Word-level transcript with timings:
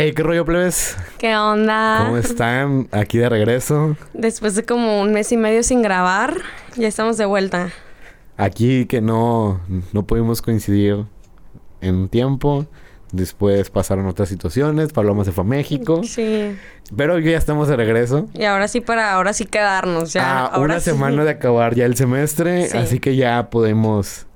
Hey, 0.00 0.12
¿qué 0.14 0.22
rollo, 0.22 0.44
plebes? 0.44 0.96
¿Qué 1.18 1.36
onda? 1.36 2.04
¿Cómo 2.04 2.18
están? 2.18 2.86
Aquí 2.92 3.18
de 3.18 3.28
regreso. 3.28 3.96
Después 4.14 4.54
de 4.54 4.62
como 4.62 5.00
un 5.00 5.12
mes 5.12 5.32
y 5.32 5.36
medio 5.36 5.64
sin 5.64 5.82
grabar, 5.82 6.36
ya 6.76 6.86
estamos 6.86 7.16
de 7.16 7.24
vuelta. 7.24 7.72
Aquí 8.36 8.86
que 8.86 9.00
no, 9.00 9.60
no 9.92 10.06
pudimos 10.06 10.40
coincidir 10.40 11.04
en 11.80 11.96
un 11.96 12.08
tiempo. 12.08 12.68
Después 13.10 13.70
pasaron 13.70 14.06
otras 14.06 14.28
situaciones. 14.28 14.92
Paloma 14.92 15.24
se 15.24 15.32
fue 15.32 15.42
a 15.42 15.48
México. 15.48 16.04
Sí. 16.04 16.56
Pero 16.96 17.18
ya 17.18 17.36
estamos 17.36 17.66
de 17.66 17.74
regreso. 17.74 18.28
Y 18.34 18.44
ahora 18.44 18.68
sí, 18.68 18.80
para 18.80 19.14
ahora 19.14 19.32
sí 19.32 19.46
quedarnos. 19.46 20.12
Ya, 20.12 20.22
a 20.22 20.46
ahora 20.46 20.74
una 20.74 20.78
sí. 20.78 20.90
semana 20.90 21.24
de 21.24 21.30
acabar 21.30 21.74
ya 21.74 21.86
el 21.86 21.96
semestre. 21.96 22.68
Sí. 22.68 22.78
Así 22.78 23.00
que 23.00 23.16
ya 23.16 23.50
podemos 23.50 24.26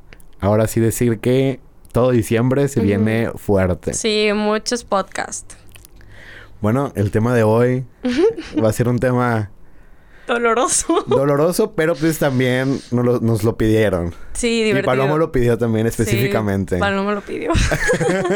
ahora 0.41 0.67
sí 0.67 0.81
decir 0.81 1.21
que 1.21 1.61
todo 1.93 2.11
diciembre 2.11 2.69
se 2.69 2.81
viene 2.81 3.31
fuerte. 3.37 3.95
Sí, 3.95 4.31
muchos 4.35 4.85
podcasts. 4.85 5.57
Bueno, 6.61 6.93
el 6.95 7.11
tema 7.11 7.35
de 7.35 7.43
hoy 7.43 7.85
va 8.63 8.69
a 8.69 8.73
ser 8.73 8.89
un 8.89 8.99
tema 8.99 9.51
Doloroso. 10.27 11.05
doloroso, 11.07 11.73
pero 11.73 11.95
pues 11.97 12.19
también 12.19 12.81
nos 12.93 13.05
lo, 13.05 13.21
nos 13.21 13.43
lo 13.43 13.57
pidieron. 13.57 14.15
Sí, 14.33 14.61
Y 14.61 14.65
divertido. 14.65 14.93
Paloma 14.93 15.17
lo 15.17 15.33
pidió 15.33 15.59
también 15.59 15.87
Sí, 15.87 16.03
específicamente. 16.03 16.79
Paloma 16.79 17.13
lo 17.13 17.21
pidió. 17.21 17.53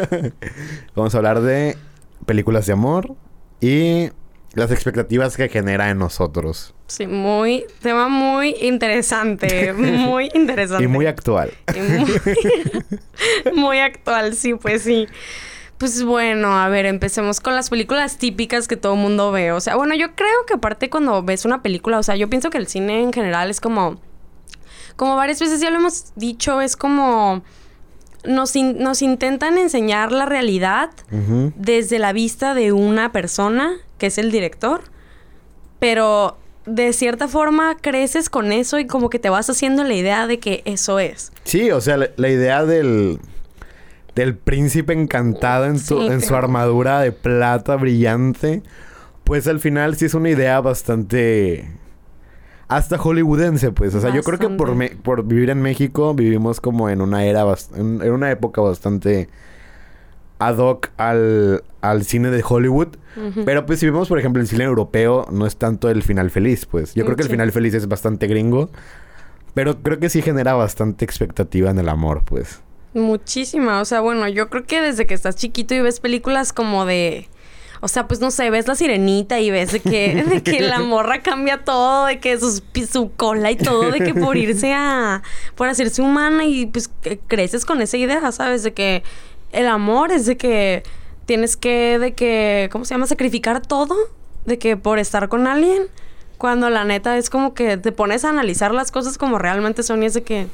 Vamos 0.94 1.14
a 1.14 1.18
hablar 1.18 1.40
de 1.40 1.76
películas 2.26 2.66
de 2.66 2.72
amor 2.72 3.14
y 3.60 4.10
las 4.56 4.70
expectativas 4.72 5.36
que 5.36 5.48
genera 5.48 5.90
en 5.90 5.98
nosotros. 5.98 6.74
Sí, 6.88 7.06
muy... 7.06 7.64
Tema 7.82 8.08
muy 8.08 8.56
interesante. 8.60 9.72
Muy 9.74 10.30
interesante. 10.34 10.82
Y 10.84 10.86
muy 10.88 11.06
actual. 11.06 11.52
Y 11.74 11.80
muy, 11.80 12.12
muy 13.54 13.78
actual, 13.78 14.34
sí, 14.34 14.54
pues 14.54 14.82
sí. 14.82 15.06
Pues 15.78 16.02
bueno, 16.04 16.56
a 16.58 16.68
ver, 16.68 16.86
empecemos 16.86 17.40
con 17.40 17.54
las 17.54 17.68
películas 17.68 18.16
típicas 18.18 18.66
que 18.66 18.76
todo 18.76 18.94
el 18.94 19.00
mundo 19.00 19.30
ve. 19.30 19.52
O 19.52 19.60
sea, 19.60 19.76
bueno, 19.76 19.94
yo 19.94 20.14
creo 20.14 20.46
que 20.46 20.54
aparte 20.54 20.88
cuando 20.88 21.22
ves 21.22 21.44
una 21.44 21.62
película, 21.62 21.98
o 21.98 22.02
sea, 22.02 22.16
yo 22.16 22.30
pienso 22.30 22.48
que 22.50 22.58
el 22.58 22.66
cine 22.66 23.02
en 23.02 23.12
general 23.12 23.50
es 23.50 23.60
como... 23.60 24.00
Como 24.96 25.16
varias 25.16 25.38
veces 25.40 25.60
ya 25.60 25.68
lo 25.70 25.76
hemos 25.76 26.12
dicho, 26.16 26.62
es 26.62 26.76
como... 26.76 27.42
Nos, 28.24 28.56
in- 28.56 28.78
nos 28.78 29.02
intentan 29.02 29.58
enseñar 29.58 30.10
la 30.12 30.24
realidad 30.26 30.90
desde 31.56 31.98
la 32.00 32.12
vista 32.12 32.54
de 32.54 32.72
una 32.72 33.12
persona, 33.12 33.76
que 33.98 34.06
es 34.06 34.18
el 34.18 34.30
director, 34.30 34.82
pero 35.78 36.36
de 36.66 36.92
cierta 36.92 37.28
forma 37.28 37.76
creces 37.80 38.28
con 38.28 38.50
eso 38.52 38.78
y 38.78 38.86
como 38.86 39.08
que 39.10 39.18
te 39.18 39.28
vas 39.30 39.48
haciendo 39.48 39.84
la 39.84 39.94
idea 39.94 40.26
de 40.26 40.38
que 40.38 40.62
eso 40.64 40.98
es. 40.98 41.32
Sí, 41.44 41.70
o 41.70 41.80
sea, 41.80 41.96
la, 41.96 42.08
la 42.16 42.28
idea 42.28 42.64
del, 42.64 43.20
del 44.14 44.36
príncipe 44.36 44.92
encantado 44.92 45.66
en, 45.66 45.78
su, 45.78 46.00
Sí, 46.00 46.06
en 46.06 46.20
su 46.22 46.34
armadura 46.34 47.00
de 47.00 47.12
plata 47.12 47.76
brillante, 47.76 48.62
pues 49.24 49.46
al 49.46 49.60
final 49.60 49.96
sí 49.96 50.06
es 50.06 50.14
una 50.14 50.30
idea 50.30 50.60
bastante... 50.60 51.70
Hasta 52.68 52.98
hollywoodense, 52.98 53.70
pues. 53.70 53.94
O 53.94 54.00
sea, 54.00 54.12
yo 54.12 54.24
creo 54.24 54.40
que 54.40 54.48
por, 54.48 54.74
me- 54.74 54.88
por 54.90 55.22
vivir 55.24 55.50
en 55.50 55.62
México 55.62 56.14
vivimos 56.14 56.60
como 56.60 56.90
en 56.90 57.00
una 57.00 57.24
era, 57.24 57.44
en 57.76 58.10
una 58.10 58.28
época 58.32 58.60
bastante 58.60 59.28
ad 60.38 60.58
hoc 60.58 60.90
al, 60.96 61.62
al 61.80 62.04
cine 62.04 62.30
de 62.30 62.44
Hollywood. 62.46 62.88
Pero 63.46 63.64
pues 63.64 63.80
si 63.80 63.86
vemos, 63.86 64.08
por 64.08 64.18
ejemplo, 64.18 64.42
el 64.42 64.48
cine 64.48 64.64
europeo, 64.64 65.26
no 65.30 65.46
es 65.46 65.56
tanto 65.56 65.88
el 65.88 66.02
final 66.02 66.30
feliz, 66.30 66.66
pues. 66.66 66.94
Yo 66.94 67.04
creo 67.04 67.16
que 67.16 67.22
el 67.22 67.30
final 67.30 67.50
feliz 67.52 67.72
es 67.74 67.88
bastante 67.88 68.26
gringo. 68.26 68.68
Pero 69.54 69.82
creo 69.82 69.98
que 69.98 70.10
sí 70.10 70.20
genera 70.20 70.52
bastante 70.52 71.04
expectativa 71.06 71.70
en 71.70 71.78
el 71.78 71.88
amor, 71.88 72.22
pues. 72.26 72.60
Muchísima, 72.92 73.80
o 73.80 73.84
sea, 73.84 74.00
bueno, 74.00 74.26
yo 74.28 74.48
creo 74.50 74.64
que 74.64 74.80
desde 74.80 75.06
que 75.06 75.14
estás 75.14 75.36
chiquito 75.36 75.74
y 75.74 75.80
ves 75.80 76.00
películas 76.00 76.52
como 76.52 76.84
de... 76.86 77.28
O 77.82 77.88
sea, 77.88 78.08
pues 78.08 78.20
no 78.20 78.30
sé, 78.30 78.48
ves 78.48 78.66
la 78.68 78.74
sirenita 78.74 79.38
y 79.38 79.50
ves 79.50 79.70
de 79.72 79.80
que, 79.80 80.24
de 80.28 80.42
que 80.42 80.60
la 80.66 80.80
morra 80.80 81.20
cambia 81.20 81.62
todo, 81.64 82.06
de 82.06 82.20
que 82.20 82.38
pi- 82.72 82.86
su 82.86 83.12
cola 83.12 83.50
y 83.50 83.56
todo, 83.56 83.90
de 83.90 84.00
que 84.00 84.14
por 84.14 84.36
irse 84.38 84.72
a... 84.74 85.22
por 85.54 85.68
hacerse 85.68 86.00
humana 86.02 86.44
y 86.46 86.66
pues 86.66 86.90
creces 87.28 87.64
con 87.66 87.82
esa 87.82 87.98
idea, 87.98 88.32
¿sabes? 88.32 88.62
De 88.62 88.72
que 88.72 89.02
el 89.52 89.66
amor 89.66 90.12
es 90.12 90.26
de 90.26 90.36
que 90.36 90.82
tienes 91.24 91.56
que, 91.56 91.98
de 91.98 92.14
que, 92.14 92.68
¿cómo 92.72 92.84
se 92.84 92.94
llama? 92.94 93.06
Sacrificar 93.06 93.60
todo, 93.60 93.96
de 94.44 94.58
que 94.58 94.76
por 94.76 94.98
estar 94.98 95.28
con 95.28 95.46
alguien, 95.46 95.82
cuando 96.38 96.70
la 96.70 96.84
neta 96.84 97.16
es 97.18 97.30
como 97.30 97.54
que 97.54 97.76
te 97.76 97.92
pones 97.92 98.24
a 98.24 98.30
analizar 98.30 98.72
las 98.74 98.90
cosas 98.92 99.18
como 99.18 99.38
realmente 99.38 99.82
son 99.82 100.02
y 100.02 100.06
es 100.06 100.14
de 100.14 100.22
que, 100.22 100.46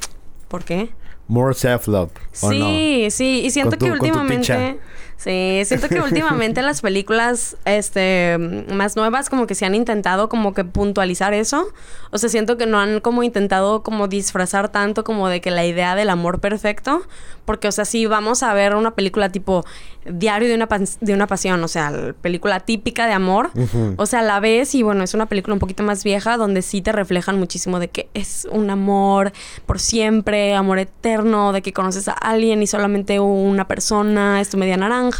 ¿por 0.47 0.63
qué? 0.63 0.89
More 1.27 1.53
self-love. 1.53 2.11
¿o 2.41 2.51
no? 2.51 2.67
Sí, 2.67 3.07
sí, 3.11 3.41
y 3.45 3.51
siento 3.51 3.77
tu- 3.77 3.85
que 3.85 3.91
últimamente. 3.91 4.79
Sí, 5.23 5.61
siento 5.63 5.87
que 5.87 6.01
últimamente 6.01 6.61
las 6.63 6.81
películas 6.81 7.55
este 7.63 8.37
más 8.73 8.97
nuevas 8.97 9.29
como 9.29 9.47
que 9.47 9.55
se 9.55 9.65
han 9.65 9.73
intentado 9.73 10.27
como 10.27 10.53
que 10.53 10.65
puntualizar 10.65 11.33
eso. 11.33 11.67
O 12.11 12.17
sea, 12.17 12.27
siento 12.27 12.57
que 12.57 12.65
no 12.65 12.77
han 12.77 12.99
como 12.99 13.23
intentado 13.23 13.83
como 13.83 14.09
disfrazar 14.09 14.69
tanto 14.69 15.05
como 15.05 15.29
de 15.29 15.39
que 15.39 15.49
la 15.49 15.65
idea 15.65 15.95
del 15.95 16.09
amor 16.09 16.41
perfecto, 16.41 17.03
porque 17.45 17.69
o 17.69 17.71
sea, 17.71 17.85
si 17.85 18.05
vamos 18.05 18.43
a 18.43 18.53
ver 18.53 18.75
una 18.75 18.95
película 18.95 19.29
tipo 19.29 19.63
Diario 20.05 20.49
de 20.49 20.55
una 20.55 20.67
de 20.99 21.13
una 21.13 21.27
pasión, 21.27 21.63
o 21.63 21.67
sea, 21.69 21.89
la 21.89 22.11
película 22.11 22.59
típica 22.59 23.07
de 23.07 23.13
amor, 23.13 23.51
o 23.95 24.05
sea, 24.05 24.21
la 24.21 24.41
ves 24.41 24.75
y 24.75 24.83
bueno, 24.83 25.01
es 25.01 25.13
una 25.13 25.27
película 25.27 25.53
un 25.53 25.61
poquito 25.61 25.81
más 25.81 26.03
vieja 26.03 26.35
donde 26.35 26.61
sí 26.61 26.81
te 26.81 26.91
reflejan 26.91 27.39
muchísimo 27.39 27.79
de 27.79 27.87
que 27.87 28.09
es 28.13 28.45
un 28.51 28.69
amor 28.69 29.31
por 29.65 29.79
siempre, 29.79 30.55
amor 30.55 30.79
eterno, 30.79 31.53
de 31.53 31.61
que 31.61 31.71
conoces 31.71 32.09
a 32.09 32.13
alguien 32.13 32.61
y 32.61 32.67
solamente 32.67 33.21
una 33.21 33.65
persona 33.65 34.41
es 34.41 34.49
tu 34.49 34.57
media 34.57 34.75
naranja. 34.75 35.12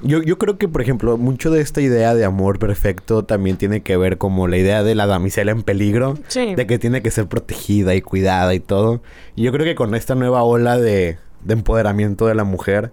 Yo, 0.00 0.20
yo 0.22 0.36
creo 0.36 0.58
que, 0.58 0.68
por 0.68 0.82
ejemplo, 0.82 1.16
mucho 1.16 1.50
de 1.50 1.60
esta 1.60 1.80
idea 1.80 2.14
de 2.14 2.24
amor 2.24 2.58
perfecto 2.58 3.24
también 3.24 3.56
tiene 3.56 3.82
que 3.82 3.96
ver 3.96 4.18
como 4.18 4.48
la 4.48 4.56
idea 4.56 4.82
de 4.82 4.94
la 4.94 5.06
damisela 5.06 5.52
en 5.52 5.62
peligro. 5.62 6.18
Sí. 6.28 6.54
De 6.54 6.66
que 6.66 6.78
tiene 6.78 7.02
que 7.02 7.10
ser 7.10 7.26
protegida 7.26 7.94
y 7.94 8.02
cuidada 8.02 8.54
y 8.54 8.60
todo. 8.60 9.02
Y 9.36 9.42
yo 9.42 9.52
creo 9.52 9.64
que 9.64 9.74
con 9.74 9.94
esta 9.94 10.14
nueva 10.14 10.42
ola 10.42 10.78
de, 10.78 11.18
de 11.44 11.52
empoderamiento 11.52 12.26
de 12.26 12.34
la 12.34 12.44
mujer, 12.44 12.92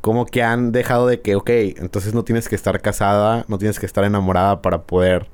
como 0.00 0.26
que 0.26 0.42
han 0.42 0.72
dejado 0.72 1.06
de 1.06 1.20
que, 1.20 1.36
ok, 1.36 1.50
entonces 1.50 2.12
no 2.12 2.24
tienes 2.24 2.48
que 2.48 2.56
estar 2.56 2.80
casada, 2.80 3.44
no 3.48 3.58
tienes 3.58 3.78
que 3.78 3.86
estar 3.86 4.04
enamorada 4.04 4.60
para 4.62 4.82
poder 4.82 5.28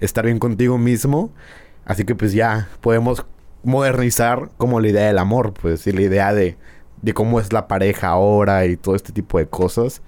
estar 0.00 0.24
bien 0.24 0.38
contigo 0.38 0.78
mismo. 0.78 1.30
Así 1.84 2.04
que 2.04 2.14
pues 2.14 2.32
ya 2.32 2.68
podemos 2.80 3.24
modernizar 3.62 4.50
como 4.56 4.80
la 4.80 4.88
idea 4.88 5.06
del 5.06 5.18
amor, 5.18 5.52
pues, 5.52 5.86
y 5.86 5.92
la 5.92 6.02
idea 6.02 6.32
de, 6.32 6.56
de 7.04 7.12
cómo 7.12 7.38
es 7.38 7.52
la 7.52 7.68
pareja 7.68 8.08
ahora 8.08 8.64
y 8.64 8.76
todo 8.76 8.94
este 8.94 9.12
tipo 9.12 9.38
de 9.38 9.46
cosas. 9.46 10.00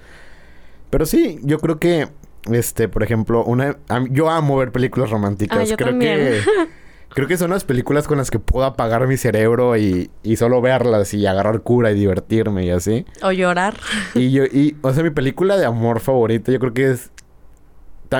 Pero 0.88 1.04
sí, 1.04 1.38
yo 1.42 1.58
creo 1.58 1.78
que, 1.78 2.08
este, 2.50 2.88
por 2.88 3.02
ejemplo, 3.02 3.44
una, 3.44 3.76
yo 4.10 4.30
amo 4.30 4.56
ver 4.56 4.72
películas 4.72 5.10
románticas. 5.10 5.58
Ah, 5.58 5.64
yo 5.64 5.76
creo 5.76 5.90
también. 5.90 6.16
que 6.18 6.40
creo 7.14 7.28
que 7.28 7.36
son 7.36 7.50
las 7.50 7.64
películas 7.64 8.08
con 8.08 8.16
las 8.16 8.30
que 8.30 8.38
puedo 8.38 8.64
apagar 8.64 9.06
mi 9.06 9.18
cerebro 9.18 9.76
y, 9.76 10.10
y 10.22 10.36
solo 10.36 10.62
verlas 10.62 11.12
y 11.12 11.26
agarrar 11.26 11.60
cura 11.60 11.90
y 11.90 11.94
divertirme 11.94 12.64
y 12.64 12.70
así. 12.70 13.04
O 13.22 13.30
llorar. 13.30 13.74
Y 14.14 14.30
yo, 14.32 14.44
y, 14.44 14.74
o 14.82 14.92
sea, 14.92 15.02
mi 15.02 15.10
película 15.10 15.58
de 15.58 15.66
amor 15.66 16.00
favorita, 16.00 16.50
yo 16.50 16.58
creo 16.58 16.72
que 16.72 16.90
es. 16.92 17.10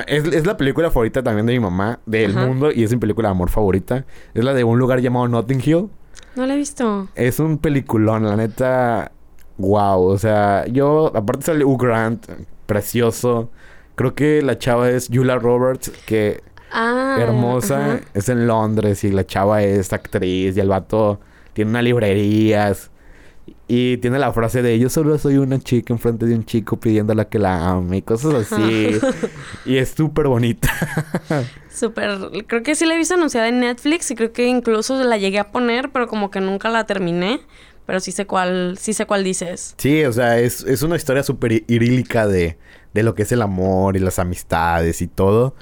Es, 0.05 0.25
es 0.25 0.45
la 0.45 0.57
película 0.57 0.91
favorita 0.91 1.23
también 1.23 1.45
de 1.47 1.53
mi 1.53 1.59
mamá, 1.61 1.99
del 2.05 2.37
Ajá. 2.37 2.45
mundo, 2.45 2.71
y 2.71 2.83
es 2.83 2.91
mi 2.91 2.97
película 2.97 3.29
de 3.29 3.31
amor 3.31 3.49
favorita. 3.49 4.05
Es 4.33 4.43
la 4.43 4.53
de 4.53 4.65
un 4.65 4.77
lugar 4.77 4.99
llamado 4.99 5.27
Notting 5.29 5.61
Hill. 5.65 5.89
No 6.35 6.45
la 6.45 6.53
he 6.53 6.57
visto. 6.57 7.07
Es 7.15 7.39
un 7.39 7.57
peliculón, 7.57 8.25
la 8.25 8.35
neta. 8.35 9.11
Wow, 9.57 10.03
o 10.03 10.17
sea, 10.19 10.65
yo, 10.67 11.11
aparte 11.15 11.45
sale 11.47 11.65
Hugh 11.65 11.81
Grant, 11.81 12.27
precioso. 12.67 13.49
Creo 13.95 14.13
que 14.13 14.41
la 14.43 14.59
chava 14.59 14.89
es 14.89 15.09
Julia 15.11 15.37
Roberts, 15.37 15.91
que 16.05 16.41
Ah. 16.71 17.17
hermosa. 17.19 17.93
ajá. 17.95 17.99
Es 18.13 18.29
en 18.29 18.45
Londres 18.45 19.03
y 19.03 19.11
la 19.11 19.25
chava 19.25 19.63
es 19.63 19.93
actriz 19.93 20.55
y 20.55 20.59
el 20.59 20.67
vato 20.67 21.19
tiene 21.53 21.71
una 21.71 21.81
librería. 21.81 22.73
Y 23.69 23.97
tiene 23.97 24.17
la 24.17 24.31
frase 24.31 24.61
de 24.61 24.79
yo 24.79 24.89
solo 24.89 25.17
soy 25.17 25.37
una 25.37 25.59
chica 25.59 25.93
enfrente 25.93 26.25
de 26.25 26.35
un 26.35 26.45
chico 26.45 26.79
pidiéndole 26.79 27.27
que 27.27 27.37
la 27.37 27.69
ame 27.71 27.97
y 27.97 28.01
cosas 28.01 28.49
así. 28.51 28.91
y 29.65 29.75
es 29.77 29.89
súper 29.89 30.27
bonita. 30.27 30.69
Súper. 31.69 32.17
Creo 32.47 32.63
que 32.63 32.75
sí 32.75 32.85
la 32.85 32.95
he 32.95 32.97
visto 32.97 33.15
anunciada 33.15 33.49
en 33.49 33.59
Netflix 33.59 34.09
y 34.11 34.15
creo 34.15 34.31
que 34.31 34.47
incluso 34.47 35.03
la 35.03 35.17
llegué 35.17 35.39
a 35.39 35.51
poner, 35.51 35.91
pero 35.91 36.07
como 36.07 36.31
que 36.31 36.39
nunca 36.39 36.69
la 36.69 36.85
terminé. 36.85 37.41
Pero 37.85 37.99
sí 38.01 38.11
sé 38.11 38.25
cuál, 38.25 38.77
sí 38.79 38.93
sé 38.93 39.05
cuál 39.05 39.23
dices. 39.23 39.73
Sí, 39.77 40.03
o 40.03 40.11
sea, 40.11 40.39
es, 40.39 40.61
es 40.63 40.81
una 40.81 40.95
historia 40.97 41.23
súper 41.23 41.53
idílica 41.67 42.27
de, 42.27 42.57
de 42.93 43.03
lo 43.03 43.15
que 43.15 43.23
es 43.23 43.31
el 43.31 43.41
amor 43.41 43.95
y 43.95 43.99
las 43.99 44.19
amistades 44.19 45.01
y 45.01 45.07
todo. 45.07 45.55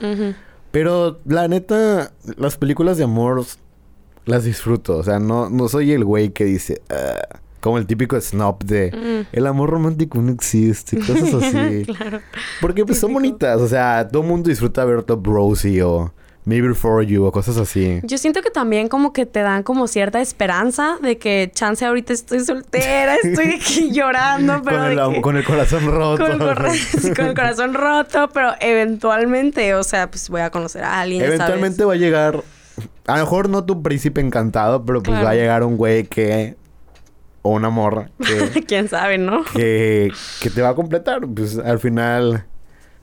Pero 0.71 1.19
la 1.25 1.47
neta, 1.47 2.11
las 2.37 2.57
películas 2.57 2.97
de 2.97 3.03
amor 3.03 3.45
las 4.25 4.43
disfruto. 4.43 4.97
O 4.97 5.03
sea, 5.03 5.19
no, 5.19 5.49
no 5.49 5.67
soy 5.69 5.91
el 5.91 6.03
güey 6.03 6.29
que 6.29 6.45
dice, 6.45 6.81
"Ah", 6.89 7.39
como 7.65 7.79
el 7.79 7.85
típico 7.87 8.19
snob 8.21 8.63
de 8.63 8.91
Mm. 8.93 9.27
el 9.35 9.47
amor 9.47 9.71
romántico 9.71 10.21
no 10.21 10.31
existe, 10.31 10.97
cosas 10.99 11.33
así. 11.33 11.83
claro. 11.97 12.21
Porque 12.61 12.85
pues 12.85 12.99
son 12.99 13.11
bonitas. 13.11 13.59
O 13.59 13.67
sea, 13.67 14.07
todo 14.07 14.21
el 14.21 14.27
mundo 14.29 14.49
disfruta 14.49 14.85
ver 14.85 15.01
Top 15.03 15.25
Rosie 15.25 15.81
o 15.81 16.13
Me 16.45 16.61
Before 16.61 17.03
You 17.07 17.25
o 17.25 17.31
cosas 17.31 17.57
así. 17.57 18.01
Yo 18.03 18.19
siento 18.19 18.43
que 18.43 18.51
también 18.51 18.87
como 18.87 19.13
que 19.13 19.25
te 19.25 19.39
dan 19.39 19.63
como 19.63 19.87
cierta 19.87 20.21
esperanza 20.21 20.97
de 21.01 21.17
que 21.17 21.49
chance 21.55 21.83
ahorita 21.83 22.13
estoy 22.13 22.41
soltera, 22.41 23.15
estoy 23.23 23.55
aquí 23.55 23.91
llorando, 23.91 24.61
pero 24.63 24.77
con, 24.77 24.85
el, 24.91 24.95
de 24.95 25.01
am- 25.01 25.13
que- 25.13 25.21
con 25.21 25.37
el 25.37 25.43
corazón 25.43 25.87
roto. 25.87 26.21
con 26.23 26.31
el, 26.33 26.37
corra- 26.37 26.71
con 27.15 27.25
el 27.25 27.33
corazón 27.33 27.73
roto, 27.73 28.29
pero 28.31 28.51
eventualmente, 28.61 29.73
o 29.73 29.83
sea, 29.83 30.09
pues 30.11 30.29
voy 30.29 30.41
a 30.41 30.51
conocer 30.51 30.83
a 30.83 31.01
alguien, 31.01 31.23
Eventualmente 31.23 31.83
va 31.83 31.93
a 31.93 31.97
llegar, 31.97 32.43
a 33.07 33.13
lo 33.17 33.23
mejor 33.23 33.49
no 33.49 33.63
tu 33.65 33.81
príncipe 33.81 34.21
encantado, 34.21 34.85
pero 34.85 35.01
pues 35.01 35.13
Claro. 35.13 35.25
va 35.25 35.31
a 35.31 35.35
llegar 35.35 35.63
un 35.63 35.77
güey 35.77 36.03
que, 36.05 36.55
o 37.45 37.51
una 37.51 37.69
morra, 37.69 38.09
que. 38.25 38.63
Quién 38.67 38.87
sabe, 38.89 39.17
¿no? 39.19 39.43
que, 39.53 40.11
que 40.41 40.49
te 40.49 40.61
va 40.61 40.69
a 40.69 40.75
completar. 40.75 41.21
Pues 41.27 41.57
al 41.59 41.77
final, 41.79 42.45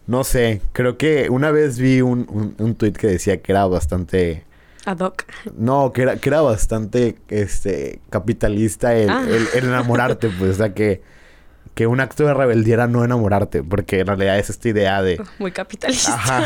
no 0.06 0.24
sé, 0.24 0.60
creo 0.72 0.98
que 0.98 1.30
una 1.30 1.50
vez 1.52 1.78
vi 1.78 2.00
un, 2.00 2.26
un, 2.28 2.54
un 2.58 2.74
tweet 2.74 2.92
que 2.92 3.06
decía 3.06 3.40
que 3.40 3.52
era 3.52 3.64
bastante... 3.66 4.44
Ad 4.84 4.98
hoc. 4.98 5.24
No, 5.56 5.92
que 5.92 6.02
era, 6.02 6.16
que 6.16 6.28
era 6.28 6.40
bastante 6.40 7.16
este 7.28 8.00
capitalista 8.10 8.96
el, 8.96 9.10
Ah. 9.10 9.24
el- 9.28 9.46
el 9.54 9.64
enamorarte, 9.68 10.28
pues, 10.28 10.50
o 10.50 10.54
sea 10.54 10.74
que, 10.74 11.02
que 11.74 11.86
un 11.86 12.00
acto 12.00 12.26
de 12.26 12.34
rebeldía 12.34 12.74
era 12.74 12.86
no 12.86 13.02
enamorarte, 13.04 13.62
porque 13.62 14.00
en 14.00 14.06
realidad 14.06 14.38
es 14.38 14.50
esta 14.50 14.68
idea 14.68 15.00
de 15.02 15.22
Muy 15.38 15.52
capitalista. 15.52 16.14
Ajá. 16.14 16.44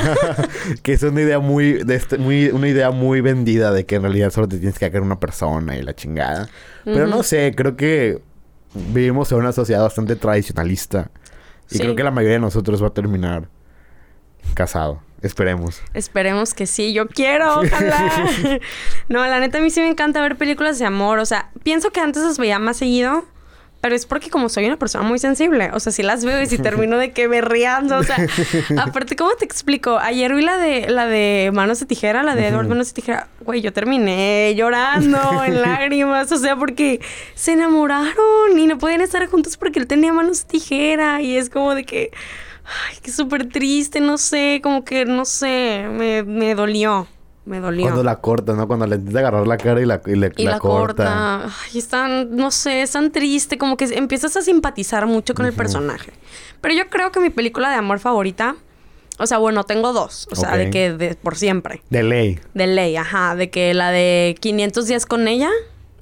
que 0.83 0.93
es 0.93 1.03
una 1.03 1.21
idea 1.21 1.39
muy, 1.41 1.83
de 1.85 1.97
este- 1.97 2.19
muy, 2.19 2.47
una 2.49 2.69
idea 2.69 2.91
muy 2.93 3.21
vendida 3.21 3.73
de 3.73 3.85
que 3.87 3.97
en 3.97 4.03
realidad 4.03 4.31
solo 4.31 4.47
te 4.49 4.59
tienes 4.59 4.79
que 4.79 4.89
caer 4.91 5.03
una 5.03 5.19
persona 5.19 5.77
y 5.77 5.83
la 5.83 5.95
chingada. 5.95 6.49
Pero 6.85 7.07
no 7.09 7.23
sé, 7.25 7.53
creo 7.57 7.77
que 7.77 8.23
vivimos 8.75 9.33
en 9.33 9.39
una 9.39 9.51
sociedad 9.53 9.83
bastante 9.83 10.15
tradicionalista. 10.15 11.11
Y 11.71 11.75
Sí. 11.75 11.81
creo 11.81 11.97
que 11.97 12.05
la 12.05 12.13
mayoría 12.13 12.35
de 12.35 12.41
nosotros 12.41 12.81
va 12.81 12.87
a 12.89 12.95
terminar 12.95 13.49
casado. 14.55 15.03
Esperemos. 15.23 15.81
Esperemos 15.95 16.55
que 16.55 16.67
sí, 16.67 16.93
yo 16.93 17.09
quiero, 17.09 17.61
ojalá. 17.61 18.29
no, 19.09 19.27
la 19.27 19.41
neta 19.41 19.59
a 19.59 19.61
mí 19.61 19.71
sí 19.71 19.81
me 19.81 19.89
encanta 19.89 20.21
ver 20.21 20.37
películas 20.37 20.79
de 20.79 20.85
amor, 20.85 21.19
o 21.19 21.27
sea, 21.27 21.51
pienso 21.65 21.91
que 21.91 21.99
antes 22.01 22.23
las 22.23 22.39
veía 22.39 22.59
más 22.61 22.77
seguido, 22.77 23.25
pero 23.87 23.95
es 23.95 24.05
porque 24.05 24.31
como 24.31 24.49
soy 24.49 24.67
una 24.67 24.79
persona 24.79 25.07
muy 25.07 25.21
sensible, 25.21 25.71
o 25.73 25.79
sea, 25.79 25.93
si 25.93 26.03
las 26.03 26.25
veo 26.25 26.43
y 26.43 26.47
si 26.47 26.59
termino 26.71 26.99
de 26.99 27.13
que 27.13 27.29
berreando, 27.29 27.97
o 27.99 28.03
sea, 28.03 28.17
aparte, 28.83 29.15
¿cómo 29.15 29.31
te 29.39 29.45
explico? 29.45 29.97
Ayer 30.01 30.35
vi 30.35 30.43
la 30.43 30.59
de 30.59 30.91
la 30.91 31.07
de 31.07 31.53
Manos 31.55 31.79
de 31.79 31.87
Tijera, 31.87 32.25
la 32.25 32.35
de 32.35 32.49
Edward 32.49 32.67
Manos 32.67 32.89
de 32.89 32.95
Tijera, 32.95 33.29
güey, 33.43 33.61
yo 33.61 33.73
terminé 33.73 34.53
llorando 34.57 35.45
en 35.45 35.63
lágrimas, 35.63 36.33
o 36.33 36.37
sea, 36.37 36.57
porque 36.57 37.01
se 37.37 37.53
enamoraron 37.53 38.59
y 38.59 38.67
no 38.67 38.77
podían 38.77 39.03
estar 39.03 39.25
juntos 39.29 39.57
porque 39.57 39.79
él 39.79 39.87
tenía 39.87 40.13
manos 40.13 40.43
de 40.43 40.49
tijera 40.49 41.23
y 41.23 41.37
es 41.37 41.49
como 41.49 41.77
de 41.77 41.85
que 41.85 42.11
Ay, 42.65 42.97
que 43.01 43.13
súper 43.13 43.49
triste, 43.49 44.01
no 44.01 44.19
sé, 44.19 44.59
como 44.61 44.85
que, 44.85 45.05
no 45.05 45.25
sé, 45.25 45.87
me, 45.89 46.25
me 46.25 46.57
dolió, 46.57 47.07
me 47.47 47.61
dolió. 47.61 47.83
Cuando 47.85 48.03
la 48.03 48.17
corta, 48.17 48.53
¿no? 48.55 48.67
Cuando 48.67 48.87
le 48.87 48.97
intenta 48.97 49.21
agarrar 49.21 49.47
la 49.47 49.57
cara 49.57 49.81
y 49.81 49.87
la, 49.87 50.01
y 50.05 50.15
le- 50.17 50.33
y 50.37 50.45
la, 50.45 50.59
corta. 50.59 51.45
Ay, 51.45 51.79
es 51.79 51.89
tan, 51.89 52.37
no 52.37 52.51
sé, 52.51 52.83
es 52.83 52.93
tan 52.93 53.11
triste, 53.13 53.57
como 53.57 53.77
que 53.77 53.85
empiezas 53.87 54.37
a 54.37 54.43
simpatizar 54.43 55.07
mucho 55.07 55.35
con 55.35 55.47
el 55.47 55.53
personaje. 55.53 56.13
Pero 56.61 56.75
yo 56.75 56.89
creo 56.89 57.11
que 57.13 57.21
mi 57.21 57.31
película 57.31 57.71
de 57.71 57.77
amor 57.77 57.99
favorita, 58.01 58.57
o 59.19 59.27
sea, 59.27 59.39
bueno, 59.39 59.65
tengo 59.65 59.93
dos, 59.93 60.29
o 60.31 60.37
sea, 60.37 60.51
Ok. 60.51 60.57
de 60.57 60.71
que 60.71 60.93
de, 60.93 61.15
por 61.15 61.37
siempre. 61.37 61.83
De 61.89 62.03
ley. 62.03 62.39
De 62.55 62.67
ley, 62.67 62.97
ajá, 62.97 63.35
de 63.37 63.49
que 63.51 63.73
la 63.75 63.91
de 63.91 64.35
500 64.41 64.87
días 64.87 65.07
con 65.07 65.27
ella, 65.29 65.49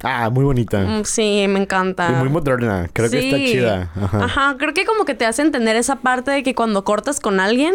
Ah, 0.03 0.29
muy 0.29 0.43
bonita. 0.43 0.79
mm, 0.81 1.05
sí, 1.05 1.45
me 1.47 1.59
encanta. 1.59 2.09
Y 2.11 2.15
muy 2.15 2.29
moderna. 2.29 2.89
Creo 2.91 3.09
que 3.09 3.19
está 3.19 3.37
Sí. 3.37 3.45
chida. 3.53 3.91
Ajá. 3.95 4.23
Ajá, 4.25 4.55
creo 4.59 4.73
que 4.73 4.85
como 4.85 5.05
que 5.05 5.13
te 5.15 5.25
hace 5.25 5.41
entender 5.41 5.75
esa 5.77 5.97
parte 5.97 6.31
de 6.31 6.43
que 6.43 6.53
cuando 6.53 6.83
cortas 6.83 7.19
con 7.19 7.39
alguien, 7.39 7.73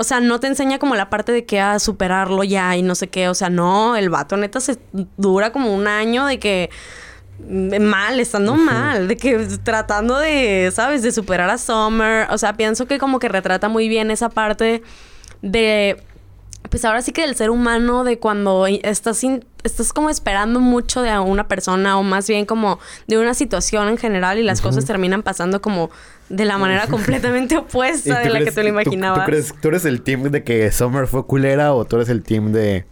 o 0.00 0.04
sea, 0.04 0.20
no 0.20 0.38
te 0.38 0.46
enseña 0.46 0.78
como 0.78 0.94
la 0.94 1.10
parte 1.10 1.32
de 1.32 1.44
que 1.44 1.60
a 1.60 1.80
superarlo 1.80 2.44
ya 2.44 2.76
y 2.76 2.82
no 2.82 2.94
sé 2.94 3.08
qué, 3.08 3.28
o 3.28 3.34
sea, 3.34 3.50
no, 3.50 3.96
el 3.96 4.10
vato 4.10 4.36
neta 4.36 4.60
se 4.60 4.78
dura 5.16 5.50
como 5.50 5.74
un 5.74 5.88
año 5.88 6.24
de 6.24 6.38
que 6.38 6.70
mm, 7.40 7.82
mal, 7.82 8.20
estando 8.20 8.54
mal, 8.54 9.08
de 9.08 9.16
que 9.16 9.36
tratando 9.64 10.16
de, 10.16 10.70
¿sabes?, 10.72 11.02
de 11.02 11.10
superar 11.10 11.50
a 11.50 11.58
Summer, 11.58 12.28
o 12.30 12.38
sea, 12.38 12.56
pienso 12.56 12.86
que 12.86 12.98
como 12.98 13.18
que 13.18 13.28
retrata 13.28 13.68
muy 13.68 13.88
bien 13.88 14.12
esa 14.12 14.28
parte 14.28 14.84
de 15.42 16.00
pues 16.70 16.84
ahora 16.84 17.00
sí 17.02 17.12
que 17.12 17.22
del 17.22 17.34
ser 17.34 17.50
humano, 17.50 18.04
de 18.04 18.18
cuando 18.18 18.66
estás, 18.66 19.16
sin- 19.16 19.44
estás 19.64 19.92
como 19.92 20.10
esperando 20.10 20.60
mucho 20.60 21.00
de 21.02 21.18
una 21.18 21.48
persona 21.48 21.98
o 21.98 22.02
más 22.02 22.28
bien 22.28 22.44
como 22.44 22.78
de 23.06 23.16
una 23.18 23.32
situación 23.34 23.88
en 23.88 23.96
general 23.96 24.38
y 24.38 24.42
las 24.42 24.60
cosas 24.60 24.84
terminan 24.84 25.22
pasando 25.22 25.62
como 25.62 25.90
de 26.28 26.44
la 26.44 26.58
manera 26.58 26.86
completamente 26.86 27.54
¿Y 27.56 27.58
opuesta 27.58 28.18
de 28.18 28.26
tú 28.26 28.32
la 28.34 28.38
que 28.40 28.50
tú 28.52 28.56
lo 28.60 28.62
tú- 28.64 28.68
imaginabas. 28.68 29.20
¿tú, 29.20 29.24
crees, 29.30 29.54
¿Tú 29.62 29.68
eres 29.68 29.84
el 29.86 30.02
team 30.02 30.24
de 30.24 30.44
que 30.44 30.70
Summer 30.70 31.06
fue 31.06 31.24
culera 31.26 31.72
o 31.72 31.84
tú 31.86 31.96
eres 31.96 32.08
el 32.10 32.22
team 32.22 32.52
de... 32.52 32.84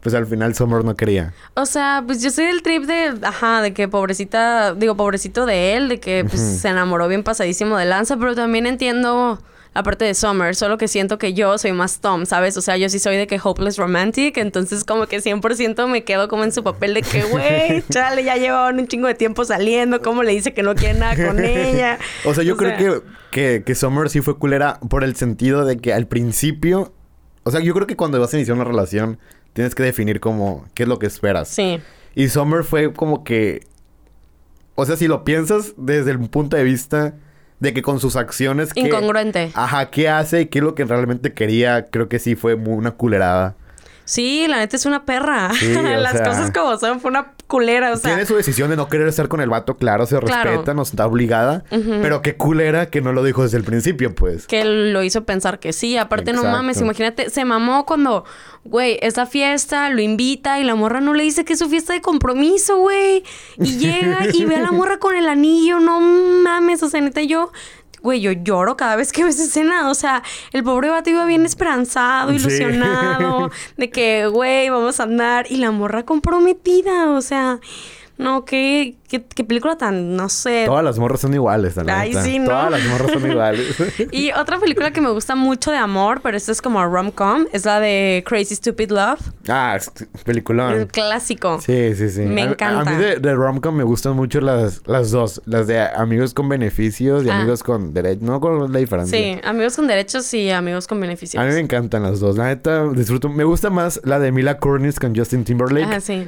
Pues 0.00 0.14
al 0.14 0.26
final 0.26 0.54
Summer 0.54 0.84
no 0.84 0.94
quería. 0.94 1.34
O 1.54 1.66
sea, 1.66 2.04
pues 2.06 2.22
yo 2.22 2.30
soy 2.30 2.46
del 2.46 2.62
trip 2.62 2.84
de, 2.84 3.18
ajá, 3.22 3.62
de 3.62 3.74
que 3.74 3.88
pobrecita, 3.88 4.72
digo, 4.74 4.96
pobrecito 4.96 5.44
de 5.44 5.74
él, 5.74 5.88
de 5.88 5.98
que 5.98 6.24
pues, 6.24 6.40
se 6.40 6.68
enamoró 6.68 7.08
bien 7.08 7.24
pasadísimo 7.24 7.76
de 7.76 7.84
Lanza, 7.84 8.16
pero 8.16 8.36
también 8.36 8.66
entiendo 8.68 9.42
la 9.78 9.84
parte 9.84 10.04
de 10.04 10.14
Summer, 10.14 10.56
solo 10.56 10.76
que 10.76 10.88
siento 10.88 11.18
que 11.18 11.34
yo 11.34 11.56
soy 11.56 11.70
más 11.70 12.00
Tom, 12.00 12.26
¿sabes? 12.26 12.56
O 12.56 12.60
sea, 12.60 12.76
yo 12.76 12.88
sí 12.88 12.98
soy 12.98 13.16
de 13.16 13.28
que 13.28 13.38
hopeless 13.40 13.76
romantic, 13.76 14.36
entonces 14.36 14.82
como 14.82 15.06
que 15.06 15.18
100% 15.18 15.86
me 15.86 16.02
quedo 16.02 16.26
como 16.26 16.42
en 16.42 16.50
su 16.50 16.64
papel 16.64 16.94
de 16.94 17.02
que, 17.02 17.22
güey, 17.22 17.84
chale, 17.88 18.24
ya 18.24 18.36
llevaban 18.36 18.80
un 18.80 18.88
chingo 18.88 19.06
de 19.06 19.14
tiempo 19.14 19.44
saliendo, 19.44 20.02
¿cómo 20.02 20.24
le 20.24 20.32
dice 20.32 20.52
que 20.52 20.64
no 20.64 20.74
quiere 20.74 20.98
nada 20.98 21.28
con 21.28 21.44
ella? 21.44 21.96
O 22.24 22.34
sea, 22.34 22.42
yo 22.42 22.54
O 22.54 22.56
creo 22.56 22.76
sea, 22.76 22.78
que, 22.78 23.02
que, 23.30 23.62
que 23.62 23.74
Summer 23.76 24.10
sí 24.10 24.20
fue 24.20 24.36
culera 24.36 24.80
por 24.90 25.04
el 25.04 25.14
sentido 25.14 25.64
de 25.64 25.76
que 25.76 25.92
al 25.92 26.08
principio... 26.08 26.92
O 27.44 27.52
sea, 27.52 27.60
yo 27.60 27.72
creo 27.72 27.86
que 27.86 27.94
cuando 27.94 28.18
vas 28.18 28.34
a 28.34 28.36
iniciar 28.36 28.56
una 28.56 28.64
relación 28.64 29.20
tienes 29.52 29.76
que 29.76 29.84
definir 29.84 30.18
como 30.18 30.66
qué 30.74 30.82
es 30.82 30.88
lo 30.88 30.98
que 30.98 31.06
esperas. 31.06 31.46
Sí, 31.46 31.78
Y 32.16 32.30
Summer 32.30 32.64
fue 32.64 32.92
como 32.92 33.22
que... 33.22 33.60
O 34.74 34.84
sea, 34.84 34.96
si 34.96 35.06
lo 35.06 35.22
piensas 35.22 35.74
desde 35.76 36.10
el 36.10 36.18
punto 36.28 36.56
de 36.56 36.64
vista 36.64 37.14
de 37.60 37.74
que 37.74 37.82
con 37.82 38.00
sus 38.00 38.16
acciones... 38.16 38.72
que- 38.72 38.80
incongruente. 38.80 39.50
Ajá, 39.54 39.90
¿qué 39.90 40.08
hace 40.08 40.42
y 40.42 40.46
qué 40.46 40.58
es 40.58 40.64
lo 40.64 40.74
que 40.74 40.84
realmente 40.84 41.32
quería? 41.32 41.86
Creo 41.86 42.08
que 42.08 42.18
sí 42.18 42.36
fue 42.36 42.56
muy 42.56 42.74
una 42.74 42.92
culerada. 42.92 43.54
Sí, 44.08 44.46
la 44.48 44.56
neta 44.56 44.74
es 44.76 44.86
una 44.86 45.04
perra. 45.04 45.50
Sí, 45.52 45.68
Las 45.98 46.12
sea, 46.12 46.24
cosas 46.24 46.50
como 46.50 46.78
son, 46.78 46.98
fue 46.98 47.10
una 47.10 47.32
culera, 47.46 47.92
o 47.92 47.96
sea. 47.96 48.10
Tiene 48.12 48.24
su 48.24 48.34
decisión 48.36 48.70
de 48.70 48.76
no 48.76 48.88
querer 48.88 49.06
estar 49.06 49.28
con 49.28 49.42
el 49.42 49.50
vato, 49.50 49.76
claro, 49.76 50.06
se 50.06 50.18
Claro. 50.18 50.50
respeta, 50.50 50.72
no 50.72 50.82
está 50.82 51.06
obligada. 51.06 51.64
Pero 51.70 52.22
qué 52.22 52.34
culera 52.36 52.88
que 52.88 53.02
no 53.02 53.12
lo 53.12 53.22
dijo 53.22 53.42
desde 53.42 53.58
el 53.58 53.64
principio, 53.64 54.14
pues. 54.14 54.46
que 54.46 54.64
lo 54.64 55.02
hizo 55.02 55.24
pensar 55.24 55.58
que 55.60 55.74
sí. 55.74 55.98
Aparte, 55.98 56.32
no 56.32 56.42
mames, 56.42 56.80
imagínate, 56.80 57.28
se 57.28 57.44
mamó 57.44 57.84
cuando, 57.84 58.24
güey, 58.64 58.98
es 59.02 59.18
la 59.18 59.26
fiesta, 59.26 59.90
lo 59.90 60.00
invita 60.00 60.58
y 60.58 60.64
la 60.64 60.74
morra 60.74 61.00
no 61.02 61.12
le 61.12 61.22
dice 61.24 61.44
que 61.44 61.52
es 61.52 61.58
su 61.58 61.68
fiesta 61.68 61.92
de 61.92 62.00
compromiso, 62.00 62.78
güey. 62.78 63.24
Y 63.58 63.76
llega 63.78 64.20
y 64.32 64.46
ve 64.46 64.56
a 64.56 64.60
la 64.60 64.72
morra 64.72 64.98
con 64.98 65.14
el 65.16 65.28
anillo, 65.28 65.80
no 65.80 66.00
mames, 66.00 66.82
o 66.82 66.88
sea, 66.88 67.00
neta, 67.02 67.20
yo. 67.20 67.52
Güey, 68.02 68.20
yo 68.20 68.32
lloro 68.32 68.76
cada 68.76 68.96
vez 68.96 69.12
que 69.12 69.22
veo 69.22 69.30
esa 69.30 69.44
escena. 69.44 69.90
O 69.90 69.94
sea, 69.94 70.22
el 70.52 70.62
pobre 70.64 70.88
vato 70.90 71.10
iba 71.10 71.24
bien 71.24 71.44
esperanzado, 71.44 72.30
Sí. 72.30 72.36
ilusionado, 72.36 73.50
de 73.76 73.90
que, 73.90 74.26
güey, 74.26 74.68
vamos 74.68 75.00
a 75.00 75.04
andar. 75.04 75.46
Y 75.50 75.56
la 75.56 75.70
morra 75.70 76.04
comprometida, 76.04 77.10
o 77.10 77.20
sea, 77.22 77.58
no, 78.18 78.44
qué, 78.44 78.96
qué, 79.08 79.24
qué 79.24 79.44
película 79.44 79.76
tan, 79.76 80.16
no 80.16 80.28
sé, 80.28 80.64
Todas 80.66 80.84
las 80.84 80.98
morras 80.98 81.20
son 81.20 81.32
iguales, 81.34 81.76
la 81.76 82.00
Ay, 82.00 82.12
sí, 82.14 82.38
¿no? 82.38 82.46
Todas 82.46 82.70
las 82.72 82.84
morras 82.86 83.12
son 83.12 83.30
iguales. 83.30 83.76
Y 84.12 84.32
otra 84.32 84.58
película 84.58 84.90
que 84.90 85.00
me 85.00 85.10
gusta 85.10 85.34
mucho 85.34 85.70
de 85.70 85.76
amor, 85.78 86.20
pero 86.22 86.36
esto 86.36 86.52
es 86.52 86.60
como 86.60 86.84
rom-com, 86.84 87.46
es 87.52 87.64
la 87.64 87.80
de 87.80 88.22
Crazy 88.26 88.56
Stupid 88.56 88.90
Love. 88.90 89.20
ah, 89.48 89.78
peliculón. 90.24 90.72
El 90.74 90.86
clásico. 90.88 91.60
Sí, 91.60 91.94
sí, 91.94 92.10
sí. 92.10 92.20
Me 92.22 92.42
A- 92.42 92.46
encanta. 92.46 92.90
A, 92.90 92.94
mí 92.94 93.02
de, 93.02 93.16
de 93.16 93.34
romcom 93.34 93.74
me 93.74 93.84
gustan 93.84 94.14
mucho 94.16 94.40
las, 94.40 94.82
las 94.86 95.10
dos. 95.10 95.40
Las 95.46 95.66
de 95.66 95.80
amigos 95.80 96.34
con 96.34 96.48
beneficios 96.48 97.24
y 97.24 97.30
Ah. 97.30 97.38
amigos 97.38 97.62
con 97.62 97.94
derechos. 97.94 98.22
No 98.22 98.40
con 98.40 98.72
la 98.72 98.78
diferencia. 98.78 99.16
Sí, 99.18 99.40
amigos 99.44 99.76
con 99.76 99.86
derechos 99.86 100.32
y 100.34 100.50
amigos 100.50 100.86
con 100.86 101.00
beneficios. 101.00 101.42
A 101.42 101.46
mí 101.46 101.52
me 101.52 101.60
encantan 101.60 102.02
las 102.02 102.20
dos. 102.20 102.36
La 102.36 102.46
neta, 102.46 102.88
disfruto. 102.88 103.28
Me 103.28 103.44
gusta 103.44 103.70
más 103.70 104.00
la 104.04 104.18
de 104.18 104.32
Mila 104.32 104.58
Kunis 104.58 104.98
con 104.98 105.14
Justin 105.14 105.44
Timberlake. 105.44 105.86
Ah, 105.94 106.00
sí. 106.00 106.26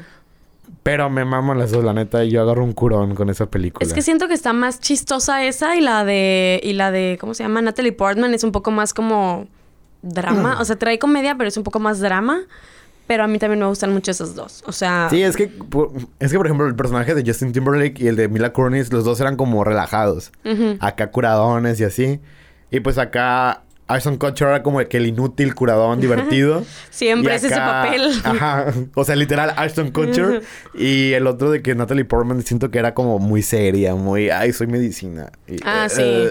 Pero 0.82 1.10
me 1.10 1.24
maman 1.24 1.58
las 1.58 1.70
dos, 1.72 1.84
la 1.84 1.92
neta. 1.92 2.24
Y 2.24 2.30
yo 2.30 2.40
agarro 2.42 2.64
un 2.64 2.72
curón 2.72 3.14
con 3.14 3.28
esa 3.28 3.46
película. 3.46 3.86
Es 3.86 3.92
que 3.92 4.00
siento 4.02 4.28
que 4.28 4.34
está 4.34 4.52
más 4.52 4.80
chistosa 4.80 5.44
esa 5.44 5.76
y 5.76 5.80
la 5.80 6.04
de 6.04 6.58
y 6.62 6.72
la 6.72 6.90
de 6.90 7.18
¿cómo 7.20 7.34
se 7.34 7.42
llama? 7.42 7.60
Natalie 7.60 7.92
Portman 7.92 8.32
es 8.34 8.44
un 8.44 8.52
poco 8.52 8.70
más 8.70 8.94
como 8.94 9.46
drama, 10.02 10.56
Mm. 10.56 10.60
o 10.60 10.64
sea, 10.64 10.76
trae 10.76 10.98
comedia, 10.98 11.34
pero 11.36 11.48
es 11.48 11.56
un 11.56 11.64
poco 11.64 11.78
más 11.80 12.00
drama. 12.00 12.40
Pero 13.06 13.24
a 13.24 13.26
mí 13.26 13.38
también 13.40 13.58
me 13.58 13.66
gustan 13.66 13.92
mucho 13.92 14.12
esas 14.12 14.36
dos. 14.36 14.62
O 14.66 14.72
sea, 14.72 15.08
Sí, 15.10 15.20
es 15.22 15.36
que, 15.36 15.48
por- 15.48 15.90
es 16.20 16.30
que, 16.30 16.36
por 16.38 16.46
ejemplo, 16.46 16.66
el 16.68 16.76
personaje 16.76 17.12
de 17.14 17.24
Justin 17.28 17.52
Timberlake 17.52 18.00
y 18.00 18.06
el 18.06 18.14
de 18.14 18.28
Mila 18.28 18.52
Kunis, 18.52 18.92
los 18.92 19.04
dos 19.04 19.20
eran 19.20 19.36
como 19.36 19.64
relajados. 19.64 20.30
Acá 20.78 21.10
curadones 21.10 21.80
y 21.80 21.84
así. 21.84 22.20
Y 22.70 22.78
pues 22.80 22.98
acá, 22.98 23.64
Ashton 23.94 24.16
Kutcher 24.16 24.48
era 24.48 24.62
como 24.62 24.78
que 24.86 24.96
el 24.96 25.06
inútil, 25.06 25.54
curadón, 25.54 26.00
divertido. 26.00 26.64
Siempre 26.90 27.32
Y 27.32 27.36
es 27.36 27.44
ese 27.44 27.54
acá- 27.54 27.82
papel. 27.84 28.10
Ajá. 28.24 28.66
O 28.94 29.04
sea, 29.04 29.16
literal, 29.16 29.52
Ashton 29.56 29.90
Kutcher. 29.90 30.42
y 30.74 31.12
el 31.12 31.26
otro 31.26 31.50
de 31.50 31.62
que 31.62 31.74
Natalie 31.74 32.04
Portman 32.04 32.42
siento 32.42 32.70
que 32.70 32.78
era 32.78 32.94
como 32.94 33.18
muy 33.18 33.42
seria, 33.42 33.94
muy, 33.94 34.30
ay, 34.30 34.52
soy 34.52 34.66
medicina. 34.66 35.30
Y, 35.46 35.56
Ah, 35.64 35.88
sí. 35.88 36.02
eh, 36.02 36.30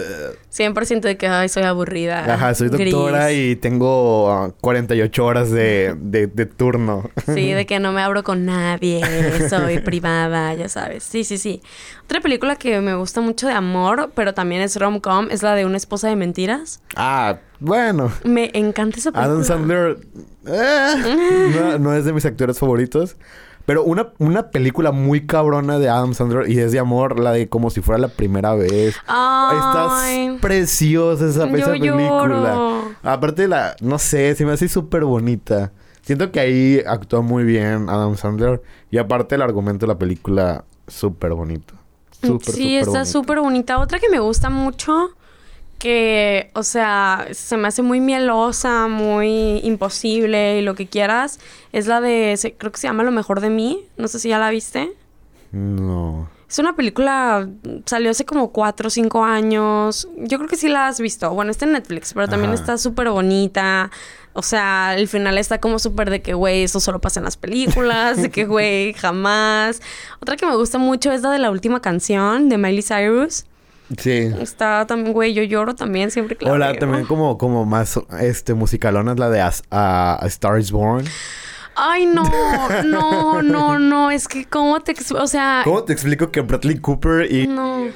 100% 0.52 1.00
de 1.02 1.16
que, 1.16 1.28
ay, 1.28 1.48
soy 1.48 1.62
aburrida. 1.62 2.34
Ajá, 2.34 2.54
soy 2.54 2.68
gris. 2.68 2.92
doctora 2.92 3.32
y 3.32 3.56
tengo 3.56 4.30
ah, 4.32 4.52
48 4.60 5.24
horas 5.24 5.50
de, 5.50 5.94
de, 6.00 6.26
de 6.26 6.46
turno. 6.46 7.08
Sí, 7.26 7.52
de 7.52 7.66
que 7.66 7.78
no 7.78 7.92
me 7.92 8.02
abro 8.02 8.24
con 8.24 8.44
nadie, 8.46 9.00
soy 9.48 9.78
privada, 9.78 10.54
ya 10.54 10.68
sabes. 10.68 11.04
Sí, 11.04 11.24
sí, 11.24 11.38
sí. 11.38 11.62
Otra 12.04 12.20
película 12.20 12.56
que 12.56 12.80
me 12.80 12.94
gusta 12.94 13.20
mucho 13.20 13.46
de 13.46 13.52
amor, 13.52 14.10
pero 14.14 14.34
también 14.34 14.62
es 14.62 14.76
rom-com, 14.76 15.28
es 15.30 15.42
la 15.42 15.54
de 15.54 15.64
Una 15.66 15.76
esposa 15.76 16.08
de 16.08 16.16
mentiras. 16.16 16.80
Ah, 16.96 17.38
bueno. 17.60 18.10
Me 18.24 18.50
encanta 18.54 18.98
esa 18.98 19.12
película. 19.12 19.32
Adam 19.32 19.44
Sandler 19.44 19.98
eh, 20.46 21.50
no, 21.54 21.78
no 21.78 21.94
es 21.94 22.04
de 22.04 22.12
mis 22.12 22.24
actores 22.24 22.58
favoritos. 22.58 23.16
Pero 23.66 23.84
una, 23.84 24.08
una 24.18 24.50
película 24.50 24.90
muy 24.90 25.26
cabrona 25.26 25.78
de 25.78 25.88
Adam 25.88 26.14
Sandler 26.14 26.50
y 26.50 26.58
es 26.58 26.72
de 26.72 26.78
amor, 26.80 27.20
la 27.20 27.30
de 27.32 27.48
como 27.48 27.70
si 27.70 27.80
fuera 27.80 28.00
la 28.00 28.08
primera 28.08 28.54
vez. 28.54 28.96
Ay. 29.06 30.26
Está 30.26 30.40
preciosa 30.40 31.26
esa, 31.26 31.46
Yo 31.46 31.56
esa 31.56 31.72
película. 31.72 32.08
lloro. 32.08 32.84
Aparte 33.02 33.46
la, 33.46 33.76
no 33.80 33.98
sé, 33.98 34.34
se 34.34 34.44
me 34.44 34.52
hace 34.52 34.68
súper 34.68 35.04
bonita. 35.04 35.70
Siento 36.02 36.32
que 36.32 36.40
ahí 36.40 36.82
actúa 36.86 37.20
muy 37.20 37.44
bien 37.44 37.88
Adam 37.88 38.16
Sandler. 38.16 38.60
Y 38.90 38.98
aparte 38.98 39.36
el 39.36 39.42
argumento 39.42 39.86
de 39.86 39.92
la 39.92 39.98
película, 39.98 40.64
súper 40.88 41.32
bonito. 41.34 41.74
Súper, 42.22 42.54
sí, 42.54 42.76
está 42.76 43.04
súper 43.04 43.40
bonita. 43.40 43.78
Otra 43.78 43.98
que 44.00 44.08
me 44.08 44.18
gusta 44.18 44.50
mucho, 44.50 45.10
que, 45.80 46.50
o 46.54 46.62
sea, 46.62 47.26
se 47.32 47.56
me 47.56 47.66
hace 47.66 47.82
muy 47.82 47.98
mielosa, 47.98 48.86
muy 48.86 49.58
imposible 49.64 50.58
y 50.58 50.62
lo 50.62 50.76
que 50.76 50.86
quieras, 50.86 51.40
es 51.72 51.88
la 51.88 52.00
de, 52.00 52.36
se- 52.36 52.52
creo 52.52 52.70
que 52.70 52.78
se 52.78 52.86
llama 52.86 53.02
Lo 53.02 53.10
mejor 53.10 53.40
de 53.40 53.50
mí. 53.50 53.84
No 53.96 54.06
sé 54.06 54.20
si 54.20 54.28
ya 54.28 54.38
la 54.38 54.50
viste. 54.50 54.92
No. 55.50 56.28
Es 56.48 56.58
una 56.58 56.74
película, 56.76 57.48
salió 57.86 58.10
hace 58.10 58.24
como 58.24 58.50
cuatro 58.50 58.88
o 58.88 58.90
cinco 58.90 59.24
años. 59.24 60.08
Yo 60.16 60.38
creo 60.38 60.48
que 60.48 60.56
sí 60.56 60.68
la 60.68 60.88
has 60.88 61.00
visto. 61.00 61.30
Bueno, 61.32 61.50
está 61.50 61.64
en 61.64 61.72
Netflix, 61.72 62.12
pero 62.12 62.28
también 62.28 62.52
Ajá. 62.52 62.60
está 62.60 62.78
súper 62.78 63.08
bonita. 63.10 63.90
O 64.32 64.42
sea, 64.42 64.94
el 64.96 65.08
final 65.08 65.38
está 65.38 65.58
como 65.58 65.78
súper 65.78 66.10
de 66.10 66.22
que, 66.22 66.34
güey, 66.34 66.64
eso 66.64 66.78
solo 66.80 67.00
pasa 67.00 67.20
en 67.20 67.24
las 67.24 67.36
películas, 67.36 68.20
de 68.20 68.30
que, 68.30 68.44
güey, 68.46 68.92
jamás. 68.94 69.80
Otra 70.20 70.36
que 70.36 70.46
me 70.46 70.56
gusta 70.56 70.78
mucho 70.78 71.10
es 71.12 71.22
la 71.22 71.30
de 71.30 71.38
la 71.38 71.50
última 71.50 71.80
canción 71.80 72.48
de 72.48 72.58
Miley 72.58 72.82
Cyrus. 72.82 73.44
Sí. 73.98 74.30
Está 74.40 74.86
también, 74.86 75.12
güey, 75.12 75.34
yo 75.34 75.42
lloro 75.42 75.74
también 75.74 76.10
siempre 76.10 76.36
que 76.36 76.44
la 76.46 76.52
Hola, 76.52 76.74
también 76.78 77.04
como, 77.06 77.36
como 77.38 77.64
más 77.64 77.98
este 78.20 78.54
musicalona 78.54 79.12
es 79.12 79.18
la 79.18 79.30
de 79.30 79.40
As- 79.40 79.62
a, 79.70 80.18
A 80.22 80.26
Star 80.26 80.58
is 80.58 80.70
Born. 80.70 81.04
Ay, 81.76 82.04
no, 82.04 82.24
no, 82.84 83.42
no, 83.42 83.78
no. 83.78 84.10
Es 84.10 84.28
que, 84.28 84.44
¿cómo 84.44 84.80
te... 84.80 84.94
O 85.18 85.26
sea... 85.26 85.62
¿Cómo 85.64 85.84
te 85.84 85.92
explico 85.92 86.30
que 86.30 86.40
Bradley 86.42 86.78
Cooper 86.78 87.32
y... 87.32 87.46
No. 87.46 87.86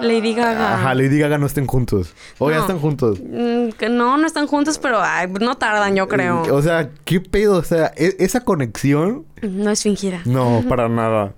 Lady 0.00 0.34
Gaga. 0.34 0.74
Ajá, 0.74 0.94
Lady 0.94 1.18
Gaga 1.18 1.36
no 1.36 1.46
estén 1.46 1.66
juntos? 1.66 2.14
O 2.38 2.50
ya 2.50 2.58
están 2.60 2.78
juntos. 2.78 3.20
Mm, 3.20 3.70
que 3.70 3.88
no, 3.90 4.16
no 4.16 4.26
están 4.26 4.46
juntos, 4.46 4.78
pero 4.78 4.98
ay, 5.02 5.28
no 5.40 5.56
tardan, 5.56 5.94
yo 5.94 6.08
creo. 6.08 6.42
O 6.54 6.62
sea, 6.62 6.90
¿qué 7.04 7.20
pedo? 7.20 7.56
O 7.58 7.62
sea, 7.64 7.92
e- 7.96 8.16
esa 8.20 8.40
conexión... 8.40 9.26
No 9.42 9.70
es 9.70 9.82
fingida. 9.82 10.20
No, 10.24 10.64
para 10.68 10.88
nada. 10.88 11.34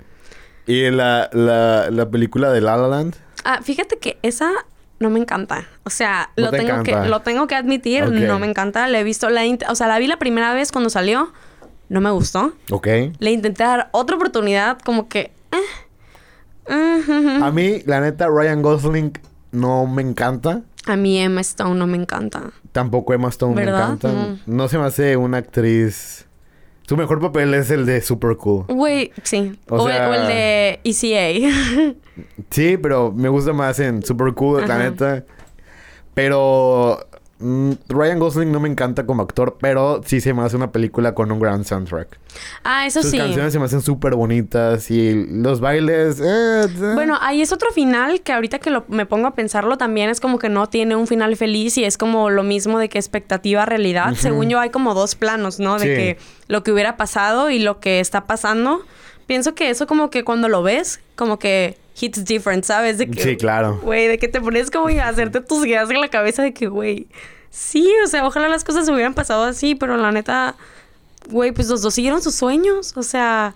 Y 0.67 0.91
la, 0.91 1.29
la, 1.33 1.91
la 1.91 2.09
película 2.11 2.51
de 2.53 2.61
La 2.61 2.77
La 2.77 2.89
Land. 2.89 3.17
Ah, 3.49 3.61
fíjate 3.63 3.99
que 3.99 4.19
esa 4.23 4.51
no 4.99 5.11
me 5.11 5.21
encanta. 5.21 5.67
O 5.85 5.91
sea, 5.91 6.31
No 6.37 6.47
lo 6.47 6.51
te 6.51 6.59
tengo 6.59 6.71
encanta. 6.81 7.03
que 7.03 7.09
lo 7.09 7.21
tengo 7.21 7.47
que 7.47 7.55
admitir, 7.55 8.09
no 8.11 8.39
me 8.39 8.47
encanta. 8.49 8.89
La 8.89 8.99
he 9.01 9.05
visto 9.05 9.29
la 9.31 9.43
o 9.69 9.75
sea, 9.75 9.87
la 9.87 9.99
vi 9.99 10.07
la 10.07 10.19
primera 10.19 10.53
vez 10.55 10.73
cuando 10.73 10.91
salió, 10.91 11.33
no 11.89 12.01
me 12.01 12.11
gustó. 12.11 12.53
Ok. 12.71 12.89
Le 13.19 13.31
intenté 13.31 13.63
dar 13.65 13.89
otra 13.93 14.17
oportunidad 14.17 14.79
como 14.81 15.09
que 15.09 15.33
eh. 15.53 16.69
Ujú. 16.69 17.45
A 17.45 17.51
mí, 17.53 17.83
la 17.87 18.01
neta, 18.01 18.27
Ryan 18.29 18.63
Gosling 18.63 19.13
no 19.53 19.87
me 19.87 20.03
encanta. 20.03 20.63
A 20.87 20.97
mí 20.97 21.19
Emma 21.19 21.41
Stone 21.41 21.75
no 21.77 21.87
me 21.87 21.97
encanta. 21.97 22.51
Tampoco 22.73 23.15
Emma 23.15 23.29
Stone 23.29 23.55
¿Verdad? 23.55 23.89
me 23.89 23.95
encanta. 23.95 24.09
Mm. 24.09 24.41
No 24.47 24.69
se 24.69 24.79
me 24.79 24.85
hace 24.85 25.17
una 25.17 25.39
actriz... 25.39 26.27
Su 26.89 26.97
mejor 26.97 27.21
papel 27.21 27.53
es 27.55 27.71
el 27.73 27.85
de 27.87 28.01
Super 28.01 28.37
Cool. 28.37 28.65
Güey, 28.69 29.13
sí. 29.25 29.59
O 29.69 29.77
O, 29.83 29.89
el- 29.89 29.97
o 30.03 30.15
el 30.15 30.27
de 30.29 30.81
ECA. 30.85 31.95
Sí, 32.51 32.77
pero 32.77 33.13
me 33.13 33.29
gusta 33.29 33.53
más 33.53 33.79
en 33.81 34.03
Super 34.03 34.33
Cool, 34.35 34.67
la 34.67 34.75
Ajá. 34.75 34.79
neta. 34.91 35.25
Pero 36.15 37.07
mm, 37.39 37.73
Ryan 37.89 38.19
Gosling 38.19 38.51
no 38.51 38.59
me 38.61 38.69
encanta 38.71 39.05
como 39.05 39.23
actor, 39.23 39.59
pero 39.61 40.01
sí 40.05 40.21
se 40.23 40.33
me 40.33 40.43
hace 40.43 40.57
una 40.57 40.73
película 40.73 41.15
con 41.15 41.31
un 41.31 41.39
gran 41.39 41.65
soundtrack. 41.65 42.19
ah, 42.65 42.87
eso 42.87 43.03
Sus 43.03 43.11
sí. 43.11 43.19
canciones 43.19 43.53
se 43.53 43.59
me 43.59 43.67
hacen 43.67 43.83
súper 43.83 44.15
bonitas 44.15 44.91
y 44.91 45.27
los 45.31 45.61
bailes... 45.61 46.21
eh, 46.21 46.63
eh. 46.65 46.93
Bueno, 46.95 47.19
ahí 47.21 47.43
es 47.43 47.53
otro 47.53 47.71
final 47.73 48.23
que 48.23 48.33
ahorita 48.33 48.59
que 48.59 48.71
lo- 48.71 48.85
me 48.89 49.05
pongo 49.05 49.27
a 49.27 49.35
pensarlo 49.35 49.77
también 49.77 50.09
es 50.09 50.21
como 50.21 50.39
que 50.39 50.49
no 50.49 50.69
tiene 50.69 50.97
un 50.97 51.07
final 51.07 51.37
feliz 51.37 51.77
y 51.77 51.85
es 51.85 51.99
como 51.99 52.31
lo 52.31 52.43
mismo 52.43 52.79
de 52.79 52.89
que 52.89 52.99
expectativa 52.99 53.67
realidad. 53.67 54.15
Según 54.15 54.49
yo 54.49 54.59
hay 54.59 54.71
como 54.71 54.95
dos 54.95 55.15
planos, 55.17 55.61
¿no? 55.61 55.75
De 55.79 55.81
Sí. 55.81 55.87
que 55.89 56.19
lo 56.49 56.63
que 56.63 56.73
hubiera 56.73 56.97
pasado 56.97 57.51
y 57.51 57.59
lo 57.59 57.79
que 57.81 58.01
está 58.01 58.25
pasando. 58.25 58.81
Pienso 59.27 59.55
que 59.55 59.69
eso 59.71 59.87
como 59.87 60.09
que 60.09 60.25
cuando 60.25 60.49
lo 60.49 60.63
ves, 60.63 61.01
como 61.17 61.39
que 61.39 61.77
hits 61.99 62.25
different, 62.25 62.65
¿sabes? 62.65 62.99
De 62.99 63.09
que, 63.09 63.23
Sí, 63.23 63.37
claro. 63.37 63.81
Güey, 63.83 64.09
de 64.09 64.19
que 64.19 64.29
te 64.29 64.41
pones 64.41 64.71
como 64.71 64.89
a 64.89 65.09
hacerte 65.09 65.41
tus 65.41 65.67
ideas 65.67 65.91
en 65.91 66.01
la 66.01 66.09
cabeza 66.09 66.43
de 66.43 66.53
que, 66.53 66.69
güey, 66.69 67.09
sí, 67.51 67.91
o 68.05 68.09
sea, 68.09 68.27
ojalá 68.27 68.49
las 68.49 68.65
cosas 68.65 68.89
hubieran 68.89 69.15
pasado 69.15 69.45
así, 69.45 69.75
pero 69.75 69.97
la 69.97 70.13
neta, 70.13 70.57
güey, 71.31 71.53
pues 71.53 71.69
los 71.69 71.83
dos 71.83 71.95
siguieron 71.95 72.23
sus 72.23 72.35
sueños, 72.35 72.97
o 72.97 73.03
sea, 73.03 73.55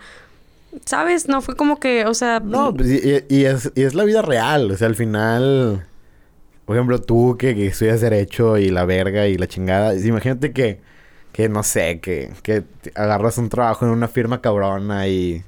¿sabes? 0.85 1.29
No 1.29 1.41
fue 1.41 1.57
como 1.57 1.81
que, 1.81 2.07
o 2.07 2.15
sea, 2.15 2.41
No, 2.41 2.75
pues, 2.75 2.89
y, 2.89 3.25
y 3.29 3.45
es, 3.45 3.73
y 3.75 3.83
es 3.83 3.95
la 3.95 4.05
vida 4.05 4.23
real. 4.23 4.71
O 4.71 4.77
sea, 4.77 4.89
al 4.89 4.97
final... 4.97 5.87
Por 6.65 6.77
ejemplo, 6.77 7.01
tú 7.01 7.37
que, 7.37 7.57
que 7.57 7.67
estudias 7.67 8.01
Derecho 8.01 8.57
y 8.57 8.71
la 8.71 8.85
verga 8.85 9.27
y 9.27 9.37
la 9.37 9.49
chingada. 9.49 9.95
Imagínate 9.95 10.53
que... 10.53 10.81
Que 11.33 11.49
no 11.49 11.63
sé, 11.63 12.01
que, 12.01 12.33
que 12.43 12.65
agarras 12.97 13.39
un 13.39 13.49
trabajo 13.49 13.85
en 13.85 13.93
una 13.93 14.09
firma 14.09 14.41
cabrona 14.41 15.07
y... 15.09 15.45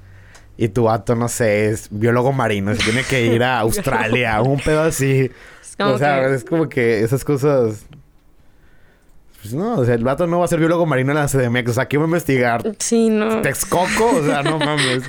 Y 0.56 0.68
tu 0.68 0.84
vato, 0.84 1.14
no 1.16 1.28
sé, 1.28 1.70
es 1.70 1.88
biólogo 1.90 2.32
marino. 2.32 2.74
Se 2.74 2.82
tiene 2.84 3.02
que 3.04 3.24
ir 3.26 3.42
a 3.42 3.58
Australia. 3.60 4.40
un 4.42 4.58
pedo 4.60 4.82
así. 4.82 5.30
Es 5.60 5.76
como 5.76 5.94
o 5.94 5.98
sea, 5.98 6.20
que- 6.28 6.34
es 6.34 6.44
como 6.44 6.68
que 6.68 7.00
esas 7.02 7.24
cosas... 7.24 7.84
Pues 9.40 9.54
no, 9.54 9.74
o 9.78 9.84
sea, 9.84 9.94
el 9.94 10.04
vato 10.04 10.28
no 10.28 10.38
va 10.38 10.44
a 10.44 10.48
ser 10.48 10.60
biólogo 10.60 10.86
marino 10.86 11.10
en 11.10 11.18
la 11.18 11.26
CDMX. 11.26 11.70
O 11.70 11.74
sea, 11.74 11.88
¿qué 11.88 11.96
va 11.96 12.04
a 12.04 12.06
investigar? 12.06 12.62
Sí, 12.78 13.08
no. 13.08 13.40
¿Texcoco? 13.42 14.18
O 14.20 14.24
sea, 14.24 14.42
no 14.44 14.56
mames. 14.60 15.02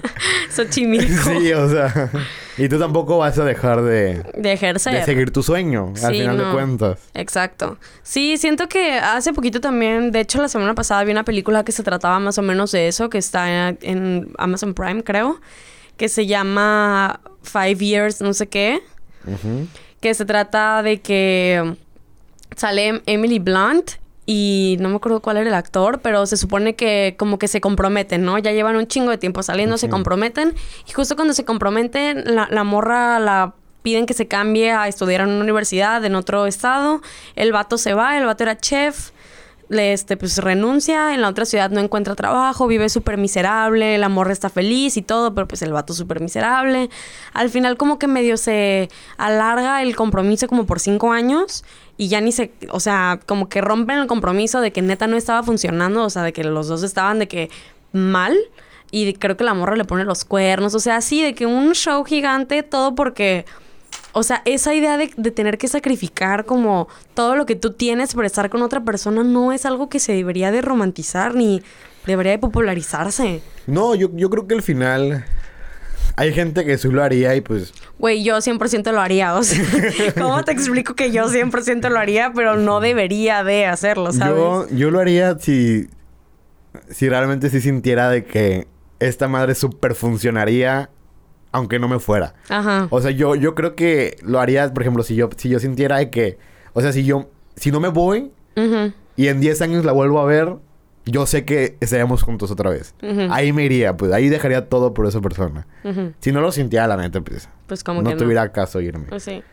Xochimilco. 0.50 1.24
Sí, 1.30 1.54
o 1.54 1.70
sea. 1.70 2.10
Y 2.58 2.70
tú 2.70 2.78
tampoco 2.80 3.18
vas 3.18 3.38
a 3.40 3.46
dejar 3.46 3.82
de, 3.82 4.24
De 4.36 4.54
ejercer. 4.54 4.94
de 4.94 5.04
seguir 5.04 5.32
tu 5.32 5.42
sueño, 5.44 5.94
al 6.04 6.14
final 6.14 6.38
de 6.38 6.52
cuentas. 6.52 7.00
Exacto. 7.14 7.78
Sí, 8.04 8.38
siento 8.38 8.68
que 8.68 8.94
hace 8.94 9.34
poquito 9.34 9.60
también, 9.60 10.12
de 10.12 10.20
hecho 10.20 10.42
la 10.42 10.50
semana 10.50 10.76
pasada 10.76 11.04
vi 11.04 11.12
una 11.12 11.24
película 11.24 11.64
que 11.64 11.72
se 11.72 11.84
trataba 11.84 12.20
más 12.20 12.38
o 12.38 12.42
menos 12.42 12.72
de 12.72 12.88
eso, 12.88 13.10
que 13.10 13.18
está 13.18 13.70
en 13.70 14.32
Amazon 14.38 14.74
Prime, 14.74 15.04
creo, 15.04 15.40
que 15.98 16.10
se 16.10 16.26
llama 16.26 17.20
Five 17.42 17.76
Years, 17.78 18.22
no 18.22 18.34
sé 18.34 18.48
qué, 18.48 18.82
que 20.00 20.14
se 20.14 20.26
trata 20.26 20.84
de 20.84 21.02
que 21.02 21.76
sale 22.56 23.02
Emily 23.06 23.40
Blunt 23.40 23.92
y 24.26 24.78
no 24.80 24.90
me 24.90 24.96
acuerdo 24.96 25.20
cuál 25.22 25.38
era 25.38 25.50
el 25.50 25.56
actor, 25.56 26.00
pero 26.02 26.26
se 26.26 26.38
supone 26.38 26.76
que 26.76 27.16
como 27.18 27.38
que 27.40 27.48
se 27.48 27.60
comprometen, 27.60 28.24
¿no? 28.24 28.38
Ya 28.38 28.52
llevan 28.52 28.76
un 28.76 28.88
chingo 28.88 29.12
de 29.12 29.18
tiempo 29.18 29.44
saliendo, 29.44 29.78
se 29.78 29.90
comprometen. 29.90 30.56
Y 30.88 30.92
justo 30.92 31.16
cuando 31.16 31.34
se 31.34 31.44
comprometen, 31.44 32.24
la, 32.36 32.48
la 32.50 32.64
morra 32.64 33.20
la 33.20 33.54
piden 33.82 34.06
que 34.06 34.14
se 34.14 34.28
cambie 34.28 34.72
a 34.72 34.88
estudiar 34.88 35.22
en 35.22 35.30
una 35.30 35.42
universidad 35.42 36.04
en 36.06 36.16
otro 36.16 36.46
estado, 36.48 37.02
el 37.36 37.52
vato 37.52 37.78
se 37.78 37.94
va, 37.94 38.18
el 38.18 38.26
vato 38.26 38.44
era 38.44 38.58
chef, 38.58 39.12
le 39.70 39.94
este 39.94 40.18
pues 40.18 40.38
renuncia, 40.38 41.14
en 41.14 41.22
la 41.22 41.30
otra 41.30 41.46
ciudad 41.46 41.70
no 41.70 41.80
encuentra 41.80 42.16
trabajo, 42.16 42.68
vive 42.68 42.90
súper 42.90 43.18
miserable, 43.18 43.98
la 43.98 44.10
morra 44.10 44.32
está 44.32 44.50
feliz 44.50 44.98
y 44.98 45.02
todo, 45.02 45.34
pero 45.34 45.48
pues 45.48 45.62
el 45.62 45.74
vato 45.74 45.94
súper 45.94 46.22
miserable. 46.22 46.90
Al 47.34 47.50
final 47.50 47.78
como 47.78 48.00
que 48.00 48.08
medio 48.08 48.38
se 48.38 48.90
alarga 49.18 49.82
el 49.82 49.96
compromiso 49.96 50.48
como 50.48 50.66
por 50.66 50.80
cinco 50.80 51.12
años 51.12 51.64
y 51.98 52.08
ya 52.08 52.22
ni 52.22 52.32
se, 52.32 52.52
o 52.70 52.80
sea, 52.80 53.20
como 53.26 53.50
que 53.50 53.62
rompen 53.62 54.00
el 54.00 54.08
compromiso 54.08 54.62
de 54.62 54.72
que 54.72 54.82
neta 54.82 55.08
no 55.08 55.18
estaba 55.18 55.44
funcionando, 55.44 56.04
o 56.04 56.10
sea, 56.10 56.24
de 56.24 56.34
que 56.34 56.44
los 56.44 56.68
dos 56.68 56.84
estaban 56.84 57.20
de 57.20 57.28
que 57.28 57.50
mal. 57.92 58.36
Y 58.92 59.14
creo 59.14 59.38
que 59.38 59.44
la 59.44 59.56
morra 59.56 59.76
le 59.76 59.86
pone 59.86 60.04
los 60.04 60.24
cuernos, 60.24 60.76
o 60.76 60.80
sea, 60.80 60.98
así 60.98 61.24
de 61.24 61.34
que 61.34 61.48
un 61.48 61.74
show 61.74 62.04
gigante, 62.04 62.62
todo 62.62 62.94
porque 62.94 63.46
o 64.12 64.22
sea, 64.22 64.44
esa 64.46 64.74
idea 64.76 64.98
de, 64.98 65.12
de 65.18 65.32
tener 65.32 65.58
que 65.58 65.68
sacrificar 65.68 66.46
como 66.46 66.88
todo 67.16 67.36
lo 67.36 67.46
que 67.46 67.56
tú 67.56 67.72
tienes 67.72 68.14
por 68.14 68.26
estar 68.26 68.50
con 68.50 68.62
otra 68.62 68.84
persona 68.84 69.24
no 69.24 69.52
es 69.52 69.66
algo 69.66 69.90
que 69.90 70.00
se 70.00 70.14
debería 70.14 70.52
de 70.52 70.62
romantizar 70.62 71.34
ni 71.34 71.64
debería 72.06 72.34
de 72.34 72.40
popularizarse. 72.40 73.42
No, 73.66 73.96
yo, 73.96 74.10
yo 74.14 74.30
creo 74.30 74.48
que 74.48 74.56
al 74.56 74.62
final 74.62 75.26
hay 76.16 76.34
gente 76.34 76.66
que 76.66 76.78
sí 76.78 76.90
lo 76.90 77.04
haría 77.04 77.36
y 77.36 77.42
pues... 77.42 77.74
Güey, 78.00 78.24
yo 78.24 78.38
100% 78.38 78.92
lo 78.92 79.02
haría. 79.02 79.36
O 79.36 79.44
sea, 79.44 79.64
¿cómo 80.18 80.44
te 80.44 80.52
explico 80.52 80.96
que 80.96 81.12
yo 81.12 81.28
100% 81.30 81.90
lo 81.90 82.00
haría, 82.00 82.32
pero 82.34 82.58
no 82.58 82.80
debería 82.80 83.44
de 83.44 83.66
hacerlo, 83.66 84.12
¿sabes? 84.12 84.36
Yo, 84.36 84.68
yo 84.70 84.92
lo 84.92 85.00
haría 85.00 85.38
si... 85.40 85.90
Si 86.90 87.08
realmente 87.08 87.50
sí 87.50 87.62
sintiera 87.62 88.10
de 88.10 88.26
que 88.26 88.68
esta 89.00 89.28
madre 89.28 89.54
super 89.54 89.94
funcionaría 89.94 90.90
aunque 91.52 91.78
no 91.78 91.88
me 91.88 92.00
fuera. 92.00 92.34
Ajá. 92.50 92.88
O 92.90 93.00
sea, 93.00 93.12
yo, 93.12 93.36
yo 93.36 93.54
creo 93.54 93.76
que 93.76 94.18
lo 94.24 94.40
haría, 94.40 94.74
por 94.74 94.82
ejemplo, 94.82 95.04
si 95.04 95.14
yo, 95.14 95.30
si 95.38 95.50
yo 95.50 95.60
sintiera 95.60 95.98
de 95.98 96.10
que... 96.10 96.40
O 96.74 96.82
sea, 96.82 96.92
si 96.92 97.06
yo... 97.06 97.30
Si 97.56 97.72
no 97.72 97.80
me 97.80 97.90
voy 97.90 98.32
y 99.16 99.28
en 99.28 99.40
10 99.40 99.62
años 99.62 99.86
la 99.86 99.92
vuelvo 99.92 100.20
a 100.20 100.26
ver, 100.26 100.56
yo 101.06 101.26
sé 101.26 101.46
que 101.46 101.78
estaríamos 101.80 102.24
juntos 102.24 102.50
otra 102.52 102.70
vez. 102.70 102.96
Ahí 103.30 103.52
me 103.54 103.64
iría, 103.66 103.98
pues. 103.98 104.12
Ahí 104.14 104.30
dejaría 104.30 104.70
todo 104.70 104.94
por 104.94 105.06
esa 105.06 105.22
persona. 105.22 105.68
Si 106.20 106.32
no 106.32 106.42
lo 106.42 106.52
sintiera, 106.52 106.88
la 106.88 106.98
neta, 106.98 107.22
pues... 107.22 107.50
Pues 107.68 107.84
como 107.84 108.02
no 108.02 108.10
que 108.10 108.16
no. 108.16 108.22
tuviera 108.22 108.52
caso 108.52 108.80
irme. 108.82 109.06
Pues 109.10 109.24
sí. 109.24 109.44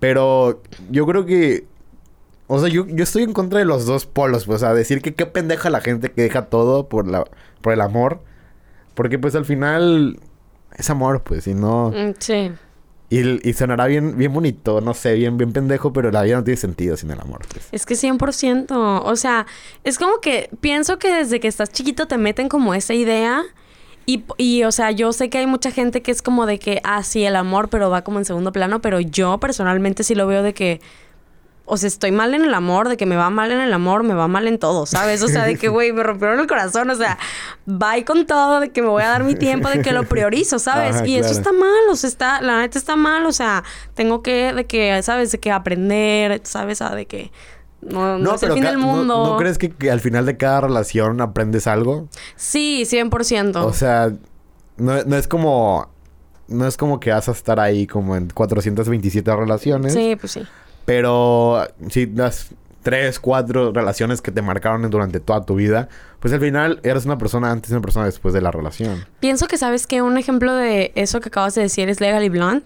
Pero 0.00 0.62
yo 0.90 1.06
creo 1.06 1.26
que. 1.26 1.66
O 2.46 2.58
sea, 2.60 2.68
yo, 2.68 2.86
yo 2.86 3.02
estoy 3.04 3.24
en 3.24 3.32
contra 3.34 3.58
de 3.58 3.64
los 3.66 3.84
dos 3.84 4.06
polos, 4.06 4.46
pues, 4.46 4.60
sea, 4.60 4.72
decir 4.72 5.02
que 5.02 5.14
qué 5.14 5.26
pendeja 5.26 5.68
la 5.70 5.80
gente 5.80 6.10
que 6.10 6.22
deja 6.22 6.46
todo 6.46 6.88
por 6.88 7.06
la, 7.06 7.24
por 7.60 7.72
el 7.72 7.80
amor. 7.80 8.22
Porque 8.94 9.18
pues 9.18 9.34
al 9.34 9.44
final 9.44 10.18
es 10.76 10.88
amor, 10.90 11.22
pues, 11.22 11.46
y 11.46 11.54
no. 11.54 11.90
Mm, 11.90 12.14
Sí. 12.18 12.52
Y, 13.10 13.48
y 13.48 13.52
sonará 13.54 13.86
bien, 13.86 14.18
bien 14.18 14.32
bonito, 14.32 14.82
no 14.82 14.92
sé, 14.92 15.14
bien, 15.14 15.38
bien 15.38 15.52
pendejo, 15.52 15.92
pero 15.92 16.10
la 16.10 16.22
vida 16.22 16.36
no 16.36 16.44
tiene 16.44 16.58
sentido 16.58 16.96
sin 16.96 17.10
el 17.10 17.20
amor, 17.20 17.40
pues. 17.50 17.68
Es 17.72 17.86
que 17.86 17.94
100%. 17.94 19.02
O 19.02 19.16
sea, 19.16 19.46
es 19.82 19.98
como 19.98 20.20
que 20.20 20.50
pienso 20.60 20.98
que 20.98 21.10
desde 21.10 21.40
que 21.40 21.48
estás 21.48 21.70
chiquito 21.70 22.06
te 22.06 22.18
meten 22.18 22.48
como 22.48 22.74
esa 22.74 22.92
idea. 22.92 23.42
Y, 24.04 24.24
y, 24.36 24.62
o 24.64 24.72
sea, 24.72 24.90
yo 24.90 25.12
sé 25.12 25.30
que 25.30 25.38
hay 25.38 25.46
mucha 25.46 25.70
gente 25.70 26.02
que 26.02 26.10
es 26.10 26.22
como 26.22 26.46
de 26.46 26.58
que, 26.58 26.80
ah, 26.84 27.02
sí, 27.02 27.24
el 27.24 27.36
amor, 27.36 27.68
pero 27.68 27.90
va 27.90 28.02
como 28.02 28.18
en 28.18 28.24
segundo 28.24 28.52
plano. 28.52 28.80
Pero 28.80 29.00
yo 29.00 29.38
personalmente 29.38 30.02
sí 30.02 30.14
lo 30.14 30.26
veo 30.26 30.42
de 30.42 30.54
que, 30.54 30.80
o 31.68 31.76
sea, 31.76 31.86
estoy 31.86 32.10
mal 32.12 32.34
en 32.34 32.42
el 32.44 32.54
amor, 32.54 32.88
de 32.88 32.96
que 32.96 33.06
me 33.06 33.16
va 33.16 33.30
mal 33.30 33.52
en 33.52 33.60
el 33.60 33.72
amor, 33.72 34.02
me 34.02 34.14
va 34.14 34.26
mal 34.26 34.48
en 34.48 34.58
todo, 34.58 34.86
¿sabes? 34.86 35.22
O 35.22 35.28
sea, 35.28 35.44
de 35.44 35.56
que, 35.56 35.68
güey, 35.68 35.92
me 35.92 36.02
rompieron 36.02 36.40
el 36.40 36.46
corazón. 36.46 36.90
O 36.90 36.94
sea, 36.94 37.18
bye 37.66 38.04
con 38.04 38.26
todo, 38.26 38.60
de 38.60 38.70
que 38.70 38.82
me 38.82 38.88
voy 38.88 39.02
a 39.02 39.08
dar 39.08 39.24
mi 39.24 39.34
tiempo, 39.34 39.68
de 39.68 39.82
que 39.82 39.92
lo 39.92 40.04
priorizo, 40.04 40.58
¿sabes? 40.58 40.96
Ajá, 40.96 41.06
y 41.06 41.16
eso 41.16 41.30
está 41.30 41.52
mal, 41.52 41.88
o 41.90 41.96
sea, 41.96 42.08
está, 42.08 42.40
la 42.40 42.60
neta 42.60 42.78
está 42.78 42.96
mal. 42.96 43.26
O 43.26 43.32
sea, 43.32 43.62
tengo 43.94 44.22
que, 44.22 44.52
de 44.52 44.64
que, 44.64 45.02
¿sabes? 45.02 45.30
De 45.30 45.38
que 45.38 45.52
aprender, 45.52 46.40
¿sabes? 46.44 46.80
Ah, 46.82 46.94
de 46.94 47.06
que 47.06 47.30
no, 47.80 48.18
no, 48.18 48.34
es 48.34 48.42
el 48.42 48.52
fin 48.52 48.64
del 48.64 48.78
¿no- 48.78 48.86
mundo. 48.86 49.26
¿no, 49.26 49.36
crees 49.36 49.58
que, 49.58 49.70
que 49.70 49.90
al 49.90 50.00
final 50.00 50.26
de 50.26 50.36
cada 50.36 50.62
relación 50.62 51.20
aprendes 51.20 51.66
algo? 51.66 52.08
Sí, 52.36 52.82
100%. 52.86 53.56
O 53.64 53.72
sea, 53.72 54.12
no, 54.76 55.02
no 55.04 55.16
es 55.16 55.28
como. 55.28 55.88
No 56.48 56.66
es 56.66 56.78
como 56.78 56.98
que 56.98 57.10
vas 57.10 57.28
a 57.28 57.32
estar 57.32 57.60
ahí 57.60 57.86
como 57.86 58.16
en 58.16 58.30
427 58.30 59.36
relaciones. 59.36 59.92
sí, 59.92 60.16
pues 60.18 60.32
sí. 60.32 60.42
Pero 60.88 61.68
si 61.90 62.06
las 62.06 62.46
tres, 62.82 63.20
cuatro 63.20 63.72
relaciones 63.72 64.22
que 64.22 64.30
te 64.30 64.40
marcaron 64.40 64.88
durante 64.88 65.20
toda 65.20 65.44
tu 65.44 65.54
vida, 65.54 65.90
pues 66.18 66.32
al 66.32 66.40
final 66.40 66.80
eres 66.82 67.04
una 67.04 67.18
persona 67.18 67.50
antes 67.50 67.70
y 67.70 67.74
una 67.74 67.82
persona 67.82 68.06
después 68.06 68.32
de 68.32 68.40
la 68.40 68.50
relación. 68.50 69.04
Pienso 69.20 69.48
que 69.48 69.58
sabes 69.58 69.86
que 69.86 70.00
un 70.00 70.16
ejemplo 70.16 70.54
de 70.54 70.92
eso 70.94 71.20
que 71.20 71.28
acabas 71.28 71.54
de 71.56 71.60
decir 71.60 71.90
es 71.90 72.00
Legally 72.00 72.30
Blonde. 72.30 72.64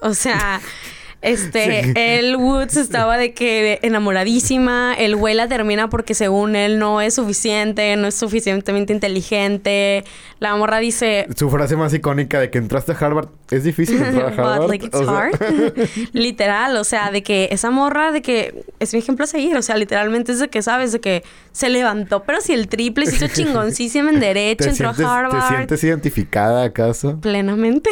O 0.00 0.12
sea, 0.14 0.60
este, 1.22 1.84
Sí. 1.84 1.92
el 1.96 2.36
Woods 2.36 2.76
estaba 2.76 3.16
de 3.16 3.32
que 3.32 3.78
enamoradísima, 3.82 4.94
el 4.94 5.16
güey 5.16 5.34
la 5.34 5.48
termina 5.48 5.88
porque 5.88 6.14
según 6.14 6.56
él 6.56 6.78
no 6.78 7.00
es 7.00 7.14
suficiente, 7.14 7.96
no 7.96 8.08
es 8.08 8.14
suficientemente 8.14 8.92
inteligente. 8.92 10.04
La 10.40 10.54
morra 10.56 10.78
dice, 10.78 11.26
Su 11.36 11.48
frase 11.50 11.76
más 11.76 11.94
icónica 11.94 12.40
de 12.40 12.50
que 12.50 12.58
entraste 12.58 12.92
a 12.92 12.96
Harvard, 12.96 13.28
es 13.50 13.64
difícil 13.64 13.96
entrar 14.02 14.26
a 14.26 14.28
Harvard. 14.34 14.60
But 14.60 14.68
like 14.68 14.86
it's 14.86 14.96
O 14.96 15.04
sea, 15.04 15.12
hard. 15.18 15.88
literal, 16.12 16.76
o 16.76 16.84
sea, 16.84 17.10
de 17.10 17.22
que 17.22 17.48
esa 17.52 17.70
morra, 17.70 18.12
de 18.12 18.20
que 18.22 18.64
es 18.80 18.92
mi 18.92 18.98
ejemplo 18.98 19.24
a 19.24 19.28
seguir, 19.28 19.56
o 19.56 19.62
sea, 19.62 19.76
literalmente 19.76 20.32
es 20.32 20.40
de 20.40 20.48
que 20.48 20.60
sabes, 20.62 20.92
de 20.92 21.00
que 21.00 21.22
se 21.52 21.68
levantó, 21.70 22.24
pero 22.24 22.40
si 22.40 22.52
el 22.52 22.68
triple 22.68 23.06
se 23.06 23.16
hizo 23.16 23.28
chingoncísima 23.34 24.10
en 24.10 24.20
derecho, 24.20 24.64
¿te 24.64 24.70
entró 24.70 24.92
sientes, 24.94 25.06
a 25.06 25.18
Harvard. 25.18 25.40
¿Te 25.40 25.54
sientes 25.54 25.84
identificada 25.84 26.64
acaso? 26.64 27.20
Plenamente. 27.20 27.90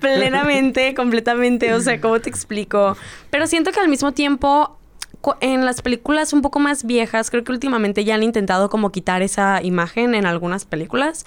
Plenamente, 0.00 0.94
completamente. 0.94 1.72
O 1.74 1.80
sea, 1.80 2.00
¿cómo 2.16 2.22
te 2.22 2.30
explico? 2.30 2.96
Pero 3.30 3.46
siento 3.46 3.72
que 3.72 3.80
al 3.80 3.88
mismo 3.88 4.12
tiempo, 4.12 4.78
en 5.40 5.66
las 5.66 5.82
películas 5.82 6.32
un 6.32 6.40
poco 6.40 6.60
más 6.60 6.84
viejas, 6.84 7.30
creo 7.30 7.44
que 7.44 7.52
últimamente 7.52 8.04
ya 8.04 8.14
han 8.14 8.22
intentado 8.22 8.70
como 8.70 8.90
quitar 8.90 9.20
esa 9.20 9.62
imagen 9.62 10.14
en 10.14 10.24
algunas 10.24 10.64
películas. 10.64 11.26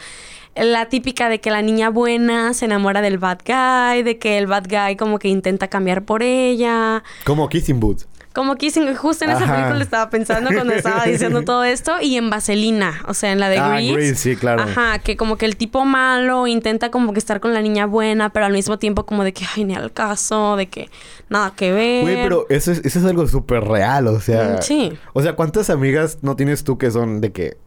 La 0.55 0.89
típica 0.89 1.29
de 1.29 1.39
que 1.39 1.51
la 1.51 1.61
niña 1.61 1.89
buena 1.89 2.55
se 2.55 2.65
enamora 2.65 3.01
del 3.01 3.19
bad 3.19 3.39
guy, 3.45 4.01
de 4.01 4.17
que 4.17 4.39
el 4.39 4.47
bad 4.47 4.65
guy 4.67 4.95
como 4.95 5.19
que 5.19 5.27
intenta 5.27 5.67
cambiar 5.67 6.05
por 6.05 6.23
ella. 6.23 7.03
Como 7.23 7.47
Kissing 7.49 7.79
Booth. 7.79 8.05
Como 8.33 8.55
Kissing, 8.55 8.93
justo 8.95 9.25
en 9.25 9.31
esa 9.31 9.43
Ajá. 9.45 9.55
película 9.55 9.83
estaba 9.83 10.09
pensando 10.11 10.51
cuando 10.53 10.73
estaba 10.73 11.03
diciendo 11.05 11.41
todo 11.43 11.63
esto. 11.63 11.93
Y 11.99 12.15
en 12.15 12.29
Vaselina, 12.29 13.01
o 13.07 13.13
sea, 13.15 13.31
en 13.31 13.39
la 13.39 13.49
de 13.49 13.57
Ah, 13.57 13.69
Grease. 13.69 13.93
Grease, 13.93 14.15
sí, 14.15 14.35
claro. 14.35 14.61
Ajá, 14.61 14.99
que 14.99 15.17
como 15.17 15.37
que 15.37 15.45
el 15.45 15.57
tipo 15.57 15.83
malo 15.83 16.45
intenta 16.45 16.91
como 16.91 17.11
que 17.11 17.19
estar 17.19 17.39
con 17.39 17.53
la 17.55 17.61
niña 17.61 17.87
buena, 17.87 18.29
pero 18.29 18.45
al 18.45 18.53
mismo 18.53 18.77
tiempo 18.77 19.05
como 19.05 19.23
de 19.23 19.33
que, 19.33 19.45
ay, 19.55 19.65
ni 19.65 19.73
al 19.73 19.91
caso, 19.91 20.55
de 20.57 20.67
que 20.67 20.89
nada 21.27 21.53
que 21.55 21.71
ver. 21.73 22.03
Güey, 22.03 22.23
pero 22.23 22.45
eso 22.49 22.71
es, 22.71 22.85
eso 22.85 22.99
es 22.99 23.05
algo 23.05 23.27
súper 23.27 23.63
real, 23.63 24.07
o 24.07 24.19
sea... 24.19 24.57
Mm, 24.59 24.61
sí. 24.61 24.93
O 25.13 25.23
sea, 25.23 25.33
¿cuántas 25.33 25.71
amigas 25.71 26.19
no 26.21 26.35
tienes 26.35 26.63
tú 26.63 26.77
que 26.77 26.91
son 26.91 27.21
de 27.21 27.31
que... 27.31 27.57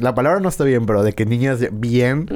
La 0.00 0.14
palabra 0.14 0.38
no 0.38 0.48
está 0.48 0.62
bien, 0.62 0.86
pero 0.86 1.02
de 1.02 1.12
que 1.14 1.26
niñas 1.26 1.58
bien... 1.72 2.28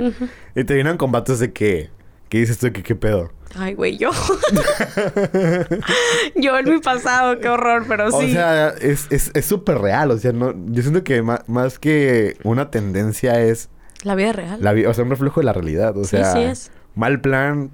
Y 0.57 0.64
te 0.64 0.75
vienen 0.75 0.96
combates 0.96 1.38
de 1.38 1.53
que... 1.53 1.90
¿Qué 2.29 2.38
dices 2.38 2.59
tú? 2.59 2.72
que 2.72 2.83
qué 2.83 2.96
pedo? 2.96 3.31
Ay, 3.54 3.74
güey, 3.74 3.96
yo. 3.96 4.11
yo 6.37 6.59
en 6.59 6.68
mi 6.70 6.78
pasado, 6.80 7.38
qué 7.38 7.48
horror, 7.48 7.85
pero 7.88 8.11
sí. 8.11 8.26
O 8.26 8.28
sea, 8.28 8.68
es 8.80 9.06
es- 9.11 9.30
es 9.35 9.44
súper 9.46 9.78
real. 9.78 10.11
O 10.11 10.18
sea, 10.18 10.32
no, 10.32 10.54
yo 10.66 10.82
siento 10.82 11.04
que 11.04 11.22
ma- 11.22 11.42
más, 11.46 11.78
que 11.78 12.37
una 12.44 12.70
tendencia 12.70 13.40
es 13.40 13.68
la 14.02 14.14
vida 14.14 14.32
real. 14.32 14.59
la 14.61 14.74
o 14.88 14.94
sea, 14.94 15.04
un 15.04 15.11
reflejo 15.11 15.40
de 15.40 15.46
la 15.46 15.52
realidad. 15.52 15.96
O 15.96 16.04
Sí, 16.04 16.11
sea, 16.16 16.32
sí 16.32 16.40
es. 16.40 16.70
mal 16.94 17.20
plan 17.20 17.70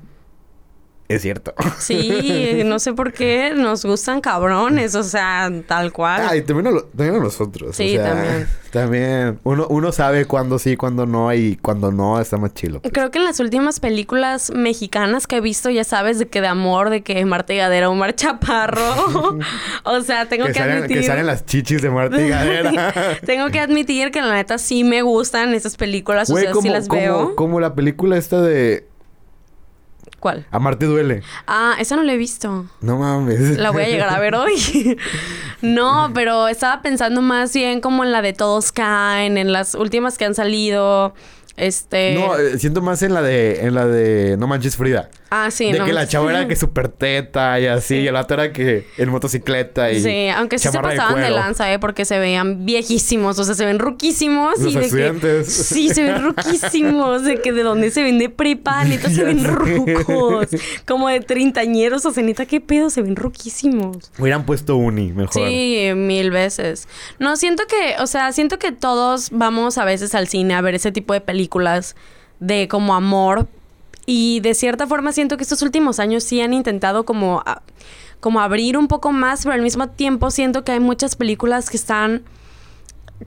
es 1.14 1.22
cierto. 1.22 1.54
Sí, 1.78 2.62
no 2.64 2.78
sé 2.78 2.92
por 2.92 3.12
qué 3.12 3.52
nos 3.56 3.84
gustan 3.84 4.20
cabrones, 4.20 4.94
o 4.94 5.02
sea, 5.02 5.50
tal 5.66 5.92
cual. 5.92 6.22
Ah, 6.28 6.36
y 6.36 6.42
también 6.42 6.68
a, 6.68 6.70
lo- 6.70 6.84
también 6.84 7.16
a 7.16 7.18
nosotros. 7.24 7.74
Sí, 7.76 7.96
o 7.98 8.02
sea, 8.02 8.12
también. 8.14 8.48
También. 8.72 9.38
Uno, 9.44 9.66
uno 9.68 9.92
sabe 9.92 10.24
cuándo 10.24 10.58
sí, 10.58 10.78
cuándo 10.78 11.04
no. 11.04 11.34
Y 11.34 11.56
cuando 11.56 11.92
no, 11.92 12.18
está 12.18 12.38
más 12.38 12.54
chilo. 12.54 12.80
pues. 12.80 12.90
Creo 12.94 13.10
que 13.10 13.18
en 13.18 13.24
las 13.26 13.38
últimas 13.38 13.80
películas 13.80 14.50
mexicanas 14.54 15.26
que 15.26 15.36
he 15.36 15.40
visto, 15.42 15.68
ya 15.68 15.84
sabes, 15.84 16.18
de 16.18 16.26
que 16.28 16.40
de 16.40 16.46
amor, 16.46 16.88
de 16.88 17.02
que 17.02 17.22
Marta 17.26 17.52
y 17.52 17.58
Gadera, 17.58 17.90
Omar 17.90 18.14
Chaparro. 18.14 19.38
o 19.84 20.00
sea, 20.00 20.26
tengo 20.26 20.46
que, 20.46 20.52
que, 20.52 20.58
salen, 20.58 20.76
admitir. 20.78 20.96
que 21.00 21.02
salen 21.06 21.26
las 21.26 21.44
chichis 21.44 21.82
de 21.82 21.90
Marta 21.90 22.18
y 22.18 22.28
Gadera. 22.30 22.94
tengo 23.26 23.50
que 23.50 23.60
admitir 23.60 24.10
que 24.10 24.22
la 24.22 24.32
neta 24.32 24.56
sí 24.56 24.84
me 24.84 25.02
gustan 25.02 25.52
esas 25.54 25.76
películas, 25.76 26.30
o 26.30 26.32
Güey, 26.32 26.44
sea, 26.44 26.52
como, 26.52 26.62
sí 26.62 26.68
las 26.70 26.88
como- 26.88 27.00
veo. 27.02 27.36
como 27.36 27.60
la 27.60 27.74
película 27.74 28.16
esta 28.16 28.40
de 28.40 28.86
¿Cuál? 30.20 30.46
Amarte 30.50 30.86
duele. 30.86 31.22
Ah, 31.46 31.74
esa 31.80 31.96
no 31.96 32.02
la 32.04 32.12
he 32.12 32.16
visto. 32.16 32.66
No 32.80 32.98
mames. 32.98 33.58
La 33.58 33.70
voy 33.70 33.82
a 33.82 33.88
llegar 33.88 34.08
a 34.08 34.20
ver 34.20 34.34
hoy. 34.36 34.96
no, 35.62 36.12
pero 36.14 36.46
estaba 36.46 36.80
pensando 36.80 37.22
más 37.22 37.52
bien 37.52 37.80
como 37.80 38.04
en 38.04 38.12
la 38.12 38.22
de 38.22 38.32
Todos 38.32 38.70
Caen, 38.70 39.36
en 39.36 39.52
las 39.52 39.74
últimas 39.74 40.18
que 40.18 40.24
han 40.24 40.34
salido. 40.34 41.14
Este. 41.62 42.14
No, 42.14 42.36
eh, 42.36 42.58
siento 42.58 42.82
más 42.82 43.04
en 43.04 43.14
la 43.14 43.22
de 43.22 43.64
en 43.64 43.76
la 43.76 43.86
de 43.86 44.36
No 44.36 44.48
manches 44.48 44.74
Frida. 44.76 45.08
ah, 45.30 45.48
sí, 45.52 45.70
de 45.70 45.78
no. 45.78 45.84
que 45.84 45.92
la 45.92 46.08
chava 46.08 46.28
era 46.32 46.48
que 46.48 46.56
súper 46.62 46.88
teta 46.88 47.60
y 47.60 47.66
así, 47.66 47.98
y 47.98 48.08
el 48.08 48.16
otro 48.16 48.42
era 48.42 48.52
que 48.52 48.88
en 48.98 49.10
motocicleta 49.10 49.92
y 49.92 50.00
Sí, 50.00 50.28
aunque 50.28 50.58
sí 50.58 50.68
se 50.68 50.76
pasaban 50.76 51.22
de, 51.22 51.30
lanza, 51.30 51.72
¿eh? 51.72 51.78
Porque 51.78 52.04
se 52.04 52.18
veían 52.18 52.66
viejísimos, 52.66 53.38
o 53.38 53.44
sea, 53.44 53.54
se 53.54 53.64
ven 53.64 53.78
ruquísimos. 53.78 54.58
Los 54.58 54.72
y 54.72 54.76
de 54.76 54.84
estudiantes. 54.84 55.46
Que, 55.46 55.52
sí, 55.52 55.88
se 55.90 56.02
ven 56.02 56.20
ruquísimos, 56.24 57.22
de 57.22 57.40
que 57.40 57.52
de 57.52 57.62
dónde 57.62 57.92
se 57.92 58.02
ven 58.02 58.18
de 58.18 58.28
prepa, 58.28 58.82
neta 58.84 59.08
se 59.08 59.22
ven 59.22 59.44
rucos. 59.44 60.48
Como 60.84 61.10
de 61.10 61.20
treintañeros, 61.20 62.04
o 62.06 62.10
sea, 62.10 62.24
neta, 62.24 62.44
¿qué 62.44 62.60
pedo? 62.60 62.90
Se 62.90 63.02
ven 63.02 63.14
ruquísimos. 63.14 64.10
Hubieran 64.18 64.44
puesto 64.44 64.74
uni 64.74 65.12
mejor. 65.12 65.46
Sí, 65.46 65.90
mil 65.94 66.32
veces. 66.32 66.88
No, 67.20 67.36
siento 67.36 67.62
que, 67.68 68.02
o 68.02 68.08
sea, 68.08 68.32
siento 68.32 68.58
que 68.58 68.72
todos 68.72 69.30
vamos 69.30 69.78
a 69.78 69.84
veces 69.84 70.16
al 70.16 70.26
cine 70.26 70.54
a 70.54 70.60
ver 70.60 70.74
ese 70.74 70.90
tipo 70.90 71.14
de 71.14 71.20
películas 71.20 71.51
de 72.40 72.68
como 72.68 72.94
amor. 72.94 73.48
Y 74.04 74.40
de 74.40 74.54
cierta 74.54 74.86
forma 74.86 75.12
siento 75.12 75.36
que 75.36 75.44
estos 75.44 75.62
últimos 75.62 76.00
años 76.00 76.24
sí 76.24 76.40
han 76.40 76.52
intentado 76.52 77.04
como, 77.04 77.42
como 78.20 78.40
abrir 78.40 78.76
un 78.76 78.88
poco 78.88 79.12
más, 79.12 79.42
pero 79.44 79.54
al 79.54 79.62
mismo 79.62 79.88
tiempo 79.88 80.30
siento 80.30 80.64
que 80.64 80.72
hay 80.72 80.80
muchas 80.80 81.14
películas 81.14 81.70
que 81.70 81.76
están 81.76 82.22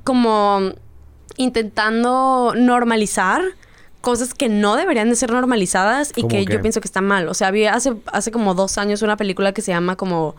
como 0.03 0.73
intentando 1.37 2.53
normalizar 2.55 3.41
cosas 4.01 4.35
que 4.35 4.49
no 4.49 4.75
deberían 4.75 5.09
de 5.09 5.15
ser 5.15 5.31
normalizadas 5.31 6.11
y 6.15 6.21
¿Cómo 6.21 6.29
que 6.29 6.45
yo 6.45 6.61
pienso 6.61 6.79
que 6.79 6.87
está 6.87 7.01
mal. 7.01 7.27
O 7.27 7.33
sea, 7.33 7.47
había 7.47 7.73
hace, 7.73 7.93
hace 8.13 8.31
como 8.31 8.53
dos 8.53 8.77
años 8.77 9.01
una 9.01 9.17
película 9.17 9.51
que 9.51 9.63
se 9.63 9.71
llama 9.71 9.95
como 9.95 10.35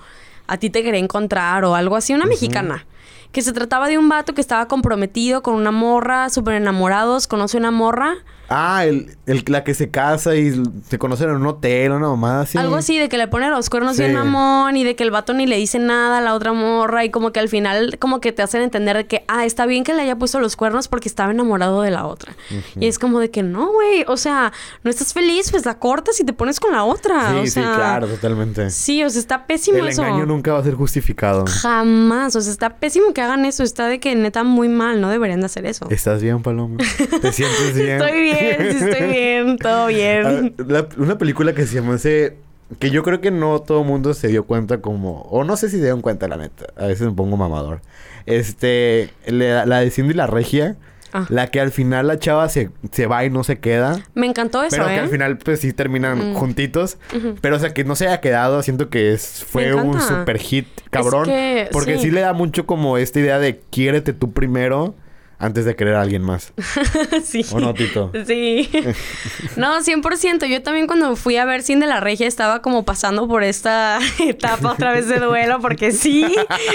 A 0.46 0.57
ti 0.57 0.70
te 0.70 0.85
quería 0.85 1.01
encontrar 1.01 1.64
o 1.64 1.75
algo 1.75 1.96
así, 1.96 2.14
una 2.14 2.27
mexicana. 2.27 2.87
Que 3.33 3.43
se 3.43 3.53
trataba 3.53 3.89
de 3.89 3.99
un 3.99 4.09
vato 4.09 4.35
que 4.35 4.41
estaba 4.41 4.69
comprometido 4.69 5.43
con 5.43 5.55
una 5.55 5.71
morra, 5.71 6.31
súper 6.31 6.55
enamorados, 6.55 7.27
conoce 7.27 7.59
una 7.59 7.71
morra 7.71 8.17
Ah, 8.49 8.85
el, 8.85 9.17
el, 9.27 9.43
la 9.49 9.65
que 9.65 9.75
se 9.75 9.91
casa 9.91 10.37
y 10.37 10.53
se 10.89 10.99
conocen 10.99 11.31
en 11.31 11.37
un 11.37 11.47
hotel, 11.47 11.93
una 11.93 12.09
mamada 12.09 12.43
así. 12.43 12.59
Algo 12.59 12.77
así, 12.77 12.99
de 12.99 13.09
que 13.09 13.19
le 13.19 13.29
pone 13.29 13.49
los 13.51 13.69
cuernos 13.71 13.97
Sí. 13.97 14.03
bien 14.03 14.15
mamón 14.15 14.77
y 14.77 14.85
de 14.85 14.95
que 14.97 15.03
el 15.05 15.11
vato 15.11 15.33
ni 15.33 15.47
le 15.47 15.57
dice 15.57 15.79
nada 15.79 16.19
a 16.19 16.21
la 16.21 16.35
otra 16.35 16.53
morra 16.53 17.05
y 17.05 17.11
como 17.11 17.33
que 17.33 17.41
al 17.41 17.49
final 17.49 17.99
como 17.99 18.21
que 18.21 18.33
te 18.33 18.43
hacen 18.43 18.63
entender 18.63 18.97
de 18.97 19.07
que, 19.07 19.25
ah, 19.29 19.45
está 19.45 19.67
bien 19.67 19.83
que 19.85 19.95
le 19.95 20.03
haya 20.03 20.17
puesto 20.17 20.39
los 20.41 20.55
cuernos 20.57 20.89
porque 20.89 21.09
estaba 21.09 21.31
enamorado 21.33 21.83
de 21.83 21.91
la 21.91 22.07
otra. 22.07 22.37
Y 22.79 22.87
es 22.87 22.99
como 22.99 23.21
de 23.21 23.31
que 23.31 23.43
no, 23.43 23.73
güey, 23.73 24.05
o 24.07 24.17
sea, 24.17 24.53
no 24.85 24.91
estás 24.91 25.13
feliz, 25.13 25.51
pues 25.51 25.65
la 25.67 25.79
cortas 25.79 26.21
y 26.21 26.25
te 26.25 26.33
pones 26.33 26.61
con 26.61 26.73
la 26.73 26.85
otra. 26.85 27.31
Sí, 27.31 27.37
o 27.39 27.43
sí, 27.45 27.51
sea, 27.51 27.75
claro, 27.75 28.07
totalmente. 28.07 28.71
Sí, 28.71 29.03
o 29.03 29.11
sea, 29.11 29.21
está 29.21 29.47
pésimo 29.47 29.79
el 29.79 29.89
eso. 29.89 30.03
engaño 30.05 30.27
nunca 30.27 30.53
va 30.53 30.61
a 30.61 30.63
ser 30.63 30.75
justificado. 30.75 31.45
Jamás, 31.47 32.37
o 32.37 32.41
sea, 32.41 32.53
está 32.53 32.71
pésimo 32.77 33.13
que 33.13 33.21
hagan 33.23 33.45
eso, 33.45 33.63
está 33.63 33.87
de 33.89 33.99
que 34.01 34.15
neta 34.15 34.45
muy 34.45 34.69
mal, 34.69 35.01
no 35.01 35.09
deberían 35.09 35.41
de 35.41 35.47
hacer 35.47 35.67
eso. 35.67 35.87
¿Estás 35.91 36.23
bien, 36.23 36.43
Paloma? 36.43 36.77
¿Te 37.21 37.33
sientes 37.33 37.75
bien? 37.75 38.01
Estoy 38.01 38.21
bien, 38.23 38.36
sí 38.38 38.85
estoy 38.85 39.09
bien, 39.11 39.57
todo 39.59 39.85
Ah, 39.85 39.88
bien. 39.88 40.55
la- 40.66 40.87
una 40.96 41.18
película 41.18 41.53
que 41.55 41.66
se 41.66 41.77
llama 41.77 41.96
ese... 41.96 42.37
Que 42.81 42.90
yo 42.90 43.05
creo 43.05 43.20
que 43.20 43.31
no 43.31 43.61
todo 43.61 43.83
el 43.83 43.87
mundo 43.87 44.12
se 44.12 44.27
dio 44.29 44.44
cuenta 44.44 44.81
como... 44.81 45.22
O 45.31 45.44
no 45.44 45.57
sé 45.57 45.68
si 45.68 45.77
se 45.77 45.83
dieron 45.83 46.01
cuenta, 46.03 46.27
la 46.27 46.37
neta. 46.37 46.66
A 46.77 46.87
veces 46.87 47.07
me 47.07 47.12
pongo 47.12 47.37
mamador. 47.37 47.81
Este... 48.27 49.11
La, 49.27 49.66
la 49.66 49.81
de 49.81 49.90
Cindy 49.90 50.14
la 50.14 50.27
Regia. 50.27 50.77
Ah. 51.12 51.25
La 51.29 51.46
que 51.46 51.61
al 51.61 51.70
final 51.70 52.09
la 52.09 52.18
chava 52.18 52.49
se, 52.49 52.70
se 52.90 53.07
va 53.07 53.25
y 53.25 53.31
no 53.31 53.44
se 53.44 53.59
queda. 53.61 54.01
Me 54.14 54.27
encantó 54.27 54.62
eso, 54.64 54.77
pero 54.77 54.88
¿eh? 54.90 54.94
que 54.94 55.01
al 55.01 55.09
final 55.09 55.38
pues 55.38 55.61
sí 55.61 55.72
terminan 55.72 56.33
Mm. 56.33 56.35
juntitos. 56.35 56.99
Pero 57.40 57.57
o 57.57 57.59
sea 57.61 57.72
que 57.72 57.85
no 57.85 57.94
se 57.94 58.09
haya 58.09 58.20
quedado. 58.20 58.61
Siento 58.62 58.90
que 58.90 59.12
es, 59.12 59.44
fue 59.49 59.72
un 59.72 60.01
super 60.01 60.37
hit 60.38 60.66
cabrón. 60.90 61.25
que, 61.27 61.68
porque 61.72 61.94
sí. 61.96 62.03
sí 62.07 62.11
le 62.11 62.20
da 62.20 62.33
mucho 62.33 62.66
como 62.66 62.99
esta 62.99 63.20
idea 63.20 63.38
de 63.38 63.61
quiérete 63.70 64.12
tú 64.12 64.33
primero 64.33 64.94
antes 65.38 65.66
de 65.66 65.77
querer 65.77 65.94
a 65.96 66.01
alguien 66.01 66.22
más. 66.22 66.53
sí. 67.25 67.44
¿O 67.53 67.61
no, 67.61 67.75
Tito? 67.75 68.11
Sí. 68.27 68.70
no, 69.57 69.79
100%. 69.81 70.46
Yo 70.46 70.62
también 70.62 70.87
cuando 70.87 71.14
fui 71.16 71.37
a 71.37 71.44
ver 71.44 71.62
Cine 71.62 71.83
de 71.83 71.87
la 71.88 72.01
Regia 72.01 72.27
estaba 72.27 72.62
como 72.62 72.85
pasando 72.85 73.29
por 73.29 73.44
esta 73.44 73.99
etapa 74.18 74.72
otra 74.72 74.92
vez 74.92 75.09
de 75.09 75.18
duelo 75.18 75.61
porque 75.61 75.92
sí, 75.92 76.25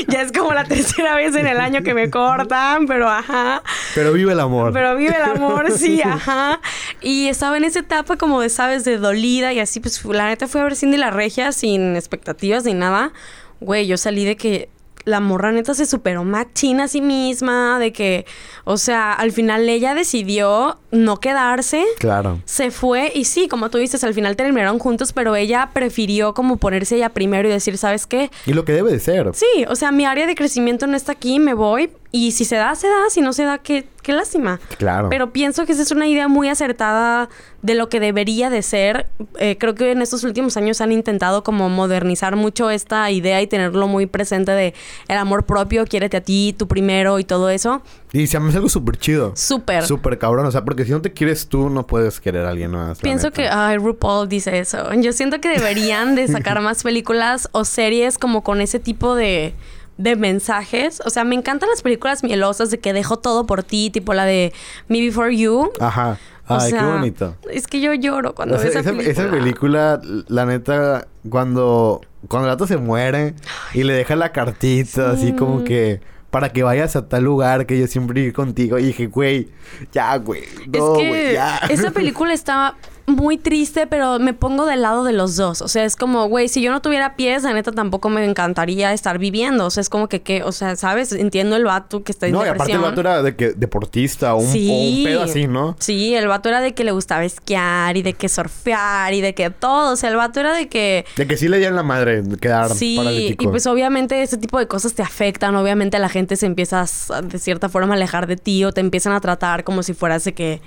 ya 0.07 0.21
es 0.21 0.31
como 0.31 0.53
la 0.53 0.65
tercera 0.65 1.15
vez 1.15 1.35
en 1.35 1.47
el 1.47 1.59
año 1.59 1.81
que 1.81 1.93
me 1.93 2.09
cortan, 2.09 2.85
pero 2.85 3.09
ajá. 3.09 3.63
Pero 3.95 4.13
vive 4.13 4.33
el 4.33 4.39
amor. 4.39 4.73
Pero 4.73 4.95
vive 4.95 5.15
el 5.15 5.23
amor, 5.23 5.71
sí, 5.71 6.01
ajá. 6.01 6.59
Y 7.01 7.27
estaba 7.27 7.57
en 7.57 7.63
esa 7.63 7.79
etapa 7.79 8.17
como 8.17 8.41
de, 8.41 8.49
sabes, 8.49 8.85
de 8.85 8.97
dolida 8.97 9.53
y 9.53 9.59
así, 9.59 9.79
pues 9.79 10.03
la 10.05 10.27
neta 10.27 10.47
fui 10.47 10.61
a 10.61 10.65
ver 10.65 10.75
Cindy 10.75 10.97
la 10.97 11.09
Regia 11.09 11.51
sin 11.51 11.95
expectativas 11.95 12.63
ni 12.65 12.73
nada. 12.73 13.11
Güey, 13.59 13.87
yo 13.87 13.97
salí 13.97 14.25
de 14.25 14.35
que 14.35 14.69
la 15.05 15.19
morra 15.19 15.51
neta 15.51 15.73
se 15.73 15.85
superó 15.85 16.23
machina 16.23 16.83
a 16.83 16.87
sí 16.87 17.01
misma, 17.01 17.79
de 17.79 17.93
que, 17.93 18.25
o 18.65 18.77
sea, 18.77 19.13
al 19.13 19.31
final 19.31 19.69
ella 19.69 19.93
decidió 19.95 20.80
no 20.91 21.19
quedarse. 21.19 21.83
Claro. 21.99 22.39
Se 22.45 22.71
fue 22.71 23.11
y 23.15 23.25
sí, 23.25 23.47
como 23.47 23.69
tú 23.69 23.77
dices, 23.77 24.03
al 24.03 24.13
final 24.13 24.35
terminaron 24.35 24.79
juntos, 24.79 25.13
pero 25.13 25.35
ella 25.35 25.69
prefirió 25.73 26.33
como 26.33 26.57
ponerse 26.57 26.97
ella 26.97 27.09
primero 27.09 27.47
y 27.47 27.51
decir, 27.51 27.77
¿sabes 27.77 28.05
qué? 28.05 28.29
Y 28.45 28.53
lo 28.53 28.65
que 28.65 28.73
debe 28.73 28.91
de 28.91 28.99
ser. 28.99 29.31
Sí, 29.33 29.65
o 29.67 29.75
sea, 29.75 29.91
mi 29.91 30.05
área 30.05 30.27
de 30.27 30.35
crecimiento 30.35 30.87
no 30.87 30.95
está 30.95 31.13
aquí, 31.13 31.39
me 31.39 31.53
voy. 31.53 31.89
Y 32.13 32.33
si 32.33 32.43
se 32.43 32.57
da, 32.57 32.75
se 32.75 32.87
da. 32.87 33.09
Si 33.09 33.21
no 33.21 33.31
se 33.31 33.45
da, 33.45 33.57
qué, 33.57 33.87
qué 34.03 34.11
lástima. 34.11 34.59
Claro. 34.77 35.07
Pero 35.09 35.31
pienso 35.31 35.65
que 35.65 35.71
esa 35.71 35.81
es 35.81 35.91
una 35.91 36.07
idea 36.07 36.27
muy 36.27 36.49
acertada 36.49 37.29
de 37.61 37.75
lo 37.75 37.87
que 37.87 38.01
debería 38.01 38.49
de 38.49 38.61
ser. 38.63 39.07
Eh, 39.37 39.57
creo 39.57 39.75
que 39.75 39.91
en 39.91 40.01
estos 40.01 40.25
últimos 40.25 40.57
años 40.57 40.81
han 40.81 40.91
intentado 40.91 41.43
como 41.43 41.69
modernizar 41.69 42.35
mucho 42.35 42.69
esta 42.69 43.09
idea 43.11 43.41
y 43.41 43.47
tenerlo 43.47 43.87
muy 43.87 44.07
presente 44.07 44.51
de 44.51 44.73
el 45.07 45.17
amor 45.17 45.45
propio, 45.45 45.85
quiérete 45.85 46.17
a 46.17 46.21
ti, 46.21 46.53
tú 46.57 46.67
primero 46.67 47.17
y 47.17 47.23
todo 47.23 47.49
eso. 47.49 47.81
Y 48.13 48.27
se 48.27 48.39
me 48.39 48.49
hace 48.49 48.57
algo 48.57 48.67
súper 48.69 48.97
chido. 48.97 49.33
Súper. 49.35 49.85
Súper 49.85 50.17
cabrón. 50.17 50.45
O 50.45 50.51
sea, 50.51 50.65
porque 50.65 50.83
si 50.83 50.91
no 50.91 51.01
te 51.01 51.13
quieres 51.13 51.47
tú, 51.47 51.69
no 51.69 51.87
puedes 51.87 52.19
querer 52.19 52.45
a 52.45 52.49
alguien 52.49 52.71
más. 52.71 52.99
Pienso 52.99 53.31
que, 53.31 53.47
ay, 53.47 53.77
RuPaul 53.77 54.27
dice 54.27 54.59
eso. 54.59 54.93
Yo 54.95 55.13
siento 55.13 55.39
que 55.39 55.49
deberían 55.49 56.15
de 56.15 56.27
sacar 56.27 56.61
más 56.61 56.83
películas 56.83 57.47
o 57.53 57.63
series 57.63 58.17
como 58.17 58.43
con 58.43 58.59
ese 58.59 58.79
tipo 58.79 59.15
de, 59.15 59.53
de 59.97 60.15
mensajes. 60.17 61.01
O 61.05 61.09
sea, 61.09 61.23
me 61.23 61.35
encantan 61.35 61.69
las 61.69 61.81
películas 61.81 62.21
mielosas 62.23 62.69
de 62.69 62.79
que 62.79 62.91
dejo 62.91 63.17
todo 63.19 63.45
por 63.45 63.63
ti, 63.63 63.89
tipo 63.89 64.13
la 64.13 64.25
de 64.25 64.51
Me 64.89 64.99
Before 64.99 65.35
You. 65.35 65.71
Ajá. 65.79 66.17
O 66.47 66.55
Ay, 66.55 66.71
qué 66.71 66.77
sea, 66.79 66.85
bonito. 66.87 67.37
Es 67.49 67.65
que 67.65 67.79
yo 67.79 67.93
lloro 67.93 68.35
cuando 68.35 68.55
O 68.55 68.59
sea, 68.59 68.69
veo 68.71 68.79
esa, 68.79 68.89
esa, 68.89 68.97
película. 68.97 69.23
esa 69.23 69.31
película, 69.31 70.01
la 70.27 70.45
neta, 70.45 71.07
cuando, 71.29 72.01
cuando 72.27 72.49
el 72.49 72.55
gato 72.55 72.67
se 72.67 72.75
muere 72.75 73.35
y 73.73 73.83
le 73.83 73.93
deja 73.93 74.17
la 74.17 74.33
cartita, 74.33 75.11
así 75.11 75.31
como 75.31 75.63
que 75.63 76.01
para 76.31 76.49
que 76.49 76.63
vayas 76.63 76.95
a 76.95 77.07
tal 77.07 77.23
lugar 77.25 77.65
que 77.65 77.77
yo 77.77 77.85
siempre 77.87 78.21
iré 78.21 78.33
contigo. 78.33 78.79
Y 78.79 78.85
dije, 78.85 79.07
güey, 79.07 79.49
ya, 79.91 80.15
güey. 80.17 80.43
No, 80.67 80.95
es 80.95 81.07
güey, 81.07 81.11
que 81.27 81.33
ya. 81.33 81.57
esa 81.69 81.91
película 81.91 82.33
está 82.33 82.75
muy 83.11 83.37
triste, 83.37 83.87
pero 83.87 84.19
me 84.19 84.33
pongo 84.33 84.65
del 84.65 84.81
lado 84.81 85.03
de 85.03 85.13
los 85.13 85.35
dos. 85.35 85.61
O 85.61 85.67
sea, 85.67 85.85
es 85.85 85.95
como, 85.95 86.27
güey, 86.27 86.47
si 86.47 86.61
yo 86.61 86.71
no 86.71 86.81
tuviera 86.81 87.15
pies, 87.15 87.43
la 87.43 87.53
neta 87.53 87.71
tampoco 87.71 88.09
me 88.09 88.25
encantaría 88.25 88.93
estar 88.93 89.17
viviendo. 89.19 89.65
O 89.65 89.69
sea, 89.69 89.81
es 89.81 89.89
como 89.89 90.07
que, 90.09 90.21
que 90.21 90.43
o 90.43 90.51
sea, 90.51 90.75
¿sabes? 90.75 91.11
Entiendo 91.11 91.55
el 91.55 91.65
vato 91.65 92.03
que 92.03 92.11
está 92.11 92.27
en 92.27 92.33
No, 92.33 92.45
y 92.45 92.49
aparte 92.49 92.71
el 92.73 92.79
depresión. 92.79 92.81
vato 92.91 93.01
era 93.01 93.21
de 93.21 93.35
que 93.35 93.49
deportista 93.53 94.33
o 94.33 94.39
un, 94.39 94.47
o 94.47 94.49
un 94.49 95.03
pedo 95.03 95.23
así, 95.23 95.47
¿no? 95.47 95.75
Sí, 95.79 96.15
el 96.15 96.27
vato 96.27 96.49
era 96.49 96.61
de 96.61 96.73
que 96.73 96.83
le 96.83 96.91
gustaba 96.91 97.23
esquiar 97.23 97.95
y 97.97 98.01
de 98.01 98.13
que 98.13 98.29
surfear 98.29 99.13
y 99.13 99.21
de 99.21 99.33
que 99.33 99.49
todo. 99.49 99.93
O 99.93 99.95
sea, 99.95 100.09
el 100.09 100.15
vato 100.15 100.39
era 100.39 100.53
de 100.53 100.67
que... 100.67 101.05
De 101.17 101.27
que 101.27 101.37
sí 101.37 101.47
le 101.47 101.57
dieron 101.57 101.75
la 101.75 101.83
madre 101.83 102.23
quedar 102.39 102.69
Sí, 102.73 102.95
paralítico. 102.97 103.43
y 103.43 103.47
pues 103.47 103.67
obviamente 103.67 104.21
ese 104.21 104.37
tipo 104.37 104.57
de 104.59 104.67
cosas 104.67 104.93
te 104.93 105.01
afectan. 105.03 105.55
Obviamente 105.55 105.99
la 105.99 106.09
gente 106.09 106.35
se 106.35 106.45
empieza 106.45 106.85
a, 107.09 107.21
de 107.21 107.39
cierta 107.39 107.69
forma 107.69 107.93
a 107.93 107.97
alejar 107.97 108.27
de 108.27 108.37
ti 108.37 108.63
o 108.65 108.71
te 108.71 108.81
empiezan 108.81 109.13
a 109.13 109.19
tratar 109.21 109.63
como 109.63 109.83
si 109.83 109.93
fueras 109.93 110.23
de 110.23 110.33
que 110.33 110.61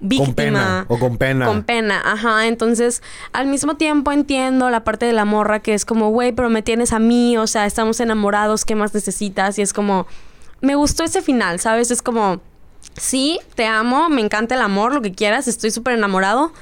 víctima. 0.00 0.26
Con 0.26 0.34
pena, 0.34 0.86
o 0.88 0.98
con 0.98 1.16
pena. 1.18 1.46
Con 1.46 1.62
pena, 1.64 2.02
ajá. 2.04 2.46
Entonces, 2.46 3.02
al 3.32 3.46
mismo 3.46 3.76
tiempo 3.76 4.12
entiendo 4.12 4.70
la 4.70 4.84
parte 4.84 5.06
de 5.06 5.12
la 5.12 5.24
morra 5.24 5.60
que 5.60 5.74
es 5.74 5.84
como, 5.84 6.10
güey, 6.10 6.32
pero 6.32 6.50
me 6.50 6.62
tienes 6.62 6.92
a 6.92 6.98
mí, 6.98 7.36
o 7.36 7.46
sea, 7.46 7.66
estamos 7.66 8.00
enamorados, 8.00 8.64
¿qué 8.64 8.74
más 8.74 8.94
necesitas? 8.94 9.58
Y 9.58 9.62
es 9.62 9.72
como, 9.72 10.06
me 10.60 10.74
gustó 10.74 11.04
ese 11.04 11.22
final, 11.22 11.60
¿sabes? 11.60 11.90
Es 11.90 12.02
como, 12.02 12.40
sí, 12.96 13.40
te 13.54 13.66
amo, 13.66 14.08
me 14.08 14.20
encanta 14.20 14.54
el 14.54 14.62
amor, 14.62 14.94
lo 14.94 15.02
que 15.02 15.12
quieras, 15.12 15.48
estoy 15.48 15.70
súper 15.70 15.94
enamorado, 15.94 16.52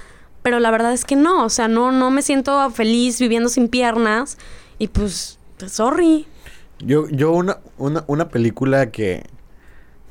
pero 0.43 0.61
la 0.61 0.71
verdad 0.71 0.93
es 0.93 1.05
que 1.05 1.17
no, 1.17 1.45
o 1.45 1.51
sea, 1.51 1.69
no, 1.69 1.93
no 1.93 2.11
me 2.11 2.23
siento 2.23 2.71
feliz 2.71 3.19
viviendo 3.19 3.49
sin 3.49 3.69
piernas 3.69 4.39
y 4.79 4.89
pues, 4.89 5.39
sorry. 5.67 6.27
Yo, 6.81 7.09
yo 7.09 7.33
una, 7.33 7.59
una, 7.79 8.05
una 8.09 8.29
película 8.29 8.91
que, 8.91 9.25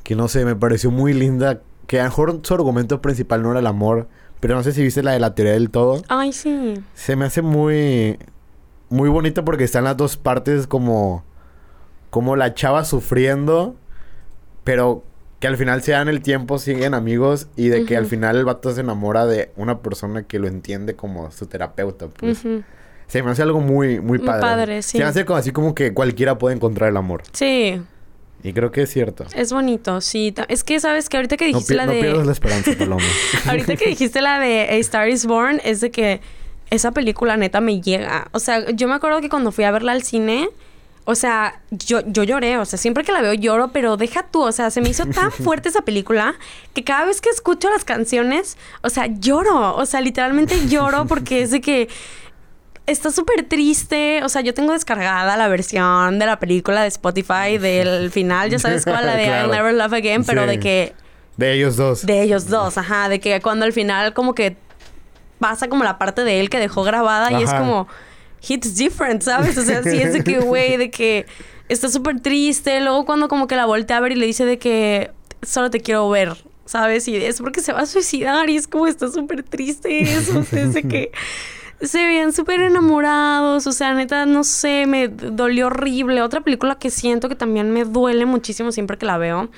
que 0.03 0.15
no 0.15 0.27
sé, 0.27 0.45
me 0.45 0.55
pareció 0.55 0.91
muy 0.91 1.13
linda, 1.13 1.61
que 1.93 1.99
a 1.99 2.03
lo 2.05 2.09
mejor 2.09 2.39
su 2.41 2.53
argumento 2.55 3.03
principal 3.03 3.43
no 3.43 3.51
era 3.51 3.59
el 3.59 3.67
amor, 3.67 4.07
pero 4.39 4.55
no 4.55 4.63
sé 4.63 4.71
si 4.71 4.81
viste 4.81 5.03
la 5.03 5.11
de 5.11 5.19
la 5.19 5.35
teoría 5.35 5.53
del 5.53 5.69
todo. 5.69 6.01
Ay, 6.07 6.33
sí. 6.33 6.73
Se 6.95 7.15
me 7.15 7.25
hace 7.25 7.43
muy, 7.43 8.17
muy 8.89 9.09
bonita 9.09 9.45
porque 9.45 9.63
están 9.63 9.83
las 9.83 9.95
dos 9.95 10.17
partes 10.17 10.65
como, 10.65 11.23
como 12.09 12.35
la 12.35 12.55
chava 12.55 12.83
sufriendo, 12.83 13.75
pero 14.63 15.03
que 15.39 15.45
al 15.45 15.55
final 15.55 15.83
se 15.83 15.91
dan 15.91 16.07
el 16.07 16.23
tiempo, 16.23 16.57
siguen 16.57 16.95
amigos 16.95 17.47
y 17.55 17.67
de 17.67 17.85
que 17.85 17.95
al 17.95 18.07
final 18.07 18.37
el 18.37 18.45
vato 18.45 18.73
se 18.73 18.81
enamora 18.81 19.27
de 19.27 19.51
una 19.55 19.83
persona 19.83 20.23
que 20.23 20.39
lo 20.39 20.47
entiende 20.47 20.95
como 20.95 21.29
su 21.29 21.45
terapeuta, 21.45 22.07
pues. 22.07 22.43
Ujú. 22.43 22.63
Se 23.05 23.21
me 23.21 23.29
hace 23.29 23.43
algo 23.43 23.59
muy, 23.59 23.99
muy 23.99 24.17
Muy 24.17 24.25
padre. 24.25 24.41
padre, 24.41 24.81
sí. 24.81 24.97
Se 24.97 25.03
me 25.03 25.09
hace 25.11 25.25
como 25.25 25.37
así 25.37 25.51
como 25.51 25.75
que 25.75 25.93
cualquiera 25.93 26.39
puede 26.39 26.55
encontrar 26.55 26.89
el 26.89 26.97
amor. 26.97 27.21
Sí, 27.33 27.79
Y 28.43 28.51
creo 28.53 28.71
que 28.71 28.81
es 28.81 28.89
cierto. 28.91 29.25
es 29.33 29.53
bonito, 29.53 30.01
sí. 30.01 30.33
Es 30.49 30.63
que, 30.63 30.79
¿sabes? 30.79 31.07
Que 31.09 31.17
ahorita 31.17 31.37
que 31.37 31.45
No, 31.45 31.57
dijiste 31.59 31.75
la 31.75 31.85
no 31.85 31.93
de... 31.93 32.01
pierdas 32.01 32.25
la 32.25 32.31
esperanza, 32.33 32.71
Paloma. 32.77 33.03
Ahorita 33.47 33.75
que 33.77 33.87
dijiste 33.89 34.21
la 34.21 34.39
de 34.39 34.61
A 34.61 34.73
Star 34.75 35.07
is 35.09 35.25
Born, 35.25 35.61
es 35.63 35.79
de 35.81 35.91
que 35.91 36.19
esa 36.69 36.91
película 36.91 37.37
neta 37.37 37.61
me 37.61 37.81
llega. 37.81 38.27
O 38.33 38.39
sea, 38.39 38.69
yo 38.71 38.87
me 38.87 38.95
acuerdo 38.95 39.21
que 39.21 39.29
cuando 39.29 39.51
fui 39.51 39.63
a 39.63 39.71
verla 39.71 39.93
al 39.93 40.03
cine, 40.03 40.49
o 41.05 41.15
sea, 41.15 41.61
yo, 41.71 42.01
yo 42.07 42.23
lloré. 42.23 42.57
O 42.57 42.65
sea, 42.65 42.77
siempre 42.79 43.03
que 43.03 43.11
la 43.11 43.21
veo 43.21 43.33
lloro, 43.33 43.69
pero 43.71 43.95
deja 43.97 44.23
tú. 44.23 44.41
O 44.41 44.51
sea, 44.51 44.71
se 44.71 44.81
me 44.81 44.89
hizo 44.89 45.05
tan 45.05 45.31
fuerte 45.43 45.69
esa 45.69 45.81
película 45.83 46.35
que 46.73 46.83
cada 46.83 47.05
vez 47.05 47.21
que 47.21 47.29
escucho 47.29 47.69
las 47.69 47.85
canciones, 47.85 48.57
o 48.81 48.89
sea, 48.89 49.07
lloro. 49.07 49.75
O 49.75 49.85
sea, 49.85 50.01
literalmente 50.01 50.67
lloro 50.67 51.05
porque 51.05 51.41
es 51.41 51.51
de 51.51 51.61
que. 51.61 51.87
Está 52.85 53.11
súper 53.11 53.43
triste. 53.47 54.21
O 54.23 54.29
sea, 54.29 54.41
yo 54.41 54.53
tengo 54.53 54.73
descargada 54.73 55.37
la 55.37 55.47
versión 55.47 56.19
de 56.19 56.25
la 56.25 56.39
película 56.39 56.81
de 56.81 56.87
Spotify 56.89 57.57
del 57.59 58.11
final. 58.11 58.49
Ya 58.49 58.59
sabes 58.59 58.83
cuál, 58.83 59.05
la 59.05 59.15
de 59.15 59.25
Claro. 59.27 59.45
I'll 59.47 59.51
Never 59.51 59.73
Love 59.73 59.93
Again, 59.93 60.23
pero 60.25 60.41
Sí. 60.43 60.47
de 60.49 60.59
que 60.59 60.93
De 61.37 61.53
ellos 61.53 61.77
dos. 61.77 62.05
de 62.05 62.21
ellos 62.21 62.47
dos, 62.47 62.77
ajá, 62.77 63.09
de 63.09 63.19
que 63.19 63.39
cuando 63.41 63.65
al 63.65 63.73
final 63.73 64.13
como 64.13 64.35
que 64.35 64.57
pasa 65.39 65.67
como 65.67 65.83
la 65.83 65.97
parte 65.97 66.23
de 66.23 66.39
él 66.39 66.49
que 66.49 66.59
dejó 66.59 66.83
grabada 66.83 67.31
y 67.39 67.43
es 67.43 67.53
como 67.53 67.87
hits 68.47 68.75
different, 68.75 69.21
¿sabes? 69.23 69.57
O 69.57 69.63
sea, 69.63 69.81
sí 69.83 69.97
es 70.01 70.13
de 70.13 70.23
que 70.23 70.39
güey, 70.39 70.77
de 70.77 70.89
que 70.91 71.25
está 71.69 71.89
súper 71.89 72.19
triste, 72.21 72.79
luego 72.81 73.05
cuando 73.05 73.27
como 73.27 73.47
que 73.47 73.55
la 73.55 73.65
voltea 73.65 73.97
a 73.97 73.99
ver 74.01 74.11
y 74.11 74.15
le 74.15 74.25
dice 74.25 74.45
de 74.45 74.57
que 74.59 75.11
solo 75.41 75.69
te 75.69 75.79
quiero 75.81 76.09
ver, 76.09 76.35
¿sabes? 76.65 77.07
Y 77.07 77.15
es 77.17 77.39
porque 77.41 77.61
se 77.61 77.73
va 77.73 77.79
a 77.81 77.85
suicidar 77.85 78.49
y 78.49 78.55
es 78.57 78.67
como 78.67 78.87
está 78.87 79.09
súper 79.09 79.43
triste 79.43 80.01
eso, 80.01 80.39
o 80.39 80.43
sea, 80.43 80.63
es 80.63 80.73
de 80.73 80.83
que 80.83 81.11
se 81.83 82.05
veían 82.05 82.33
súper 82.33 82.61
enamorados, 82.61 83.67
o 83.67 83.71
sea, 83.71 83.93
neta, 83.93 84.25
no 84.25 84.43
sé, 84.43 84.85
me 84.87 85.07
dolió 85.07 85.67
horrible. 85.67 86.21
Otra 86.21 86.41
película 86.41 86.75
que 86.75 86.89
siento 86.89 87.29
que 87.29 87.35
también 87.35 87.71
me 87.71 87.85
duele 87.85 88.25
muchísimo 88.25 88.71
siempre 88.71 88.97
que 88.97 89.05
la 89.05 89.17
veo 89.17 89.49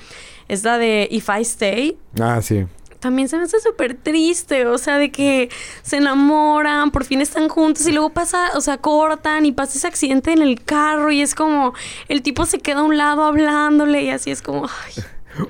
es 0.48 0.64
la 0.64 0.78
de 0.78 1.08
If 1.10 1.28
I 1.28 1.42
Stay. 1.42 1.98
Ah, 2.20 2.40
sí. 2.42 2.66
también 2.98 3.28
se 3.28 3.36
me 3.36 3.44
hace 3.44 3.60
súper 3.60 3.94
triste, 3.94 4.66
o 4.66 4.78
sea, 4.78 4.98
de 4.98 5.12
que 5.12 5.48
se 5.82 5.98
enamoran, 5.98 6.90
por 6.90 7.04
fin 7.04 7.20
están 7.20 7.48
juntos 7.48 7.86
y 7.86 7.92
luego 7.92 8.10
pasa, 8.10 8.50
o 8.54 8.60
sea, 8.60 8.78
cortan 8.78 9.46
y 9.46 9.52
pasa 9.52 9.78
ese 9.78 9.86
accidente 9.86 10.32
en 10.32 10.42
el 10.42 10.62
carro 10.64 11.10
y 11.12 11.20
es 11.20 11.34
como 11.34 11.74
el 12.08 12.22
tipo 12.22 12.46
se 12.46 12.58
queda 12.58 12.80
a 12.80 12.82
un 12.82 12.96
lado 12.96 13.22
hablándole 13.24 14.02
y 14.02 14.10
así 14.10 14.30
es 14.30 14.42
como, 14.42 14.66
ay. 14.66 15.04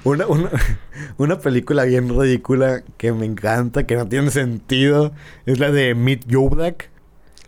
Una, 0.04 0.26
una, 0.26 0.50
una 1.18 1.38
película 1.38 1.84
bien 1.84 2.08
ridícula 2.08 2.82
que 2.96 3.12
me 3.12 3.26
encanta, 3.26 3.86
que 3.86 3.96
no 3.96 4.06
tiene 4.08 4.30
sentido, 4.30 5.12
es 5.46 5.58
la 5.58 5.70
de 5.70 5.94
Meet 5.94 6.26
Joe 6.30 6.48
Black. 6.48 6.90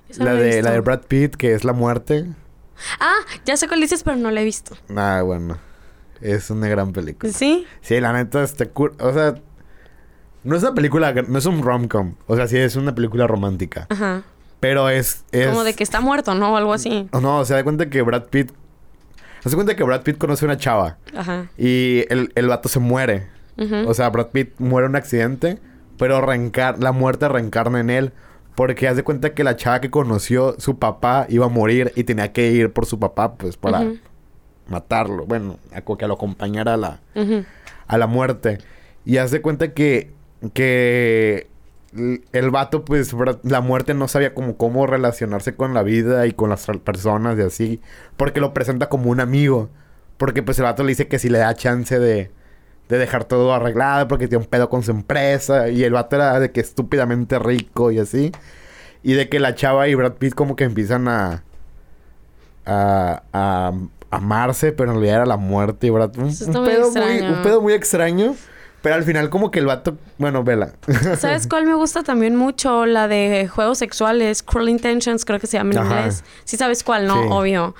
Esa 0.08 0.24
La 0.24 0.34
de, 0.34 0.62
la 0.62 0.70
de. 0.72 0.80
Brad 0.80 1.02
Pitt, 1.02 1.36
que 1.36 1.54
es 1.54 1.64
la 1.64 1.72
muerte. 1.72 2.26
Ah, 3.00 3.16
ya 3.44 3.56
sé 3.56 3.66
cuál 3.68 3.80
dices, 3.80 4.02
pero 4.04 4.16
no 4.16 4.30
la 4.30 4.40
he 4.40 4.44
visto. 4.44 4.76
Ah, 4.96 5.22
bueno. 5.24 5.58
Es 6.20 6.50
una 6.50 6.68
gran 6.68 6.92
película. 6.92 7.32
¿Sí? 7.32 7.66
Sí, 7.80 8.00
la 8.00 8.12
neta, 8.12 8.42
este... 8.42 8.72
cur- 8.72 8.94
O 9.00 9.12
sea... 9.12 9.34
No 10.44 10.56
es 10.56 10.62
una 10.62 10.74
película... 10.74 11.12
No 11.12 11.38
es 11.38 11.46
un 11.46 11.62
rom-com. 11.62 12.14
O 12.26 12.36
sea, 12.36 12.46
sí 12.48 12.56
es 12.56 12.76
una 12.76 12.94
película 12.94 13.26
romántica. 13.26 13.86
Ajá. 13.90 14.22
Pero 14.60 14.88
es... 14.88 15.24
es... 15.32 15.48
Como 15.48 15.64
de 15.64 15.74
que 15.74 15.82
está 15.84 16.00
muerto, 16.00 16.34
¿no? 16.34 16.54
O 16.54 16.56
algo 16.56 16.72
así. 16.72 17.08
No, 17.12 17.44
se 17.44 17.54
da 17.54 17.62
cuenta 17.64 17.90
que 17.90 18.02
Brad 18.02 18.24
Pitt... 18.26 18.52
Da 19.44 19.54
cuenta 19.54 19.76
que 19.76 19.84
Brad 19.84 20.02
Pitt 20.02 20.18
conoce 20.18 20.44
a 20.44 20.48
una 20.48 20.56
chava. 20.56 20.98
Ajá. 21.16 21.48
Y 21.56 22.04
el, 22.10 22.32
el 22.34 22.48
vato 22.48 22.68
se 22.68 22.78
muere. 22.78 23.28
Ujú. 23.56 23.88
O 23.88 23.94
sea, 23.94 24.10
Brad 24.10 24.28
Pitt 24.28 24.58
muere 24.58 24.86
en 24.86 24.90
un 24.90 24.96
accidente. 24.96 25.58
Pero 25.98 26.20
reencar 26.20 26.78
la 26.78 26.92
muerte 26.92 27.28
reencarna 27.28 27.80
en 27.80 27.90
él. 27.90 28.12
Porque 28.54 28.88
hace 28.88 29.04
cuenta 29.04 29.34
que 29.34 29.44
la 29.44 29.56
chava 29.56 29.80
que 29.80 29.90
conoció, 29.90 30.56
su 30.58 30.78
papá 30.78 31.26
iba 31.28 31.46
a 31.46 31.48
morir 31.48 31.92
y 31.94 32.04
tenía 32.04 32.32
que 32.32 32.50
ir 32.50 32.72
por 32.72 32.86
su 32.86 32.98
papá, 32.98 33.34
pues 33.34 33.56
para 33.56 33.84
matarlo. 34.68 35.26
Bueno, 35.26 35.58
a 35.72 35.80
que 35.80 36.06
lo 36.08 36.14
acompañara 36.14 36.74
a 36.74 36.76
la, 36.76 37.00
a 37.86 37.98
la 37.98 38.06
muerte. 38.08 38.58
Y 39.04 39.18
hace 39.18 39.40
cuenta 39.40 39.72
que, 39.74 40.12
que 40.54 41.46
el 42.32 42.50
vato, 42.50 42.84
pues, 42.84 43.14
la 43.42 43.60
muerte 43.60 43.94
no 43.94 44.08
sabía 44.08 44.34
como 44.34 44.56
cómo 44.56 44.86
relacionarse 44.86 45.54
con 45.54 45.74
la 45.74 45.82
vida 45.82 46.26
y 46.26 46.32
con 46.32 46.50
las 46.50 46.66
personas 46.84 47.38
y 47.38 47.42
así. 47.42 47.80
Porque 48.16 48.40
lo 48.40 48.52
presenta 48.54 48.88
como 48.88 49.10
un 49.10 49.20
amigo. 49.20 49.70
Porque 50.16 50.42
pues 50.42 50.58
el 50.58 50.64
vato 50.64 50.82
le 50.82 50.90
dice 50.90 51.08
que 51.08 51.18
si 51.18 51.28
le 51.28 51.38
da 51.38 51.54
chance 51.54 51.98
de, 51.98 52.30
de 52.88 52.98
dejar 52.98 53.24
todo 53.24 53.54
arreglado 53.54 54.08
porque 54.08 54.28
tiene 54.28 54.44
un 54.44 54.50
pedo 54.50 54.68
con 54.68 54.82
su 54.82 54.90
empresa. 54.90 55.68
Y 55.68 55.84
el 55.84 55.92
vato 55.92 56.16
era 56.16 56.38
de 56.40 56.50
que 56.50 56.60
estúpidamente 56.60 57.38
rico 57.38 57.90
y 57.90 57.98
así. 57.98 58.32
Y 59.02 59.14
de 59.14 59.28
que 59.28 59.38
la 59.40 59.54
chava 59.54 59.88
y 59.88 59.94
Brad 59.94 60.14
Pitt 60.14 60.34
como 60.34 60.56
que 60.56 60.64
empiezan 60.64 61.08
a... 61.08 61.44
a, 62.66 63.22
a 63.32 63.72
amarse, 64.10 64.72
pero 64.72 64.90
en 64.90 64.96
realidad 64.96 65.16
era 65.16 65.26
la 65.26 65.36
muerte 65.36 65.86
y 65.86 65.90
Brad... 65.90 66.16
Un, 66.16 66.28
un 66.28 66.64
pedo 66.64 66.90
muy, 66.90 67.20
un 67.20 67.42
pedo 67.42 67.60
muy 67.60 67.74
extraño. 67.74 68.34
Pero 68.82 68.94
al 68.94 69.02
final 69.04 69.28
como 69.30 69.50
que 69.50 69.58
el 69.58 69.66
vato... 69.66 69.96
Bueno, 70.18 70.44
vela. 70.44 70.70
¿Sabes 71.18 71.46
cuál 71.46 71.66
me 71.66 71.74
gusta 71.74 72.02
también 72.02 72.36
mucho? 72.36 72.86
La 72.86 73.08
de 73.08 73.48
juegos 73.48 73.78
sexuales, 73.78 74.42
Cruel 74.42 74.68
Intentions, 74.68 75.24
creo 75.24 75.38
que 75.40 75.46
se 75.46 75.56
llama 75.58 75.72
en 75.72 75.78
Ajá. 75.78 75.96
inglés. 75.98 76.24
Sí 76.44 76.56
sabes 76.56 76.82
cuál, 76.84 77.06
¿no? 77.06 77.14
Sí. 77.22 77.28
Obvio. 77.30 77.74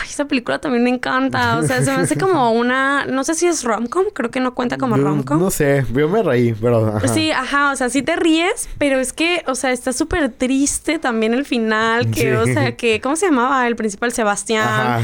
Ay, 0.00 0.08
esa 0.10 0.24
película 0.24 0.58
también 0.60 0.82
me 0.82 0.90
encanta. 0.90 1.58
O 1.58 1.62
sea, 1.62 1.80
se 1.82 1.90
me 1.96 2.02
hace 2.02 2.16
como 2.18 2.50
una... 2.52 3.04
No 3.06 3.22
sé 3.22 3.34
si 3.34 3.46
es 3.46 3.62
rom-com. 3.62 4.06
Creo 4.12 4.30
que 4.30 4.40
no 4.40 4.54
cuenta 4.54 4.76
como 4.76 4.96
rom-com. 4.96 5.38
No 5.38 5.50
sé, 5.50 5.84
yo 5.92 6.08
me 6.08 6.22
reí, 6.22 6.52
pero... 6.54 6.96
ajá. 6.96 7.06
Sí, 7.08 7.30
ajá, 7.30 7.70
o 7.72 7.76
sea, 7.76 7.88
sí 7.88 8.02
te 8.02 8.16
ríes, 8.16 8.68
pero 8.78 8.98
es 8.98 9.12
que, 9.12 9.42
o 9.46 9.54
sea, 9.54 9.70
está 9.72 9.92
súper 9.92 10.30
triste 10.32 10.98
también 10.98 11.34
el 11.34 11.44
final, 11.44 12.10
que, 12.10 12.20
Sí. 12.22 12.28
o 12.30 12.44
sea, 12.46 12.76
que, 12.76 13.00
¿cómo 13.00 13.14
se 13.16 13.26
llamaba 13.26 13.66
el 13.68 13.76
principal? 13.76 14.10
Sebastián. 14.12 14.66
Ajá. 14.66 15.00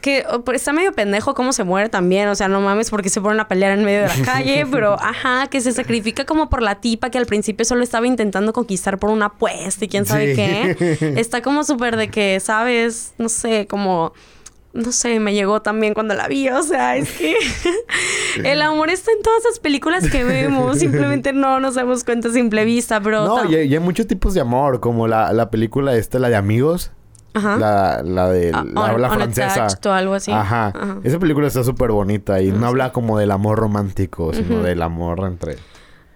Que 0.00 0.24
o, 0.30 0.42
pero 0.44 0.54
está 0.56 0.72
medio 0.72 0.92
pendejo 0.92 1.34
cómo 1.34 1.52
se 1.52 1.64
muere 1.64 1.88
también, 1.88 2.28
o 2.28 2.34
sea, 2.34 2.48
no 2.48 2.60
mames 2.60 2.90
porque 2.90 3.08
se 3.08 3.20
ponen 3.20 3.40
a 3.40 3.48
pelear 3.48 3.76
en 3.76 3.84
medio 3.84 4.02
de 4.02 4.08
la 4.08 4.24
calle, 4.24 4.64
pero 4.72 4.94
ajá, 5.00 5.46
que 5.48 5.60
se 5.60 5.70
sacrifica 5.72 6.24
como 6.24 6.50
por 6.50 6.62
la 6.62 6.80
tipa 6.80 7.10
que 7.10 7.18
al 7.18 7.26
principio 7.26 7.64
solo 7.64 7.84
estaba 7.84 8.06
intentando 8.08 8.52
conquistar 8.52 8.98
por 8.98 9.10
una 9.10 9.26
apuesta 9.26 9.84
y 9.84 9.88
quién 9.88 10.06
sabe 10.06 10.30
Sí. 10.30 10.36
qué. 10.36 11.14
Está 11.20 11.42
como 11.42 11.62
súper 11.62 11.96
de 11.96 12.08
que, 12.08 12.40
¿sabes? 12.40 13.12
No 13.18 13.28
sé, 13.28 13.66
como... 13.68 14.12
No 14.74 14.90
sé, 14.90 15.20
me 15.20 15.34
llegó 15.34 15.60
también 15.60 15.92
cuando 15.92 16.14
la 16.14 16.28
vi, 16.28 16.48
o 16.48 16.62
sea, 16.62 16.96
es 16.96 17.10
que 17.12 17.36
el 18.42 18.62
amor 18.62 18.88
está 18.88 19.12
en 19.12 19.20
todas 19.22 19.42
las 19.44 19.58
películas 19.60 20.08
que 20.10 20.24
vemos, 20.24 20.78
simplemente 20.80 21.34
no 21.34 21.60
nos 21.60 21.74
damos 21.74 22.04
cuenta 22.04 22.28
a 22.28 22.32
simple 22.32 22.64
vista, 22.64 22.98
pero... 22.98 23.26
No, 23.26 23.50
y 23.50 23.54
hay, 23.56 23.68
y 23.68 23.74
hay 23.74 23.80
muchos 23.80 24.06
tipos 24.06 24.32
de 24.32 24.40
amor, 24.40 24.80
como 24.80 25.06
la, 25.06 25.30
la 25.34 25.50
película 25.50 25.94
esta, 25.94 26.18
la 26.18 26.30
de 26.30 26.36
amigos. 26.36 26.90
Ajá. 27.34 27.56
La, 27.56 28.02
la 28.04 28.28
de 28.28 28.50
Ah, 28.54 28.64
la, 28.72 28.94
Un- 28.94 29.02
la 29.02 29.10
francesa. 29.10 29.54
Unattached 29.60 29.86
o 29.90 29.92
algo 29.92 30.14
así. 30.14 30.30
Ajá. 30.32 30.66
Ajá. 30.74 30.98
Esa 31.02 31.18
película 31.18 31.46
está 31.46 31.64
súper 31.64 31.90
bonita 31.92 32.40
y 32.42 32.50
Ah, 32.50 32.52
no 32.54 32.58
sí. 32.60 32.64
habla 32.66 32.92
como 32.92 33.18
del 33.18 33.30
amor 33.30 33.58
romántico, 33.58 34.32
sino 34.34 34.62
del 34.62 34.82
amor 34.82 35.20
entre 35.26 35.56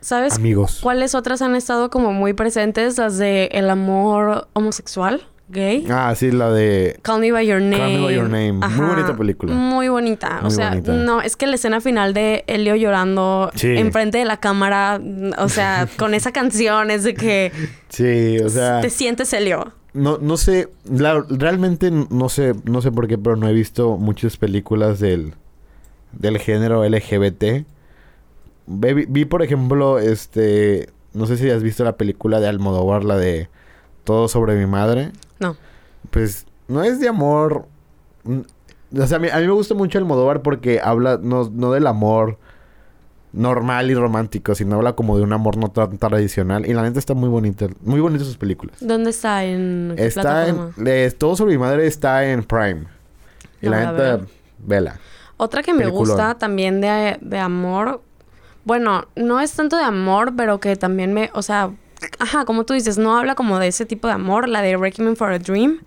¿Sabes 0.00 0.36
amigos. 0.36 0.80
cuáles 0.82 1.14
otras 1.14 1.42
han 1.42 1.56
estado 1.56 1.90
como 1.90 2.12
muy 2.12 2.32
presentes? 2.32 2.98
Las 2.98 3.18
de 3.18 3.46
el 3.52 3.68
amor 3.70 4.46
homosexual, 4.52 5.22
gay. 5.48 5.86
Ah, 5.90 6.12
sí, 6.14 6.30
la 6.30 6.50
de... 6.50 6.98
Call 7.02 7.20
Me 7.20 7.32
By 7.32 7.46
Your 7.46 7.60
Name. 7.60 7.76
Call 7.78 7.92
Me 7.92 8.04
By 8.04 8.14
Your 8.14 8.28
Name. 8.28 8.52
Muy 8.52 8.86
bonita 8.86 9.16
película. 9.16 9.52
Muy 9.54 9.88
bonita. 9.88 10.40
o 10.44 10.50
sea, 10.50 10.68
bonita. 10.70 10.92
no, 10.92 11.22
es 11.22 11.34
que 11.36 11.46
la 11.46 11.54
escena 11.56 11.80
final 11.80 12.14
de 12.14 12.44
Elio 12.46 12.76
llorando 12.76 13.50
Sí. 13.54 13.68
enfrente 13.76 14.18
de 14.18 14.26
la 14.26 14.36
cámara, 14.36 15.00
o 15.38 15.48
sea, 15.48 15.88
con 15.98 16.14
esa 16.14 16.30
canción 16.30 16.90
es 16.90 17.02
de 17.02 17.14
que 17.14 17.52
Sí, 17.88 18.38
o 18.44 18.48
sea... 18.48 18.80
te 18.82 18.90
sientes 18.90 19.32
Elio. 19.32 19.72
No, 19.96 20.18
no 20.18 20.36
sé, 20.36 20.68
la- 20.84 21.24
realmente 21.28 21.90
no 21.90 22.28
sé, 22.28 22.54
no 22.64 22.82
sé 22.82 22.92
por 22.92 23.08
qué, 23.08 23.16
pero 23.18 23.36
no 23.36 23.48
he 23.48 23.52
visto 23.52 23.96
muchas 23.96 24.36
películas 24.36 25.00
del, 25.00 25.34
del 26.12 26.38
género 26.38 26.84
LGBT. 26.84 27.64
Vi, 28.66 28.92
vi, 29.06 29.24
por 29.24 29.42
ejemplo, 29.42 29.98
este, 29.98 30.90
no 31.14 31.26
sé 31.26 31.36
si 31.36 31.48
has 31.50 31.62
visto 31.62 31.84
la 31.84 31.96
película 31.96 32.40
de 32.40 32.48
Almodóvar, 32.48 33.04
la 33.04 33.16
de 33.16 33.48
Todo 34.04 34.28
sobre 34.28 34.54
mi 34.56 34.66
madre. 34.66 35.12
No. 35.40 35.56
Pues 36.10 36.46
no 36.68 36.82
es 36.82 37.00
de 37.00 37.08
amor. 37.08 37.66
mm, 38.24 38.40
O 39.00 39.06
sea, 39.06 39.16
a 39.16 39.20
mí, 39.20 39.28
a 39.32 39.38
mí 39.38 39.46
me 39.46 39.52
gusta 39.52 39.74
mucho 39.74 39.98
Almodóvar 39.98 40.42
porque 40.42 40.80
habla 40.80 41.18
no, 41.22 41.48
no 41.52 41.72
del 41.72 41.86
amor 41.86 42.38
normal 43.36 43.90
y 43.90 43.94
romántico, 43.94 44.54
sino 44.54 44.76
habla 44.76 44.94
como 44.94 45.16
de 45.16 45.22
un 45.22 45.32
amor 45.32 45.56
no 45.56 45.70
tan 45.70 45.98
tradicional. 45.98 46.66
Y 46.66 46.72
la 46.74 46.82
neta 46.82 46.98
está 46.98 47.14
muy 47.14 47.28
bonita, 47.28 47.66
muy 47.82 48.00
bonitas 48.00 48.26
sus 48.26 48.36
películas. 48.36 48.76
¿Dónde 48.80 49.10
está? 49.10 49.44
¿En 49.44 49.94
qué 49.96 50.06
Está 50.06 50.48
en... 50.48 50.56
plataforma? 50.56 50.84
le- 50.84 51.10
todo 51.12 51.36
sobre 51.36 51.52
mi 51.52 51.58
madre 51.58 51.86
está 51.86 52.24
en 52.26 52.42
Prime. 52.42 52.84
Y 53.62 53.68
La 53.68 53.92
neta, 53.92 54.20
vela. 54.58 54.98
Otra 55.36 55.62
que 55.62 55.72
me 55.72 55.80
Peliculón. 55.80 56.08
gusta 56.16 56.34
también 56.38 56.80
de, 56.80 57.18
de 57.20 57.38
amor. 57.38 58.00
Bueno, 58.64 59.06
no 59.16 59.38
es 59.40 59.52
tanto 59.52 59.76
de 59.76 59.84
amor, 59.84 60.32
pero 60.36 60.58
que 60.60 60.74
también 60.76 61.12
me. 61.14 61.30
O 61.34 61.42
sea, 61.42 61.70
ajá, 62.18 62.44
como 62.46 62.64
tú 62.64 62.72
dices, 62.74 62.98
no 62.98 63.16
habla 63.16 63.34
como 63.34 63.58
de 63.58 63.68
ese 63.68 63.84
tipo 63.86 64.08
de 64.08 64.14
amor, 64.14 64.48
la 64.48 64.62
de 64.62 64.76
Requiem 64.76 65.14
for 65.14 65.30
a 65.32 65.38
Dream. 65.38 65.78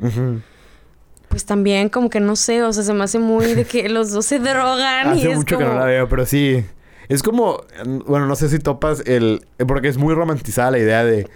Pues 1.29 1.45
también, 1.45 1.89
como 1.89 2.09
que 2.09 2.19
no 2.19 2.35
sé, 2.35 2.63
o 2.63 2.73
sea, 2.73 2.83
se 2.83 2.93
me 2.93 3.03
hace 3.03 3.19
muy 3.19 3.53
de 3.53 3.65
que 3.65 3.87
los 3.89 4.11
dos 4.11 4.25
se 4.25 4.39
drogan 4.39 5.07
y 5.15 5.19
Hace 5.19 5.31
es 5.31 5.37
mucho 5.37 5.55
como. 5.57 5.67
que 5.67 5.73
no 5.73 5.79
la 5.79 5.85
veo, 5.85 6.09
pero 6.09 6.25
sí. 6.25 6.65
Es 7.09 7.21
como... 7.23 7.61
Bueno, 8.05 8.27
no 8.27 8.35
sé 8.35 8.47
si 8.49 8.59
topas 8.59 9.01
el... 9.05 9.45
Porque 9.67 9.89
es 9.89 9.97
muy 9.97 10.13
romantizada 10.13 10.71
la 10.71 10.79
idea 10.79 11.03
de... 11.03 11.27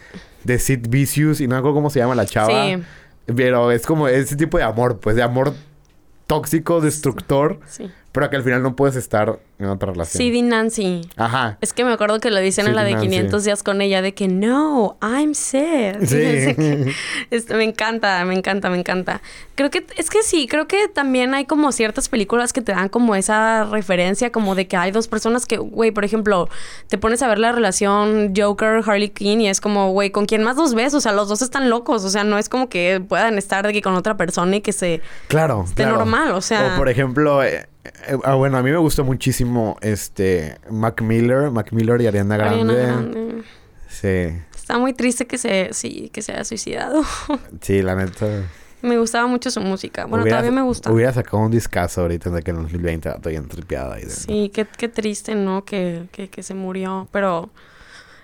De 0.45 0.59
Sid 0.59 0.88
Vicious. 0.89 1.41
Y 1.41 1.47
no 1.47 1.55
me 1.55 1.59
acuerdo 1.59 1.75
cómo 1.75 1.89
se 1.89 1.99
llama 1.99 2.15
la 2.15 2.25
chava. 2.25 2.65
Sí, 2.65 2.81
Pero 3.36 3.71
es 3.71 3.86
como 3.86 4.07
ese 4.07 4.36
tipo 4.36 4.57
de 4.57 4.63
amor. 4.63 4.99
Pues 4.99 5.15
de 5.15 5.23
amor 5.23 5.53
tóxico, 6.27 6.79
destructor. 6.79 7.59
sí. 7.67 7.91
Pero 8.13 8.29
que 8.29 8.36
al 8.36 8.43
final 8.43 8.62
no 8.62 8.75
puedes 8.75 8.95
estar 8.95 9.39
en 9.60 9.68
otra 9.68 9.92
relación. 9.92 10.50
Nancy. 10.50 11.02
Ajá. 11.16 11.58
Es 11.62 11.74
que 11.74 11.86
me 11.86 11.94
acuerdo 11.94 12.20
que 12.20 12.30
lo 12.32 12.39
dicen 12.39 12.68
en 12.68 12.76
la 12.76 12.84
de 12.84 12.92
Nancy. 12.94 13.08
500 13.08 13.44
días 13.44 13.63
con 13.63 13.82
ella 13.82 14.02
de 14.02 14.13
que 14.13 14.28
no, 14.28 14.98
I'm 15.02 15.34
sad. 15.36 16.04
Sí. 16.06 16.56
Que- 17.30 17.54
me 17.56 17.63
encanta, 17.63 18.24
me 18.26 18.34
encanta, 18.36 18.70
me 18.70 18.78
encanta. 18.78 19.22
Creo 19.56 19.70
que 19.70 19.86
es 19.98 20.10
que 20.10 20.24
sí, 20.24 20.48
creo 20.48 20.68
que 20.68 20.88
también 20.88 21.34
hay 21.34 21.46
como 21.46 21.72
ciertas 21.72 22.10
películas 22.10 22.54
que 22.54 22.62
te 22.62 22.72
dan 22.72 22.89
como 22.89 23.16
esa 23.16 23.66
referencia 23.66 24.32
como 24.32 24.56
de 24.56 24.68
que 24.68 24.76
hay 24.78 24.92
dos 24.92 25.08
personas 25.08 25.46
que, 25.46 25.58
güey, 25.58 25.92
por 25.92 26.04
ejemplo, 26.06 26.50
te 26.88 26.98
pones 26.98 27.22
a 27.22 27.28
ver 27.28 27.39
la 27.39 27.52
relación 27.52 28.34
Joker 28.36 28.82
Harley 28.86 29.10
Quinn 29.10 29.42
y 29.42 29.50
es 29.50 29.62
como, 29.62 29.92
güey, 29.92 30.10
¿con 30.12 30.26
quién 30.26 30.44
más 30.44 30.58
los 30.58 30.74
ves? 30.74 30.94
O 30.94 31.02
sea, 31.02 31.12
los 31.12 31.30
dos 31.30 31.42
están 31.42 31.70
locos, 31.70 32.04
o 32.04 32.10
sea, 32.10 32.24
no 32.24 32.38
es 32.38 32.50
como 32.50 32.70
que 32.70 33.04
puedan 33.08 33.38
estar 33.38 33.66
de 33.68 33.74
que 33.74 33.82
con 33.82 33.94
otra 33.96 34.18
persona 34.18 34.56
y 34.56 34.62
que 34.62 34.74
se 34.74 35.02
Claro, 35.28 35.63
esté 35.68 35.84
claro. 35.84 35.98
normal, 35.98 36.32
o 36.32 36.42
sea, 36.42 36.74
O 36.74 36.78
por 36.78 36.89
ejemplo, 36.89 37.44
eh, 37.44 37.68
eh, 38.08 38.18
ah, 38.24 38.36
bueno, 38.36 38.58
a 38.58 38.63
mí 38.63 38.72
me 38.72 38.78
gustó 38.78 39.04
muchísimo 39.04 39.42
este 39.82 40.58
Mac 40.69 41.01
Miller, 41.01 41.51
Mac 41.51 41.71
Miller 41.71 42.01
y 42.01 42.08
Ariana 42.08 42.38
Grande. 42.38 42.73
Ariana 42.73 42.73
Grande. 43.01 43.43
Sí, 43.89 44.41
Está 44.56 44.77
muy 44.77 44.93
triste 44.93 45.27
que 45.27 45.38
se 45.38 45.69
sí, 45.73 46.10
que 46.13 46.21
se 46.21 46.32
haya 46.32 46.43
suicidado. 46.45 47.03
sí, 47.62 47.82
la 47.82 47.95
neta. 47.95 48.25
Me 48.82 48.97
gustaba 48.97 49.27
mucho 49.27 49.49
su 49.51 49.62
música. 49.62 50.06
Bueno, 50.06 50.23
Hubiera- 50.23 50.39
todavía 50.39 50.56
me 50.60 50.65
gusta. 50.65 50.91
Hubiera 50.91 51.13
sacado 51.13 51.38
un 51.43 51.51
discazo 51.51 52.01
ahorita 52.01 52.29
de 52.32 52.41
que 52.41 52.51
en 52.51 52.58
el 52.58 52.63
2020 52.63 53.10
estoy 53.10 53.36
entripeada 53.36 53.95
ahí. 53.95 54.03
Sí, 54.10 54.51
qué, 54.53 54.65
qué 54.77 54.89
triste, 54.89 55.36
¿no? 55.36 55.63
Que, 55.63 56.08
que, 56.12 56.29
que 56.29 56.43
se 56.43 56.53
murió. 56.53 57.08
Pero 57.12 57.49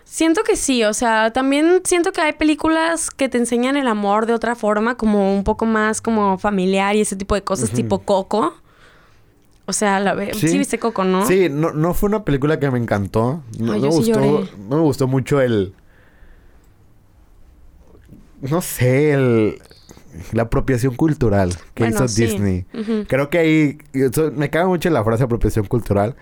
siento 0.03 0.43
que 0.43 0.55
sí. 0.57 0.83
O 0.83 0.93
sea, 0.93 1.31
también 1.31 1.81
siento 1.85 2.11
que 2.11 2.19
hay 2.21 2.33
películas 2.33 3.09
que 3.09 3.29
te 3.29 3.37
enseñan 3.37 3.77
el 3.77 3.87
amor 3.87 4.25
de 4.25 4.33
otra 4.33 4.55
forma, 4.55 4.95
como 4.95 5.33
un 5.33 5.43
poco 5.45 5.65
más 5.65 6.01
como 6.01 6.37
familiar 6.37 6.95
y 6.95 7.01
ese 7.01 7.15
tipo 7.15 7.35
de 7.35 7.41
cosas, 7.43 7.69
tipo 7.71 7.99
Coco. 7.99 8.53
O 9.69 9.73
sea, 9.73 9.99
la 9.99 10.15
ve... 10.15 10.33
sí. 10.33 10.57
viste 10.57 10.79
Coco, 10.79 11.03
¿no? 11.03 11.27
Sí, 11.27 11.47
no, 11.51 11.71
no 11.73 11.93
fue 11.93 12.09
una 12.09 12.25
película 12.25 12.59
que 12.59 12.71
me 12.71 12.79
encantó. 12.79 13.43
No, 13.59 13.73
Ay, 13.73 13.81
me 13.81 13.91
sí 13.91 13.97
gustó, 13.97 14.19
lloré. 14.19 14.49
no 14.67 14.77
me 14.77 14.81
gustó 14.81 15.07
mucho 15.07 15.39
el. 15.41 15.73
No 18.41 18.61
sé, 18.61 19.11
el. 19.13 19.61
La 20.33 20.43
apropiación 20.43 20.95
cultural 20.95 21.53
que 21.75 21.83
Bueno, 21.83 21.97
hizo 21.97 22.07
sí. 22.07 22.25
Disney. 22.25 22.65
Creo 23.07 23.29
que 23.29 23.37
ahí. 23.37 23.77
eso- 23.93 24.31
me 24.31 24.49
caga 24.49 24.67
mucho 24.67 24.89
la 24.89 25.03
frase 25.03 25.23
apropiación 25.23 25.65
cultural. 25.65 26.15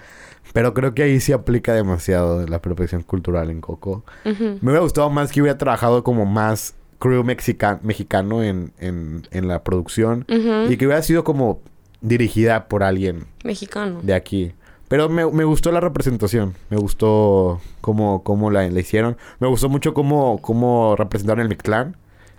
Pero 0.54 0.74
creo 0.74 0.94
que 0.94 1.04
ahí 1.04 1.20
sí 1.20 1.32
aplica 1.34 1.74
demasiado 1.74 2.46
la 2.48 2.58
apropiación 2.58 3.04
cultural 3.04 3.50
en 3.50 3.60
Coco. 3.62 4.04
Me 4.24 4.58
hubiera 4.62 4.80
gustado 4.80 5.10
más 5.10 5.32
que 5.32 5.42
hubiera 5.42 5.58
trabajado 5.58 6.04
como 6.04 6.26
más 6.26 6.74
crew 7.00 7.24
mexica- 7.24 7.80
mexicano 7.84 8.44
en, 8.44 8.72
en, 8.80 9.28
en 9.32 9.48
la 9.48 9.64
producción. 9.64 10.26
Y 10.28 10.78
que 10.78 10.86
hubiera 10.86 11.02
sido 11.04 11.24
como 11.24 11.62
dirigida 12.02 12.68
por 12.68 12.84
alguien 12.84 13.26
Mexicano. 13.44 14.00
de 14.04 14.14
aquí. 14.14 14.54
Pero 14.88 15.10
me, 15.10 15.30
me 15.30 15.44
gustó 15.44 15.72
la 15.72 15.82
representación. 15.82 16.54
Me 16.70 16.78
gustó 16.78 17.60
cómo, 17.82 18.24
cómo 18.24 18.50
la, 18.52 18.68
la 18.70 18.80
hicieron. 18.80 19.18
Me 19.40 19.48
gustó 19.48 19.68
mucho 19.68 19.94
cómo, 19.94 20.40
cómo 20.42 20.96
representaron 20.96 21.42
el 21.42 21.50
Mictlán. 21.50 21.98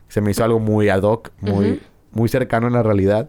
Se 0.09 0.23
me 0.23 0.31
hizo 0.31 0.42
algo 0.44 0.59
muy 0.59 0.88
ad 0.88 1.03
hoc, 1.03 1.31
muy, 1.40 1.83
muy 2.12 2.29
cercano 2.31 2.68
a 2.68 2.71
la 2.71 2.83
realidad. 2.83 3.29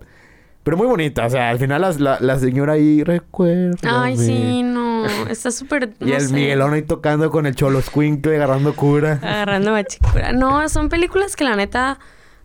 Pero 0.63 0.77
muy 0.77 0.87
bonita. 0.87 1.25
O 1.25 1.29
sea, 1.29 1.49
al 1.49 1.59
final 1.59 1.81
las- 1.81 1.99
la, 1.99 2.17
la 2.21 2.39
señora 2.39 2.73
ahí 2.73 3.03
recuerda. 3.03 3.75
Ay, 4.03 4.17
sí, 4.17 4.61
no. 4.63 5.05
Está 5.29 5.51
súper... 5.51 5.91
Y 5.99 6.11
el 6.13 6.21
sé. 6.21 6.33
Miguelón 6.33 6.73
ahí 6.73 6.81
tocando 6.83 7.29
con 7.29 7.45
el 7.45 7.55
Cholo 7.55 7.81
Squinkle 7.81 8.35
agarrando 8.37 8.73
cura. 8.73 9.19
Agarrando 9.21 9.71
machicura. 9.71 10.31
No, 10.31 10.67
son 10.69 10.87
películas 10.87 11.35
que 11.35 11.43
la 11.43 11.55
neta, 11.57 11.99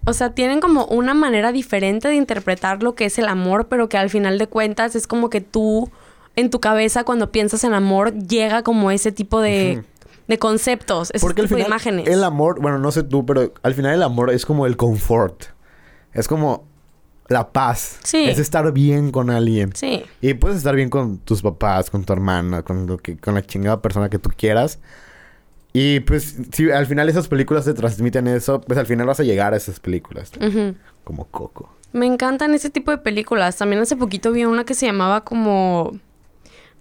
o 0.07 0.13
sea, 0.13 0.35
tienen 0.35 0.61
como 0.61 0.85
una 0.87 1.15
manera 1.15 1.53
diferente 1.53 2.09
de 2.09 2.15
interpretar 2.15 2.83
lo 2.83 2.95
que 2.95 3.07
es 3.07 3.19
el 3.19 3.27
amor, 3.27 3.69
pero 3.69 3.89
que 3.89 3.97
al 3.97 4.11
final 4.11 4.39
de 4.39 4.47
cuentas 4.47 4.95
es 4.97 5.07
como 5.07 5.31
que 5.31 5.41
tú, 5.41 5.91
en 6.37 6.51
tu 6.51 6.61
cabeza, 6.61 7.05
cuando 7.05 7.33
piensas 7.33 7.65
en 7.65 7.75
amor, 7.75 8.13
llega 8.15 8.63
como 8.63 8.91
ese 8.91 9.13
tipo 9.13 9.41
de, 9.41 9.83
de 10.29 10.39
conceptos, 10.39 11.11
ese 11.13 11.25
Porque 11.25 11.43
al 11.43 11.49
tipo 11.49 11.59
de 11.59 11.67
imágenes. 11.67 12.07
el 12.07 12.23
amor, 12.23 12.61
bueno, 12.61 12.79
no 12.79 12.91
sé 12.93 13.03
tú, 13.03 13.25
pero 13.25 13.53
al 13.63 13.75
final 13.75 13.95
el 13.95 14.03
amor 14.03 14.31
es 14.31 14.45
como 14.45 14.67
el 14.67 14.77
confort. 14.77 15.45
Es 16.13 16.29
como 16.29 16.65
la 17.29 17.53
paz. 17.53 17.99
Sí. 18.05 18.25
Es 18.25 18.39
estar 18.39 18.71
bien 18.73 19.11
con 19.11 19.31
alguien. 19.31 19.73
Sí. 19.75 20.05
Y 20.21 20.35
puedes 20.35 20.59
estar 20.59 20.77
bien 20.77 20.91
con 20.91 21.19
tus 21.19 21.43
papás, 21.43 21.91
con 21.91 22.05
tu 22.05 22.13
hermana, 22.13 22.63
con 22.63 22.87
lo 22.87 22.99
que, 22.99 23.17
con 23.17 23.35
la 23.35 23.43
chingada 23.43 23.81
persona 23.81 24.09
que 24.11 24.19
tú 24.19 24.31
quieras. 24.37 24.79
Y 25.77 25.99
pues, 26.01 26.37
si 26.53 26.71
al 26.71 26.87
final 26.87 27.09
esas 27.09 27.27
películas 27.27 27.65
te 27.65 27.75
transmiten 27.75 28.29
eso, 28.29 28.61
pues 28.61 28.79
al 28.79 28.87
final 28.87 29.09
vas 29.09 29.19
a 29.19 29.25
llegar 29.25 29.55
a 29.55 29.57
esas 29.57 29.81
películas. 29.81 30.31
Como 31.03 31.25
Coco. 31.27 31.69
Me 31.93 32.07
encantan 32.07 32.55
ese 32.55 32.71
tipo 32.71 32.93
de 32.93 32.99
películas. 32.99 33.57
También 33.57 33.83
hace 33.83 33.97
poquito 33.97 34.31
vi 34.31 34.45
una 34.45 34.65
que 34.65 34.75
se 34.75 34.87
llamaba 34.87 35.25
como... 35.25 35.99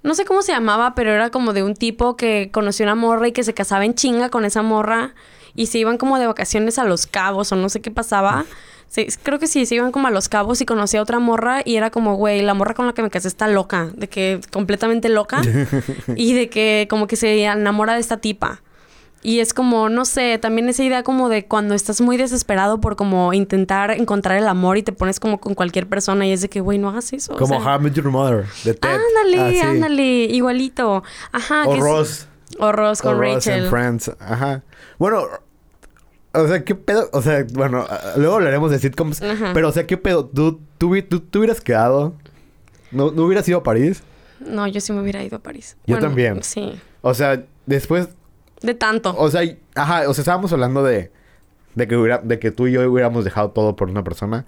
No 0.03 0.13
sé 0.13 0.25
cómo 0.25 0.43
se 0.43 0.51
llamaba, 0.51 0.93
pero 0.93 1.11
era 1.11 1.31
como 1.31 1.53
de 1.53 1.63
un 1.63 1.75
tipo 1.75 2.15
que 2.15 2.51
conoció 2.53 2.85
una 2.85 2.93
morra 2.93 3.29
y 3.29 3.31
que 3.31 3.43
se 3.43 3.55
casaba 3.55 3.83
en 3.83 3.95
chinga 3.95 4.29
con 4.29 4.45
esa 4.45 4.61
morra 4.61 5.15
y 5.55 5.67
se 5.67 5.79
iban 5.79 5.97
como 5.97 6.19
de 6.19 6.27
vacaciones 6.27 6.77
a 6.77 6.83
Los 6.83 7.07
Cabos 7.07 7.51
o 7.51 7.55
no 7.55 7.69
sé 7.69 7.81
qué 7.81 7.89
pasaba. 7.89 8.45
Sí, 8.89 9.07
creo 9.23 9.39
que 9.39 9.47
sí, 9.47 9.65
se 9.65 9.73
iban 9.73 9.91
como 9.91 10.07
a 10.07 10.11
Los 10.11 10.29
Cabos 10.29 10.61
y 10.61 10.65
conocía 10.65 10.99
a 10.99 11.03
otra 11.03 11.17
morra 11.17 11.61
y 11.65 11.77
era 11.77 11.89
como, 11.89 12.15
güey, 12.15 12.43
la 12.43 12.53
morra 12.53 12.75
con 12.75 12.85
la 12.85 12.93
que 12.93 13.01
me 13.01 13.09
casé 13.09 13.27
está 13.27 13.47
loca, 13.47 13.89
de 13.95 14.07
que 14.07 14.39
completamente 14.51 15.09
loca 15.09 15.41
y 16.15 16.33
de 16.33 16.49
que 16.49 16.85
como 16.91 17.07
que 17.07 17.15
se 17.15 17.43
enamora 17.43 17.95
de 17.95 17.99
esta 17.99 18.17
tipa. 18.17 18.61
Y 19.25 19.39
es 19.39 19.53
como, 19.53 19.87
no 19.87 20.03
sé, 20.03 20.37
también 20.37 20.67
esa 20.67 20.83
idea 20.83 21.01
como 21.03 21.29
de 21.29 21.45
cuando 21.45 21.75
estás 21.75 22.01
muy 22.01 22.17
desesperado 22.17 22.81
por 22.81 22.97
como 22.97 23.33
intentar 23.33 23.91
encontrar 23.91 24.37
el 24.37 24.47
amor 24.49 24.77
y 24.77 24.83
te 24.83 24.91
pones 24.91 25.19
como 25.21 25.39
con 25.39 25.53
cualquier 25.55 25.87
persona 25.87 26.25
y 26.27 26.33
es 26.33 26.41
de 26.41 26.49
que, 26.49 26.59
güey, 26.59 26.77
no 26.77 26.89
hagas 26.89 27.13
eso. 27.13 27.33
o 27.33 27.37
Como 27.37 27.59
sea. 27.61 27.75
How 27.75 27.79
I 27.79 27.83
Met 27.83 27.93
Your 27.93 28.09
Mother, 28.11 28.45
de 28.65 28.73
Ted. 28.73 28.89
Ándale, 28.89 29.39
Ah, 29.39 29.49
sí. 29.51 29.59
ándale, 29.59 30.03
igualito. 30.25 31.03
Ajá. 31.31 31.63
O 31.65 31.71
que 31.71 31.77
es- 31.77 31.83
Ross. 31.83 32.27
O 32.59 32.71
Ross 32.71 33.01
con 33.01 33.15
o 33.15 33.19
Ross 33.19 33.33
Rachel. 33.45 33.61
and 33.63 33.69
Friends. 33.69 34.11
Ajá. 34.19 34.61
Bueno, 34.99 35.23
o 36.33 36.47
sea, 36.47 36.63
¿qué 36.65 36.75
pedo? 36.75 37.09
O 37.13 37.21
sea, 37.21 37.45
bueno, 37.53 37.85
ah, 37.89 38.13
luego 38.17 38.35
hablaremos 38.35 38.71
de 38.71 38.79
sitcoms. 38.79 39.21
Ajá. 39.21 39.51
Pero, 39.53 39.69
o 39.69 39.71
sea, 39.71 39.87
¿qué 39.87 39.97
pedo? 39.97 40.25
¿Tú, 40.25 40.59
tú, 40.77 40.89
tú 41.21 41.39
hubieras 41.39 41.61
quedado? 41.61 42.13
¿No, 42.91 43.11
¿No 43.11 43.23
hubieras 43.23 43.47
ido 43.47 43.59
a 43.59 43.63
París? 43.63 44.03
No, 44.39 44.67
yo 44.67 44.81
sí 44.81 44.91
me 44.93 45.01
hubiera 45.01 45.23
ido 45.23 45.37
a 45.37 45.39
París. 45.39 45.77
Yo 45.87 45.97
también. 45.99 46.43
Sí. 46.43 46.73
O 47.01 47.13
sea, 47.13 47.41
después... 47.65 48.09
De 48.63 48.73
tanto. 48.73 49.13
O 49.17 49.29
sea, 49.29 49.41
ajá, 49.75 50.09
o 50.09 50.13
sea, 50.13 50.21
estábamos 50.23 50.51
hablando 50.51 50.83
de... 50.83 51.11
De 51.75 51.87
que, 51.87 51.95
hubiera, 51.95 52.19
de 52.19 52.37
que 52.37 52.51
tú 52.51 52.67
y 52.67 52.73
yo 52.73 52.89
hubiéramos 52.89 53.25
dejado 53.25 53.49
todo 53.49 53.75
por 53.75 53.89
una 53.89 54.03
persona. 54.03 54.45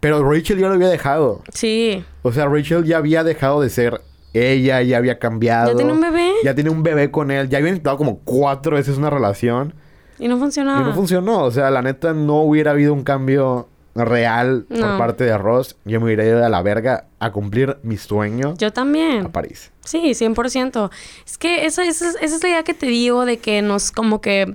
Pero 0.00 0.22
Rachel 0.28 0.58
ya 0.58 0.68
lo 0.68 0.74
había 0.74 0.88
dejado. 0.88 1.42
Sí. 1.52 2.04
O 2.22 2.32
sea, 2.32 2.46
Rachel 2.46 2.84
ya 2.84 2.98
había 2.98 3.24
dejado 3.24 3.60
de 3.60 3.70
ser 3.70 4.00
ella, 4.34 4.82
ya 4.82 4.98
había 4.98 5.18
cambiado. 5.18 5.70
¿Ya 5.70 5.76
tiene 5.76 5.92
un 5.92 6.00
bebé? 6.00 6.32
Ya 6.44 6.54
tiene 6.54 6.70
un 6.70 6.82
bebé 6.82 7.10
con 7.10 7.30
él. 7.30 7.48
Ya 7.48 7.58
habían 7.58 7.74
intentado 7.74 7.96
como 7.96 8.18
cuatro 8.20 8.76
veces 8.76 8.98
una 8.98 9.10
relación. 9.10 9.74
Y 10.18 10.28
no 10.28 10.38
funcionaba. 10.38 10.80
Y 10.80 10.84
no 10.84 10.94
funcionó. 10.94 11.44
O 11.44 11.50
sea, 11.50 11.70
la 11.70 11.82
neta 11.82 12.12
no 12.12 12.42
hubiera 12.42 12.72
habido 12.72 12.92
un 12.92 13.02
cambio 13.02 13.68
real 13.94 14.66
por 14.68 14.98
parte 14.98 15.24
de 15.24 15.36
Ross. 15.38 15.76
Yo 15.84 16.00
me 16.00 16.06
hubiera 16.06 16.24
ido 16.24 16.44
a 16.44 16.48
la 16.48 16.62
verga 16.62 17.04
a 17.20 17.30
cumplir 17.32 17.78
mi 17.82 17.96
sueño 17.96 18.54
Yo 18.58 18.72
también. 18.72 19.26
a 19.26 19.28
París. 19.32 19.70
Sí, 19.84 19.98
100%. 20.14 20.90
Es 21.26 21.38
que 21.38 21.66
esa, 21.66 21.84
esa, 21.84 22.08
es- 22.10 22.16
esa 22.20 22.36
es 22.36 22.42
la 22.42 22.48
idea 22.48 22.62
que 22.64 22.74
te 22.74 22.86
digo 22.86 23.24
de 23.24 23.38
que 23.38 23.62
nos 23.62 23.90
como 23.90 24.20
que... 24.20 24.52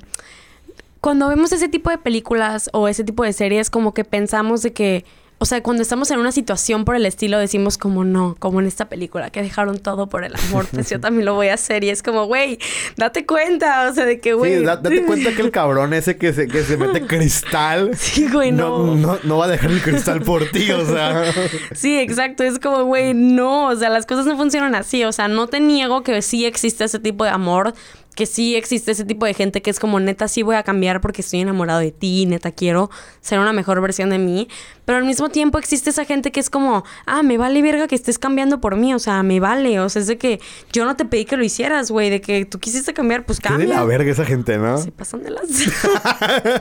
Cuando 1.02 1.30
vemos 1.30 1.54
ese 1.54 1.70
tipo 1.70 1.90
de 1.90 1.98
películas 1.98 2.70
o 2.74 2.88
ese 2.90 3.06
tipo 3.06 3.24
de 3.24 3.32
series, 3.32 3.70
como 3.70 3.94
que 3.94 4.04
pensamos 4.04 4.62
de 4.62 4.74
que... 4.74 5.06
O 5.42 5.46
sea, 5.46 5.64
cuando 5.64 5.82
estamos 5.84 6.12
en 6.12 6.20
una 6.20 6.34
situación 6.34 6.84
por 6.84 6.98
el 6.98 7.06
estilo, 7.06 7.38
decimos 7.40 7.78
como 7.78 8.04
no, 8.04 8.36
como 8.40 8.60
en 8.60 8.68
esta 8.68 8.90
película, 8.90 9.30
que 9.30 9.42
dejaron 9.42 9.80
todo 9.80 10.08
por 10.10 10.26
el 10.26 10.36
amor, 10.36 10.66
pues 10.70 10.90
yo 10.90 11.00
también 11.02 11.26
lo 11.26 11.34
voy 11.34 11.48
a 11.48 11.54
hacer. 11.54 11.86
Y 11.86 11.90
es 11.90 12.04
como, 12.04 12.26
güey, 12.26 12.60
date 12.98 13.26
cuenta, 13.26 13.90
o 13.90 13.94
sea, 13.94 14.04
de 14.04 14.20
que, 14.20 14.34
güey... 14.34 14.58
Sí, 14.60 14.66
da- 14.66 14.76
date 14.76 15.06
cuenta 15.06 15.34
que 15.34 15.42
el 15.42 15.52
cabrón 15.52 15.94
ese 15.94 16.18
que 16.18 16.34
se, 16.34 16.48
que 16.50 16.64
se 16.64 16.76
mete 16.76 17.02
cristal. 17.08 17.92
Sí, 17.96 18.28
güey, 18.30 18.52
no. 18.52 18.96
no, 18.98 19.18
no 19.24 19.38
va 19.38 19.46
a 19.46 19.48
dejar 19.48 19.72
el 19.72 19.82
cristal 19.82 20.22
por 20.24 20.46
ti, 20.52 20.70
o 20.72 20.86
sea. 20.86 21.24
Sí, 21.74 21.98
exacto. 21.98 22.44
Es 22.44 22.60
como, 22.60 22.84
güey, 22.84 23.14
no. 23.14 23.68
O 23.68 23.76
sea, 23.78 23.90
las 23.90 24.06
cosas 24.06 24.26
no 24.26 24.36
funcionan 24.36 24.76
así. 24.76 25.06
O 25.06 25.14
sea, 25.14 25.30
no 25.30 25.48
te 25.48 25.62
niego 25.62 26.04
que 26.04 26.22
sí 26.22 26.46
existe 26.46 26.84
ese 26.84 27.00
tipo 27.00 27.24
de 27.24 27.30
amor. 27.30 27.74
Que 28.20 28.26
sí 28.26 28.58
existe 28.58 28.92
ese 28.92 29.06
tipo 29.06 29.26
de 29.26 29.34
gente 29.34 29.62
que 29.62 29.70
es 29.70 29.80
como, 29.80 29.98
neta, 29.98 30.28
sí 30.28 30.44
voy 30.44 30.58
a 30.58 30.64
cambiar 30.64 31.00
porque 31.00 31.22
estoy 31.22 31.40
enamorado 31.40 31.80
de 31.80 31.94
ti. 31.94 32.26
Neta, 32.26 32.52
quiero 32.52 32.90
ser 33.22 33.40
una 33.40 33.54
mejor 33.54 33.80
versión 33.80 34.10
de 34.10 34.18
mí. 34.18 34.50
Pero 34.84 34.98
al 34.98 35.06
mismo 35.06 35.30
tiempo 35.30 35.58
existe 35.58 35.90
esa 35.90 36.04
gente 36.04 36.34
que 36.34 36.42
es 36.42 36.50
como, 36.50 36.84
ah, 37.06 37.24
me 37.24 37.38
vale 37.38 37.62
verga 37.62 37.88
que 37.88 37.96
estés 37.96 38.20
cambiando 38.20 38.60
por 38.60 38.76
mí. 38.76 38.94
O 38.94 39.00
sea, 39.00 39.24
me 39.24 39.40
vale. 39.40 39.80
O 39.80 39.88
sea, 39.88 40.02
es 40.02 40.08
de 40.10 40.18
que 40.18 40.42
yo 40.74 40.84
no 40.84 40.98
te 40.98 41.06
pedí 41.06 41.24
que 41.24 41.38
lo 41.38 41.46
hicieras, 41.46 41.92
güey. 41.92 42.10
De 42.10 42.20
que 42.20 42.44
tú 42.44 42.60
quisiste 42.60 42.94
cambiar, 42.94 43.26
pues 43.26 43.40
Qué 43.40 43.48
de 43.54 43.60
cambia. 43.60 43.76
la 43.76 43.86
verga 43.86 44.12
esa 44.12 44.26
gente, 44.26 44.58
¿no? 44.58 44.80
Se 44.80 44.92
pasan 44.92 45.24
de 45.24 45.30
lanza. 45.30 45.72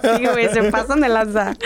sí, 0.17 0.27
güey, 0.33 0.49
se 0.53 0.63
pasan 0.71 1.01
de 1.01 1.09
lanza. 1.09 1.57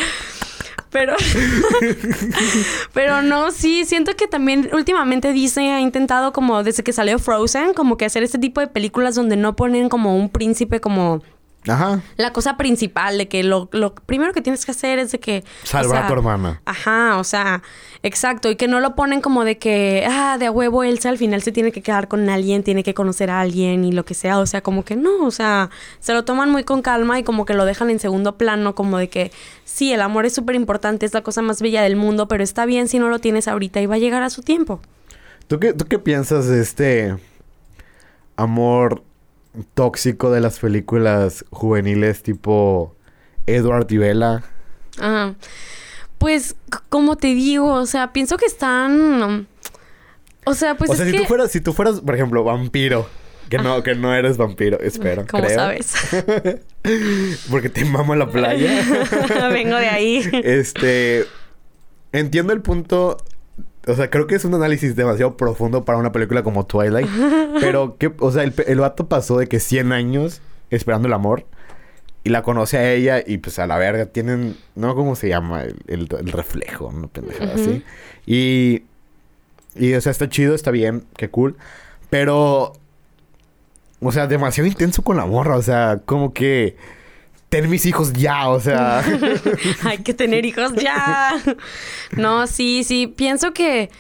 Pero. 0.93 1.15
Pero 2.93 3.23
no, 3.23 3.51
sí, 3.51 3.85
siento 3.85 4.15
que 4.15 4.29
también 4.29 4.69
últimamente 4.73 5.33
Disney 5.33 5.71
ha 5.71 5.81
intentado, 5.81 6.33
como 6.33 6.63
desde 6.63 6.85
que 6.85 6.93
salió 6.93 7.19
Frozen, 7.19 7.73
como 7.73 7.97
que 7.97 8.05
hacer 8.05 8.23
este 8.23 8.39
tipo 8.39 8.61
de 8.61 8.69
películas 8.69 9.15
donde 9.15 9.37
no 9.37 9.57
ponen 9.57 9.89
como 9.89 10.17
un 10.17 10.29
príncipe 10.29 10.81
como. 10.81 11.23
Ajá. 11.69 12.01
La 12.17 12.33
cosa 12.33 12.57
principal 12.57 13.19
de 13.19 13.29
que 13.29 13.45
lo, 13.45 13.69
lo 13.71 13.95
primero 13.95 14.33
que 14.33 14.41
tienes 14.41 14.65
que 14.65 14.73
hacer 14.73 14.99
es 14.99 15.13
de 15.13 15.21
que... 15.21 15.45
o 15.63 15.67
Salvar 15.67 16.05
a 16.05 16.07
tu 16.09 16.13
hermana. 16.15 16.61
Ajá, 16.65 17.19
o 17.19 17.25
sea, 17.25 17.63
exacto. 18.03 18.51
Y 18.51 18.57
que 18.57 18.67
no 18.67 18.81
lo 18.81 18.97
ponen 18.97 19.21
como 19.21 19.45
de 19.45 19.59
que, 19.59 20.05
ah, 20.09 20.39
de 20.39 20.47
a 20.47 20.51
huevo 20.51 20.83
Elsa 20.83 21.09
al 21.09 21.19
final 21.19 21.41
se 21.43 21.53
tiene 21.53 21.71
que 21.71 21.81
quedar 21.81 22.09
con 22.09 22.29
alguien, 22.29 22.65
tiene 22.65 22.83
que 22.83 22.95
conocer 22.95 23.31
a 23.31 23.41
alguien 23.41 23.85
y 23.85 23.93
lo 23.93 24.05
que 24.05 24.15
sea. 24.15 24.41
O 24.41 24.47
sea, 24.47 24.61
como 24.63 24.85
que 24.85 24.97
no, 24.97 25.25
o 25.25 25.31
sea, 25.31 25.71
se 26.01 26.13
lo 26.13 26.25
toman 26.25 26.51
muy 26.51 26.65
con 26.65 26.83
calma 26.83 27.21
y 27.21 27.23
como 27.23 27.45
que 27.45 27.55
lo 27.55 27.65
dejan 27.65 27.91
en 27.91 28.01
segundo 28.01 28.37
plano, 28.37 28.75
como 28.75 28.99
de 28.99 29.09
que 29.09 29.31
sí, 29.65 29.93
el 29.93 30.03
amor 30.03 30.27
es 30.27 30.35
súper 30.35 30.57
importante, 30.57 31.07
es 31.07 31.15
la 31.15 31.23
cosa 31.23 31.43
más 31.43 31.63
bella 31.63 31.83
del 31.83 31.95
mundo, 31.95 32.27
pero 32.27 32.43
está 32.43 32.67
bien 32.67 32.89
si 32.89 32.99
no 32.99 33.09
lo 33.09 33.21
tienes 33.21 33.47
ahorita 33.47 33.81
y 33.81 33.87
va 33.87 33.95
a 33.95 33.99
llegar 33.99 34.25
a 34.25 34.31
su 34.31 34.43
tiempo. 34.43 34.81
¿Tú 35.47 35.61
qué, 35.61 35.73
¿Tú 35.75 35.85
qué 35.85 36.01
piensas 36.01 36.49
de 36.49 36.61
este 36.61 37.17
amor 38.37 39.05
tóxico 39.75 40.31
de 40.31 40.41
las 40.41 40.59
películas 40.59 41.45
juveniles 41.51 42.23
tipo 42.23 42.95
Edward 43.47 43.87
y 43.91 43.99
Bella? 43.99 44.43
Ajá. 44.99 45.35
Pues, 46.19 46.55
como 46.89 47.17
te 47.17 47.29
digo, 47.29 47.73
o 47.73 47.87
sea, 47.87 48.13
pienso 48.13 48.37
que 48.37 48.47
están... 48.47 49.49
O 50.45 50.55
sea, 50.55 50.77
pues 50.77 50.91
o 50.91 50.95
sea, 50.95 51.05
es 51.05 51.11
si 51.11 51.17
que... 51.17 51.23
tú 51.23 51.29
fueras, 51.29 51.51
si 51.51 51.61
tú 51.61 51.73
fueras, 51.73 52.01
por 52.01 52.15
ejemplo, 52.15 52.45
vampiro, 52.45 53.09
que 53.49 53.59
no, 53.59 53.83
que 53.83 53.95
no 53.95 54.15
eres 54.15 54.39
vampiro, 54.39 54.81
espero. 54.81 55.27
¿Cómo 55.31 55.45
creo. 55.45 55.59
sabes? 55.59 55.93
Porque 57.51 57.69
te 57.69 57.85
mamo 57.85 58.15
la 58.15 58.31
playa. 58.31 58.83
Vengo 59.53 59.77
de 59.77 59.89
ahí. 59.89 60.31
este. 60.43 61.27
Entiendo 62.13 62.53
el 62.53 62.63
punto. 62.63 63.19
O 63.87 63.95
sea, 63.95 64.11
creo 64.11 64.27
que 64.27 64.35
es 64.37 64.45
un 64.45 64.55
análisis 64.55 64.95
demasiado 64.95 65.37
profundo 65.37 65.85
para 65.85 65.99
una 65.99 66.13
película 66.13 66.43
como 66.43 66.67
Twilight. 66.67 67.09
pero, 67.61 67.97
que, 67.99 68.13
o 68.19 68.31
sea, 68.31 68.43
el, 68.45 68.55
el 68.67 68.79
vato 68.81 69.09
pasó 69.09 69.39
de 69.39 69.49
que 69.49 69.59
100 69.61 69.93
años 69.93 70.41
esperando 70.71 71.09
el 71.09 71.15
amor. 71.15 71.45
Y 72.25 72.31
la 72.31 72.43
conoce 72.43 72.79
a 72.79 72.93
ella 72.93 73.21
y 73.27 73.39
pues 73.39 73.59
a 73.59 73.67
la 73.67 73.77
verga 73.79 74.07
tienen... 74.07 74.57
No, 74.77 74.95
¿cómo 74.95 75.17
se 75.17 75.29
llama? 75.29 75.65
El, 75.65 75.77
el- 75.89 76.09
el 76.21 76.31
reflejo, 76.33 76.87
una 76.87 77.09
pendejada 77.09 77.55
así. 77.55 77.83
Y... 78.27 78.85
Y, 79.75 79.95
o 79.95 80.01
sea, 80.01 80.13
está 80.13 80.29
chido, 80.29 80.55
está 80.55 80.71
bien, 80.71 81.05
qué 81.17 81.31
cool. 81.31 81.57
Pero, 82.11 82.75
o 84.01 84.13
sea, 84.13 84.27
demasiado 84.27 84.69
intenso 84.69 85.03
con 85.03 85.17
la 85.17 85.25
morra. 85.27 85.57
O 85.57 85.63
sea, 85.63 86.01
como 86.05 86.33
que 86.35 86.77
ten 87.53 87.69
mis 87.69 87.85
hijos 87.85 88.15
ya, 88.15 88.49
o 88.49 88.59
sea. 88.59 89.05
Hay 89.85 89.99
que 89.99 90.15
tener 90.15 90.47
hijos 90.47 90.73
ya. 90.75 91.35
no, 92.13 92.47
sí, 92.47 92.83
sí. 92.83 93.07
Pienso 93.07 93.53
que. 93.53 93.91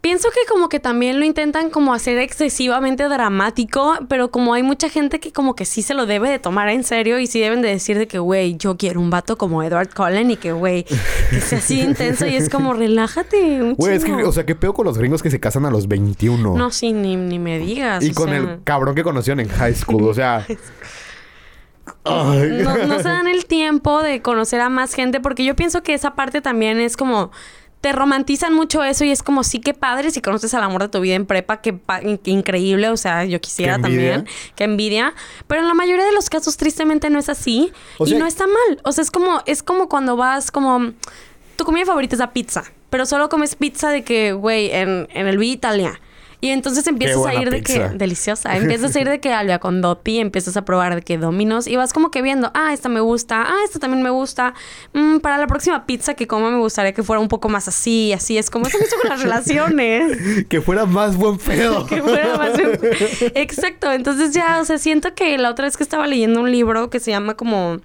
Pienso 0.00 0.28
que 0.30 0.40
como 0.48 0.68
que 0.68 0.78
también 0.78 1.18
lo 1.18 1.26
intentan 1.26 1.68
como 1.70 1.92
hacer 1.92 2.18
excesivamente 2.18 3.08
dramático, 3.08 3.94
pero 4.08 4.30
como 4.30 4.54
hay 4.54 4.62
mucha 4.62 4.88
gente 4.88 5.18
que 5.18 5.32
como 5.32 5.56
que 5.56 5.64
sí 5.64 5.82
se 5.82 5.94
lo 5.94 6.06
debe 6.06 6.30
de 6.30 6.38
tomar 6.38 6.68
en 6.68 6.84
serio 6.84 7.18
y 7.18 7.26
sí 7.26 7.40
deben 7.40 7.60
de 7.60 7.70
decir 7.70 7.98
de 7.98 8.06
que, 8.06 8.20
güey, 8.20 8.56
yo 8.56 8.76
quiero 8.76 9.00
un 9.00 9.10
vato 9.10 9.36
como 9.36 9.64
Edward 9.64 9.92
Cullen 9.92 10.30
y 10.30 10.36
que, 10.36 10.52
güey, 10.52 10.84
que 10.84 11.40
sea 11.40 11.58
así 11.58 11.80
intenso 11.80 12.24
y 12.24 12.36
es 12.36 12.48
como, 12.48 12.74
relájate 12.74 13.74
Güey, 13.76 13.96
es 13.96 14.04
que, 14.04 14.12
o 14.12 14.30
sea, 14.30 14.46
¿qué 14.46 14.54
pedo 14.54 14.74
con 14.74 14.84
los 14.84 14.96
gringos 14.96 15.24
que 15.24 15.30
se 15.30 15.40
casan 15.40 15.64
a 15.66 15.70
los 15.70 15.88
21? 15.88 16.56
No, 16.56 16.70
sí, 16.70 16.92
ni, 16.92 17.16
ni 17.16 17.40
me 17.40 17.58
digas. 17.58 18.04
Y 18.04 18.12
con 18.12 18.28
el 18.28 18.60
cabrón 18.62 18.94
que 18.94 19.02
conocieron 19.02 19.40
en 19.40 19.48
high 19.48 19.74
school, 19.74 20.08
o 20.08 20.14
sea... 20.14 20.46
No, 22.04 22.86
no 22.86 22.98
se 22.98 23.08
dan 23.08 23.26
el 23.28 23.46
tiempo 23.46 24.02
de 24.02 24.22
conocer 24.22 24.60
a 24.60 24.68
más 24.68 24.94
gente 24.94 25.20
porque 25.20 25.44
yo 25.44 25.56
pienso 25.56 25.82
que 25.82 25.94
esa 25.94 26.14
parte 26.14 26.40
también 26.40 26.80
es 26.80 26.96
como 26.96 27.30
te 27.80 27.92
romantizan 27.92 28.52
mucho 28.52 28.82
eso 28.82 29.04
y 29.04 29.10
es 29.10 29.22
como 29.22 29.44
sí 29.44 29.60
que 29.60 29.74
padre 29.74 30.10
si 30.10 30.20
conoces 30.20 30.52
al 30.54 30.62
amor 30.62 30.82
de 30.82 30.88
tu 30.88 31.00
vida 31.00 31.14
en 31.14 31.26
prepa, 31.26 31.60
que, 31.60 31.78
increíble, 32.24 32.88
o 32.88 32.96
sea, 32.96 33.24
yo 33.24 33.40
quisiera 33.40 33.78
también, 33.78 34.26
que 34.56 34.64
envidia, 34.64 35.14
pero 35.46 35.60
en 35.60 35.68
la 35.68 35.74
mayoría 35.74 36.04
de 36.04 36.12
los 36.12 36.28
casos 36.28 36.56
tristemente 36.56 37.10
no 37.10 37.18
es 37.18 37.28
así 37.28 37.72
y 38.04 38.14
no 38.14 38.26
está 38.26 38.46
mal, 38.46 38.80
o 38.82 38.92
sea, 38.92 39.02
es 39.02 39.10
como 39.10 39.40
es 39.46 39.62
como 39.62 39.88
cuando 39.88 40.16
vas 40.16 40.50
como 40.50 40.92
tu 41.56 41.64
comida 41.64 41.84
favorita 41.84 42.16
es 42.16 42.20
la 42.20 42.32
pizza, 42.32 42.64
pero 42.90 43.06
solo 43.06 43.28
comes 43.28 43.54
pizza 43.54 43.90
de 43.90 44.02
que, 44.02 44.32
güey, 44.32 44.70
en, 44.72 45.06
en 45.12 45.26
el 45.26 45.38
Villa 45.38 45.54
Italia 45.54 46.00
y 46.40 46.50
entonces 46.50 46.86
empiezas 46.86 47.24
a 47.26 47.34
ir 47.34 47.50
de 47.50 47.62
que, 47.62 47.88
deliciosa, 47.90 48.56
empiezas 48.56 48.94
a 48.94 49.00
ir 49.00 49.08
de 49.08 49.20
que 49.20 49.32
Alvia 49.32 49.58
con 49.58 49.80
Dopi, 49.80 50.18
empiezas 50.18 50.56
a 50.56 50.64
probar 50.64 50.94
de 50.94 51.02
que 51.02 51.18
Dominos 51.18 51.66
y 51.66 51.76
vas 51.76 51.92
como 51.92 52.10
que 52.10 52.22
viendo, 52.22 52.50
ah, 52.54 52.72
esta 52.72 52.88
me 52.88 53.00
gusta, 53.00 53.44
ah, 53.46 53.58
esta 53.64 53.78
también 53.78 54.02
me 54.02 54.10
gusta. 54.10 54.54
Mm, 54.92 55.18
para 55.18 55.38
la 55.38 55.46
próxima 55.46 55.86
pizza 55.86 56.14
que 56.14 56.26
como 56.26 56.50
me 56.50 56.58
gustaría 56.58 56.92
que 56.92 57.02
fuera 57.02 57.20
un 57.20 57.28
poco 57.28 57.48
más 57.48 57.68
así, 57.68 58.12
así 58.12 58.38
es 58.38 58.50
como 58.50 58.66
eso 58.66 58.78
con 59.00 59.10
las 59.10 59.22
relaciones. 59.22 60.46
que 60.48 60.60
fuera 60.60 60.86
más 60.86 61.16
buen 61.16 61.38
pedo. 61.38 61.86
que 61.86 62.02
fuera 62.02 62.36
más 62.36 62.52
buen 62.52 62.78
Exacto, 63.34 63.92
entonces 63.92 64.32
ya, 64.32 64.60
o 64.60 64.64
sea, 64.64 64.78
siento 64.78 65.14
que 65.14 65.38
la 65.38 65.50
otra 65.50 65.64
vez 65.64 65.76
que 65.76 65.82
estaba 65.82 66.06
leyendo 66.06 66.40
un 66.40 66.50
libro 66.50 66.90
que 66.90 67.00
se 67.00 67.10
llama 67.10 67.34
como 67.34 67.80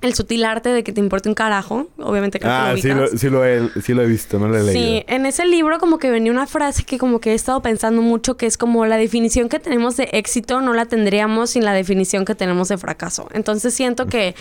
el 0.00 0.14
sutil 0.14 0.44
arte 0.44 0.70
de 0.70 0.82
que 0.82 0.92
te 0.92 1.00
importe 1.00 1.28
un 1.28 1.34
carajo. 1.34 1.88
Obviamente 1.98 2.40
creo 2.40 2.52
ah, 2.52 2.72
que 2.74 2.88
lo 2.88 3.06
sí, 3.06 3.12
lo, 3.12 3.18
sí, 3.18 3.30
lo 3.30 3.44
he, 3.44 3.68
sí 3.82 3.94
lo 3.94 4.02
he 4.02 4.06
visto, 4.06 4.38
no 4.38 4.48
lo 4.48 4.56
he 4.56 4.62
leído. 4.62 4.72
Sí, 4.72 5.04
en 5.06 5.26
ese 5.26 5.44
libro 5.46 5.78
como 5.78 5.98
que 5.98 6.10
venía 6.10 6.32
una 6.32 6.46
frase 6.46 6.84
que 6.84 6.98
como 6.98 7.20
que 7.20 7.32
he 7.32 7.34
estado 7.34 7.60
pensando 7.60 8.00
mucho, 8.00 8.36
que 8.36 8.46
es 8.46 8.56
como 8.56 8.86
la 8.86 8.96
definición 8.96 9.48
que 9.48 9.58
tenemos 9.58 9.96
de 9.96 10.08
éxito 10.12 10.60
no 10.60 10.72
la 10.72 10.86
tendríamos 10.86 11.50
sin 11.50 11.64
la 11.64 11.72
definición 11.72 12.24
que 12.24 12.34
tenemos 12.34 12.68
de 12.68 12.78
fracaso. 12.78 13.28
Entonces 13.32 13.74
siento 13.74 14.06
que 14.06 14.34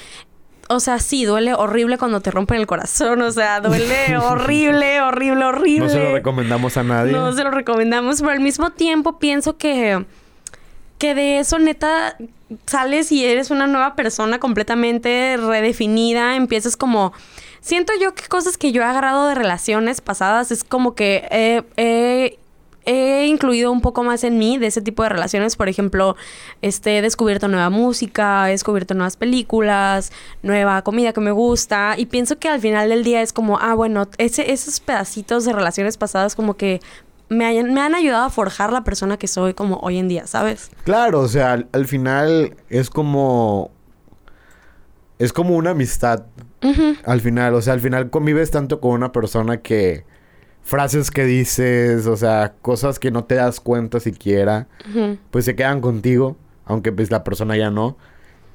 o 0.71 0.79
sea, 0.79 0.99
sí, 0.99 1.25
duele 1.25 1.55
horrible 1.55 1.97
cuando 1.97 2.21
te 2.21 2.29
rompen 2.29 2.59
el 2.59 2.67
corazón. 2.67 3.23
O 3.23 3.31
sea, 3.31 3.59
duele 3.59 4.17
horrible, 4.23 5.01
horrible, 5.01 5.45
horrible. 5.45 5.87
No 5.87 5.89
se 5.89 5.99
lo 5.99 6.13
recomendamos 6.13 6.77
a 6.77 6.83
nadie. 6.83 7.11
No 7.11 7.33
se 7.33 7.43
lo 7.43 7.49
recomendamos, 7.49 8.19
pero 8.19 8.33
al 8.33 8.39
mismo 8.39 8.69
tiempo 8.69 9.17
pienso 9.17 9.57
que, 9.57 10.05
que 10.99 11.15
de 11.15 11.39
eso 11.39 11.57
neta 11.57 12.17
sales 12.65 13.11
y 13.11 13.25
eres 13.25 13.51
una 13.51 13.67
nueva 13.67 13.95
persona 13.95 14.39
completamente 14.39 15.37
redefinida, 15.37 16.35
empiezas 16.35 16.77
como... 16.77 17.13
Siento 17.61 17.91
yo 17.99 18.15
que 18.15 18.25
cosas 18.27 18.57
que 18.57 18.71
yo 18.71 18.81
he 18.81 18.85
agarrado 18.85 19.27
de 19.27 19.35
relaciones 19.35 19.99
pasadas 19.99 20.49
es 20.49 20.63
como 20.63 20.95
que 20.95 21.27
he, 21.75 22.37
incluido 23.27 23.69
un 23.69 23.81
poco 23.81 24.03
más 24.03 24.23
en 24.23 24.37
mí 24.37 24.57
de 24.57 24.67
ese 24.67 24.81
tipo 24.81 25.03
de 25.03 25.09
relaciones. 25.09 25.57
Por 25.57 25.67
ejemplo, 25.67 26.15
este, 26.61 26.97
he 26.97 27.01
descubierto 27.01 27.49
nueva 27.49 27.69
música, 27.69 28.47
he 28.47 28.51
descubierto 28.51 28.93
nuevas 28.93 29.17
películas, 29.17 30.13
nueva 30.41 30.81
comida 30.83 31.11
que 31.11 31.19
me 31.19 31.31
gusta. 31.31 31.95
Y 31.97 32.05
pienso 32.05 32.39
que 32.39 32.47
al 32.47 32.61
final 32.61 32.87
del 32.87 33.03
día 33.03 33.21
es 33.21 33.33
como, 33.33 33.59
ah, 33.59 33.73
bueno, 33.73 34.07
ese, 34.17 34.53
esos 34.53 34.79
pedacitos 34.79 35.43
de 35.43 35.51
relaciones 35.51 35.97
pasadas 35.97 36.35
como 36.35 36.55
que 36.55 36.79
me, 37.29 37.63
me 37.63 37.81
han 37.81 37.95
ayudado 37.95 38.25
a 38.25 38.29
forjar 38.29 38.73
la 38.73 38.83
persona 38.83 39.17
que 39.17 39.27
soy 39.27 39.53
como 39.53 39.77
hoy 39.77 39.97
en 39.97 40.07
día, 40.07 40.27
¿sabes? 40.27 40.71
Claro, 40.83 41.21
o 41.21 41.27
sea, 41.27 41.65
al, 41.71 41.85
final 41.85 42.55
es 42.69 42.89
como... 42.89 43.71
Es 45.19 45.31
como 45.31 45.55
una 45.55 45.71
amistad. 45.71 46.25
Al 47.05 47.21
final, 47.21 47.53
o 47.53 47.61
sea, 47.61 47.73
al 47.73 47.79
final 47.79 48.09
convives 48.09 48.51
tanto 48.51 48.79
con 48.79 48.91
una 48.91 49.11
persona 49.11 49.57
que... 49.57 50.05
Frases 50.61 51.09
que 51.09 51.23
dices, 51.23 52.05
o 52.05 52.15
sea, 52.15 52.53
cosas 52.61 52.99
que 52.99 53.09
no 53.09 53.23
te 53.23 53.35
das 53.35 53.59
cuenta 53.59 53.99
siquiera, 53.99 54.67
pues 55.31 55.45
se 55.45 55.55
quedan 55.55 55.81
contigo, 55.81 56.37
aunque 56.65 56.91
pues 56.91 57.09
la 57.09 57.23
persona 57.23 57.57
ya 57.57 57.71
no. 57.71 57.97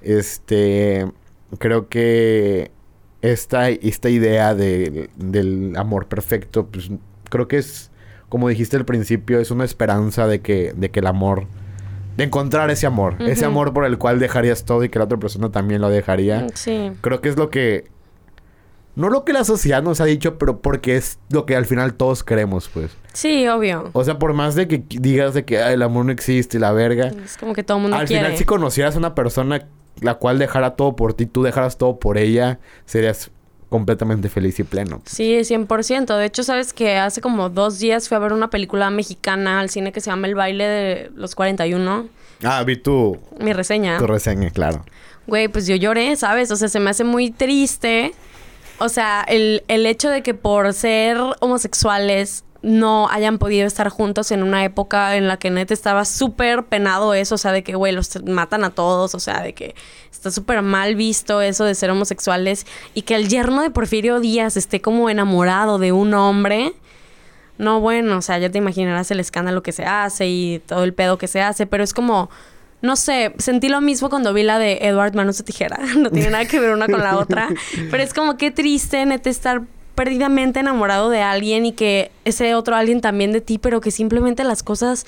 Este, 0.01 1.11
creo 1.59 1.89
que 1.89 2.71
esta, 3.21 3.69
esta 3.71 4.11
idea 4.11 4.55
de, 4.55 5.11
del 5.17 5.75
amor 5.77 6.07
perfecto, 6.07 6.67
pues 6.67 6.91
creo 7.31 7.49
que 7.49 7.59
es 7.59 7.91
como 8.35 8.49
dijiste 8.49 8.77
al 8.77 8.85
principio, 8.85 9.39
es 9.39 9.53
una 9.53 9.65
esperanza 9.65 10.27
de 10.27 10.41
que, 10.41 10.73
de 10.75 10.91
que 10.91 10.99
el 10.99 11.07
amor, 11.07 11.47
de 12.17 12.25
encontrar 12.25 12.69
ese 12.69 12.85
amor, 12.85 13.15
ese 13.21 13.45
amor 13.45 13.73
por 13.73 13.85
el 13.85 13.97
cual 13.97 14.19
dejarías 14.19 14.65
todo 14.65 14.83
y 14.83 14.89
que 14.89 14.99
la 14.99 15.05
otra 15.05 15.19
persona 15.19 15.53
también 15.53 15.81
lo 15.81 15.89
dejaría. 15.89 16.41
Mm, 16.41 16.49
sí. 16.55 16.91
Creo 17.01 17.21
que 17.21 17.29
es 17.29 17.37
lo 17.37 17.49
que, 17.49 17.85
no 18.97 19.09
lo 19.09 19.25
que 19.25 19.33
la 19.33 19.45
sociedad 19.45 19.85
nos 19.85 20.01
ha 20.01 20.05
dicho, 20.05 20.37
pero 20.37 20.59
porque 20.59 20.97
es 20.97 21.21
lo 21.31 21.47
que 21.47 21.55
al 21.55 21.65
final 21.65 21.95
todos 21.95 22.25
queremos, 22.25 22.69
pues. 22.69 22.91
Sí, 23.13 23.47
obvio. 23.47 23.91
O 23.93 24.03
sea, 24.03 24.19
por 24.19 24.33
más 24.33 24.57
de 24.57 24.67
que 24.67 24.83
digas 24.89 25.33
de 25.33 25.45
que 25.45 25.61
el 25.73 25.83
amor 25.83 26.07
no 26.07 26.11
existe 26.11 26.57
y 26.57 26.61
la 26.61 26.73
verga. 26.73 27.13
Es 27.25 27.37
como 27.37 27.55
que 27.55 27.63
todo 27.63 27.77
el 27.77 27.83
mundo 27.83 27.97
Al 27.99 28.09
quiere. 28.09 28.25
final, 28.25 28.37
si 28.37 28.45
conocieras 28.45 28.97
a 28.97 28.99
una 28.99 29.15
persona 29.15 29.69
la 30.01 30.15
cual 30.15 30.41
dejara 30.41 30.75
todo 30.75 30.97
por 30.97 31.15
ti, 31.15 31.27
tú 31.27 31.45
dejaras 31.45 31.79
todo 31.79 32.01
por 32.01 32.19
ella, 32.19 32.59
serías 32.85 33.31
completamente 33.75 34.29
feliz 34.29 34.61
y 34.61 34.63
pleno. 34.63 35.03
Sí, 35.05 35.33
100%. 35.33 36.17
De 36.17 36.27
hecho, 36.27 36.45
sabes 36.45 36.73
que 36.73 36.97
hace 36.97 37.21
como 37.21 37.49
dos 37.49 37.81
días 37.81 38.09
fui 38.09 38.15
a 38.15 38.21
ver 38.21 38.33
una 38.33 38.49
película 38.49 38.89
mexicana 38.89 39.59
al 39.59 39.69
cine 39.69 39.91
que 39.91 40.01
se 40.01 40.11
llama 40.11 40.29
El 40.29 40.37
baile 40.37 40.65
de 40.65 41.11
los 41.17 41.35
41. 41.35 42.07
Ah, 42.45 42.63
vi 42.63 42.77
tu... 42.77 43.19
Mi 43.41 43.53
reseña. 43.53 43.99
Tu 43.99 44.07
reseña, 44.07 44.51
claro. 44.51 44.85
Güey, 45.27 45.49
pues 45.49 45.67
yo 45.67 45.75
lloré, 45.75 46.15
¿sabes? 46.15 46.53
O 46.53 46.57
sea, 46.57 46.69
se 46.69 46.79
me 46.79 46.91
hace 46.91 47.03
muy 47.03 47.33
triste. 47.33 48.13
O 48.79 48.89
sea, 48.89 49.25
el, 49.27 49.65
el 49.67 49.87
hecho 49.87 50.09
de 50.09 50.23
que 50.23 50.35
por 50.35 50.73
ser 50.73 51.17
homosexuales 51.41 52.45
no 52.65 53.09
hayan 53.11 53.39
podido 53.39 53.67
estar 53.67 53.91
juntos 53.91 54.31
en 54.31 54.43
una 54.43 54.65
época 54.65 55.17
en 55.17 55.29
la 55.29 55.37
que 55.37 55.51
neta 55.51 55.75
estaba 55.75 56.07
súper 56.07 56.65
penado 56.65 57.13
eso, 57.13 57.35
o 57.35 57.39
sea, 57.39 57.53
de 57.53 57.63
que, 57.63 57.75
güey, 57.75 57.93
los 57.93 58.25
matan 58.25 58.65
a 58.65 58.71
todos, 58.71 59.15
o 59.15 59.21
sea, 59.21 59.43
de 59.43 59.53
que 59.53 59.75
está 60.11 60.31
súper 60.31 60.63
mal 60.63 60.97
visto 60.97 61.43
eso 61.43 61.65
de 61.65 61.75
ser 61.75 61.91
homosexuales 61.91 62.67
y 62.95 63.03
que 63.03 63.17
el 63.17 63.29
yerno 63.29 63.61
de 63.61 63.71
Porfirio 63.71 64.19
Díaz 64.19 64.57
esté 64.57 64.81
como 64.81 65.11
enamorado 65.11 65.79
de 65.79 65.93
un 65.93 66.15
hombre. 66.15 66.73
No, 67.59 67.81
bueno, 67.81 68.17
o 68.17 68.23
sea, 68.23 68.39
ya 68.39 68.49
te 68.49 68.59
imaginarás 68.59 69.11
el 69.11 69.21
escándalo 69.21 69.63
que 69.63 69.73
se 69.73 69.85
hace 69.85 70.27
y 70.27 70.63
todo 70.67 70.85
el 70.85 70.95
pedo 70.95 71.19
que 71.19 71.29
se 71.29 71.43
hace, 71.43 71.67
pero 71.67 71.85
es 71.85 71.93
como, 71.93 72.31
no 72.81 72.97
sé, 72.97 73.35
sentí 73.37 73.69
lo 73.69 73.83
mismo 73.83 74.09
cuando 74.09 74.33
vi 74.33 74.43
la 74.43 74.59
de 74.59 74.79
Edward 74.81 75.15
Manos 75.15 75.37
de 75.37 75.45
Tijera. 75.45 75.79
No 75.99 76.11
tiene 76.11 76.31
nada 76.31 76.47
que 76.47 76.59
ver 76.59 76.73
una 76.73 76.87
con 76.87 77.01
la 77.01 77.19
otra, 77.19 77.51
pero 77.91 78.03
es 78.03 78.15
como 78.15 78.39
qué 78.39 78.51
triste, 78.51 79.05
neta, 79.05 79.29
estar 79.29 79.63
perdidamente 79.95 80.61
enamorado 80.61 81.11
de 81.11 81.23
alguien 81.23 81.67
y 81.67 81.73
que 81.73 82.11
ese 82.25 82.55
otro 82.55 82.77
alguien 82.77 83.01
también 83.01 83.33
de 83.33 83.41
ti, 83.41 83.59
pero 83.59 83.81
que 83.81 83.91
simplemente 83.91 84.45
las 84.45 84.63
cosas 84.63 85.07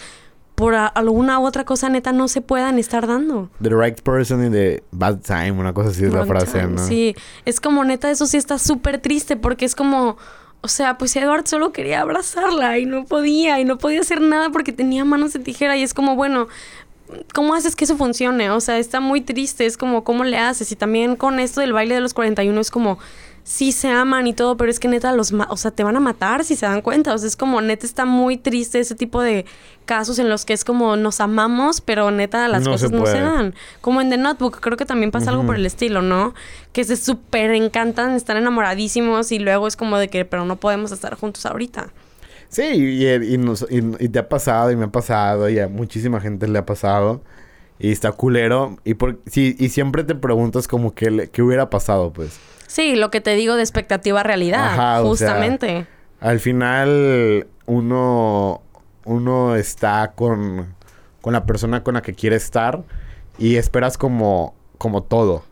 por 0.57 0.75
alguna 0.75 1.39
u 1.39 1.47
otra 1.47 1.65
cosa 1.65 1.91
neta 1.91 2.13
no 2.13 2.29
se 2.29 2.41
puedan 2.41 2.79
estar 2.79 3.07
dando. 3.07 3.51
The 3.63 3.69
right 3.69 4.01
person 4.01 4.43
in 4.43 4.53
the 4.53 4.83
bad 4.91 5.19
time, 5.21 5.53
una 5.53 5.75
cosa 5.75 5.91
así 5.91 6.05
es 6.05 6.13
la 6.13 6.25
frase, 6.25 6.67
¿no? 6.67 6.79
Sí, 6.85 7.15
es 7.45 7.61
como 7.61 7.85
neta, 7.85 8.11
eso 8.11 8.27
sí 8.27 8.39
está 8.39 8.59
súper 8.59 8.99
triste 8.99 9.37
porque 9.37 9.67
es 9.67 9.75
como, 9.75 10.17
o 10.63 10.69
sea, 10.69 10.97
pues 10.97 11.15
Edward 11.15 11.47
solo 11.47 11.73
quería 11.73 12.01
abrazarla 12.01 12.79
y 12.79 12.87
no 12.87 13.05
podía 13.05 13.61
y 13.61 13.67
no 13.67 13.77
podía 13.77 14.01
hacer 14.01 14.23
nada 14.23 14.49
porque 14.49 14.73
tenía 14.73 15.05
manos 15.05 15.35
de 15.35 15.41
tijera 15.41 15.77
y 15.77 15.83
es 15.83 15.93
como, 15.93 16.17
bueno, 16.17 16.49
¿cómo 17.35 17.55
haces 17.55 17.77
que 17.77 17.85
eso 17.85 17.99
funcione? 17.99 18.51
O 18.51 18.61
sea, 18.61 18.79
está 18.79 19.01
muy 19.01 19.21
triste, 19.21 19.67
es 19.67 19.77
como, 19.77 20.05
¿cómo 20.05 20.25
le 20.25 20.39
haces? 20.39 20.73
Y 20.73 20.77
también 20.77 21.17
con 21.17 21.39
esto 21.39 21.61
del 21.61 21.75
baile 21.75 21.95
de 21.95 22.01
los 22.01 22.15
41 22.15 22.59
es 22.59 22.71
como 22.71 22.99
sí 23.47 23.71
se 23.71 23.89
aman 23.89 24.27
y 24.27 24.33
todo, 24.33 24.57
pero 24.57 24.73
es 24.73 24.81
que 24.81 24.89
neta 24.89 25.13
los, 25.13 25.33
o 25.33 25.57
sea, 25.57 25.71
te 25.71 25.85
van 25.85 25.95
a 25.95 26.01
matar 26.01 26.45
si 26.45 26.57
se 26.57 26.67
dan 26.67 26.83
cuenta. 26.83 27.15
O 27.15 27.19
sea, 27.19 27.29
es 27.29 27.37
como 27.37 27.61
neta 27.61 27.87
está 27.87 28.05
muy 28.05 28.37
triste 28.37 28.81
ese 28.81 28.97
tipo 28.97 29.23
de 29.23 29.47
casos 29.85 30.19
en 30.19 30.29
los 30.29 30.45
que 30.45 30.53
es 30.53 30.65
como 30.65 30.97
nos 30.97 31.21
amamos, 31.21 31.81
pero 31.81 32.11
neta 32.11 32.49
las 32.49 32.67
cosas 32.67 32.91
no 32.91 33.07
se 33.07 33.21
dan. 33.21 33.55
Como 33.81 34.01
en 34.01 34.11
The 34.11 34.17
Notebook, 34.17 34.59
creo 34.61 34.77
que 34.77 34.85
también 34.85 35.13
pasa 35.13 35.31
algo 35.31 35.47
por 35.47 35.55
el 35.55 35.65
estilo, 35.65 36.03
¿no? 36.03 36.35
Que 36.73 36.83
se 36.83 36.97
súper 36.97 37.53
encantan, 37.53 38.17
están 38.17 38.37
enamoradísimos 38.37 39.31
y 39.31 39.39
luego 39.39 39.69
es 39.69 39.77
como 39.77 39.97
de 39.97 40.09
que, 40.09 40.25
pero 40.25 40.45
no 40.45 40.57
podemos 40.57 40.91
estar 40.91 41.15
juntos 41.15 41.47
ahorita. 41.47 41.91
Sí, 42.49 42.65
y, 42.65 44.09
te 44.09 44.19
ha 44.19 44.29
pasado 44.29 44.73
y 44.73 44.77
me 44.77 44.87
ha 44.87 44.91
pasado 44.91 45.49
y 45.49 45.61
a 45.61 45.69
muchísima 45.69 46.21
gente 46.21 46.49
le 46.49 46.59
ha 46.59 46.67
pasado. 46.67 47.23
Y 47.79 47.93
está 47.93 48.11
culero. 48.11 48.79
Y, 48.83 48.95
por, 48.95 49.21
sí, 49.27 49.55
y 49.57 49.69
siempre 49.69 50.03
te 50.03 50.17
preguntas 50.17 50.67
como 50.67 50.95
que, 50.95 51.29
qué 51.33 51.43
hubiera 51.43 51.71
pasado, 51.71 52.13
pues. 52.13 52.41
Sí, 52.67 52.97
lo 52.97 53.11
que 53.11 53.21
te 53.21 53.35
digo 53.35 53.55
de 53.57 53.63
expectativa 53.63 54.23
realidad, 54.23 55.03
justamente. 55.03 55.87
al 56.21 56.41
final, 56.41 57.47
uno, 57.67 58.63
uno 59.05 59.57
está 59.57 60.13
con, 60.15 60.75
con 61.21 61.33
la 61.33 61.47
persona 61.47 61.83
con 61.83 61.95
la 61.95 62.03
que 62.03 62.15
quiere 62.15 62.37
estar 62.37 62.83
y 63.39 63.57
esperas 63.57 63.99
como, 63.99 64.55
como 64.79 65.03
todo. 65.03 65.45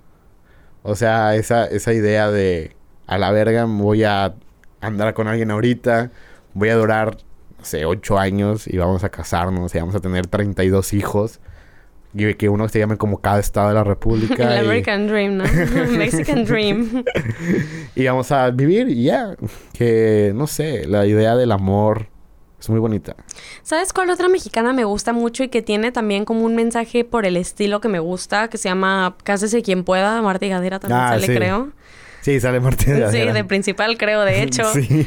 O 0.82 0.96
sea, 0.96 1.34
esa, 1.34 1.64
esa 1.66 1.92
idea 1.92 2.30
de 2.30 2.76
a 3.06 3.18
la 3.18 3.30
verga 3.32 3.64
voy 3.64 4.04
a 4.04 4.34
andar 4.80 5.14
con 5.14 5.28
alguien 5.28 5.50
ahorita, 5.50 6.10
voy 6.52 6.68
a 6.68 6.76
durar, 6.76 7.16
no 7.58 7.64
sé, 7.64 7.84
ocho 7.86 8.18
años 8.18 8.66
y 8.66 8.76
vamos 8.76 9.04
a 9.04 9.08
casarnos 9.08 9.74
y 9.74 9.78
vamos 9.78 9.94
a 9.94 10.00
tener 10.00 10.26
32 10.26 10.92
hijos. 10.92 11.40
Y 12.16 12.34
que 12.34 12.48
uno 12.48 12.68
se 12.68 12.78
llame 12.78 12.96
como 12.96 13.18
cada 13.18 13.40
estado 13.40 13.68
de 13.68 13.74
la 13.74 13.84
república. 13.92 14.56
El 14.56 14.64
y- 14.64 14.66
American 14.68 15.06
Dream, 15.08 15.36
¿no? 15.38 15.44
Mexican 15.98 16.44
Dream. 16.44 17.04
y 17.96 18.04
vamos 18.06 18.30
a 18.32 18.50
vivir 18.50 18.88
y 18.88 19.04
ya. 19.04 19.34
Que, 19.72 20.32
no 20.34 20.46
sé, 20.46 20.86
la 20.86 21.06
idea 21.06 21.34
del 21.36 21.50
amor 21.52 22.06
es 22.60 22.70
muy 22.70 22.78
bonita. 22.78 23.14
¿Sabes 23.62 23.92
cuál 23.92 24.10
otra 24.10 24.28
mexicana 24.28 24.72
me 24.72 24.84
gusta 24.84 25.12
mucho 25.12 25.42
y 25.44 25.48
que 25.48 25.60
tiene 25.60 25.92
también 25.92 26.24
como 26.24 26.44
un 26.44 26.54
mensaje 26.54 27.04
por 27.04 27.26
el 27.26 27.36
estilo 27.36 27.80
que 27.80 27.88
me 27.88 27.98
gusta? 27.98 28.48
Que 28.48 28.58
se 28.58 28.68
llama 28.68 29.16
Cásese 29.24 29.62
quien 29.62 29.84
pueda. 29.84 30.22
Marta 30.22 30.46
y 30.46 30.50
Gadera 30.50 30.78
también 30.78 31.00
Ah, 31.00 31.08
sale, 31.10 31.26
sí. 31.26 31.34
creo. 31.34 31.72
Sí, 32.25 32.41
sale 32.41 32.59
Martín 32.59 32.99
de 32.99 33.11
Sí, 33.11 33.18
de 33.18 33.45
principal, 33.45 33.99
creo, 33.99 34.22
de 34.22 34.43
hecho. 34.43 34.64
Sí. 34.75 35.07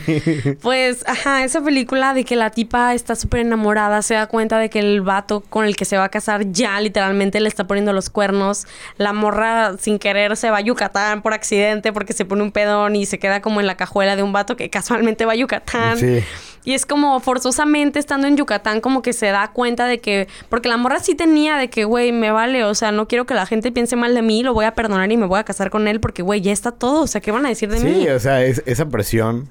Pues, 0.61 1.03
ajá, 1.07 1.43
esa 1.43 1.61
película 1.61 2.13
de 2.13 2.23
que 2.23 2.35
la 2.35 2.51
tipa 2.51 2.93
está 2.93 3.15
súper 3.15 3.39
enamorada, 3.41 4.01
se 4.01 4.13
da 4.13 4.27
cuenta 4.27 4.59
de 4.59 4.69
que 4.69 4.79
el 4.79 5.01
vato 5.01 5.41
con 5.41 5.65
el 5.65 5.75
que 5.75 5.85
se 5.85 5.97
va 5.97 6.05
a 6.05 6.09
casar 6.09 6.51
ya 6.51 6.79
literalmente 6.79 7.39
le 7.39 7.49
está 7.49 7.65
poniendo 7.65 7.91
los 7.91 8.09
cuernos. 8.11 8.67
La 8.97 9.13
morra 9.13 9.77
sin 9.79 9.97
querer 9.97 10.37
se 10.37 10.51
va 10.51 10.57
a 10.57 10.61
Yucatán 10.61 11.23
por 11.23 11.33
accidente 11.33 11.91
porque 11.91 12.13
se 12.13 12.23
pone 12.23 12.43
un 12.43 12.51
pedón 12.51 12.95
y 12.95 13.05
se 13.07 13.17
queda 13.17 13.41
como 13.41 13.59
en 13.61 13.67
la 13.67 13.75
cajuela 13.77 14.15
de 14.15 14.21
un 14.21 14.31
vato 14.31 14.55
que 14.55 14.69
casualmente 14.69 15.25
va 15.25 15.33
a 15.33 15.35
Yucatán. 15.35 15.97
Sí. 15.97 16.23
Y 16.67 16.73
es 16.73 16.85
como 16.85 17.17
forzosamente 17.21 17.97
estando 17.97 18.27
en 18.27 18.35
Yucatán 18.35 18.81
como 18.81 19.01
que 19.01 19.13
se 19.13 19.27
da 19.27 19.51
cuenta 19.53 19.85
de 19.85 19.99
que... 19.99 20.27
Porque 20.49 20.67
la 20.67 20.75
morra 20.75 20.99
sí 20.99 21.15
tenía 21.15 21.55
de 21.55 21.69
que, 21.69 21.85
güey, 21.85 22.11
me 22.11 22.29
vale, 22.29 22.65
o 22.65 22.75
sea, 22.75 22.91
no 22.91 23.07
quiero 23.07 23.25
que 23.25 23.33
la 23.33 23.45
gente 23.45 23.71
piense 23.71 23.95
mal 23.95 24.13
de 24.13 24.21
mí, 24.21 24.43
lo 24.43 24.53
voy 24.53 24.65
a 24.65 24.73
perdonar 24.75 25.09
y 25.09 25.15
me 25.15 25.27
voy 25.27 25.39
a 25.39 25.45
casar 25.45 25.69
con 25.69 25.87
él 25.87 26.01
porque, 26.01 26.23
güey, 26.23 26.41
ya 26.41 26.51
está 26.51 26.71
todo, 26.73 27.03
o 27.03 27.07
sea, 27.07 27.21
¿qué 27.21 27.31
van 27.31 27.45
a 27.45 27.49
decir 27.49 27.69
de 27.71 27.79
mí? 27.79 28.01
Sí, 28.03 28.09
o 28.09 28.19
sea, 28.19 28.43
es- 28.43 28.61
esa 28.65 28.85
presión. 28.89 29.47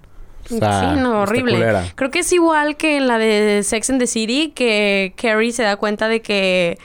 está- 0.50 0.94
sí, 0.94 1.00
no, 1.00 1.22
horrible. 1.22 1.52
culera. 1.54 1.84
Creo 1.94 2.10
que 2.10 2.18
es 2.18 2.30
igual 2.34 2.76
que 2.76 2.98
en 2.98 3.06
la 3.08 3.16
de 3.16 3.62
Sex 3.64 3.88
and 3.88 3.98
the 3.98 4.06
City, 4.06 4.52
que 4.54 5.14
Carrie 5.16 5.52
se 5.52 5.62
da 5.62 5.76
cuenta 5.76 6.08
de 6.08 6.20
que. 6.20 6.78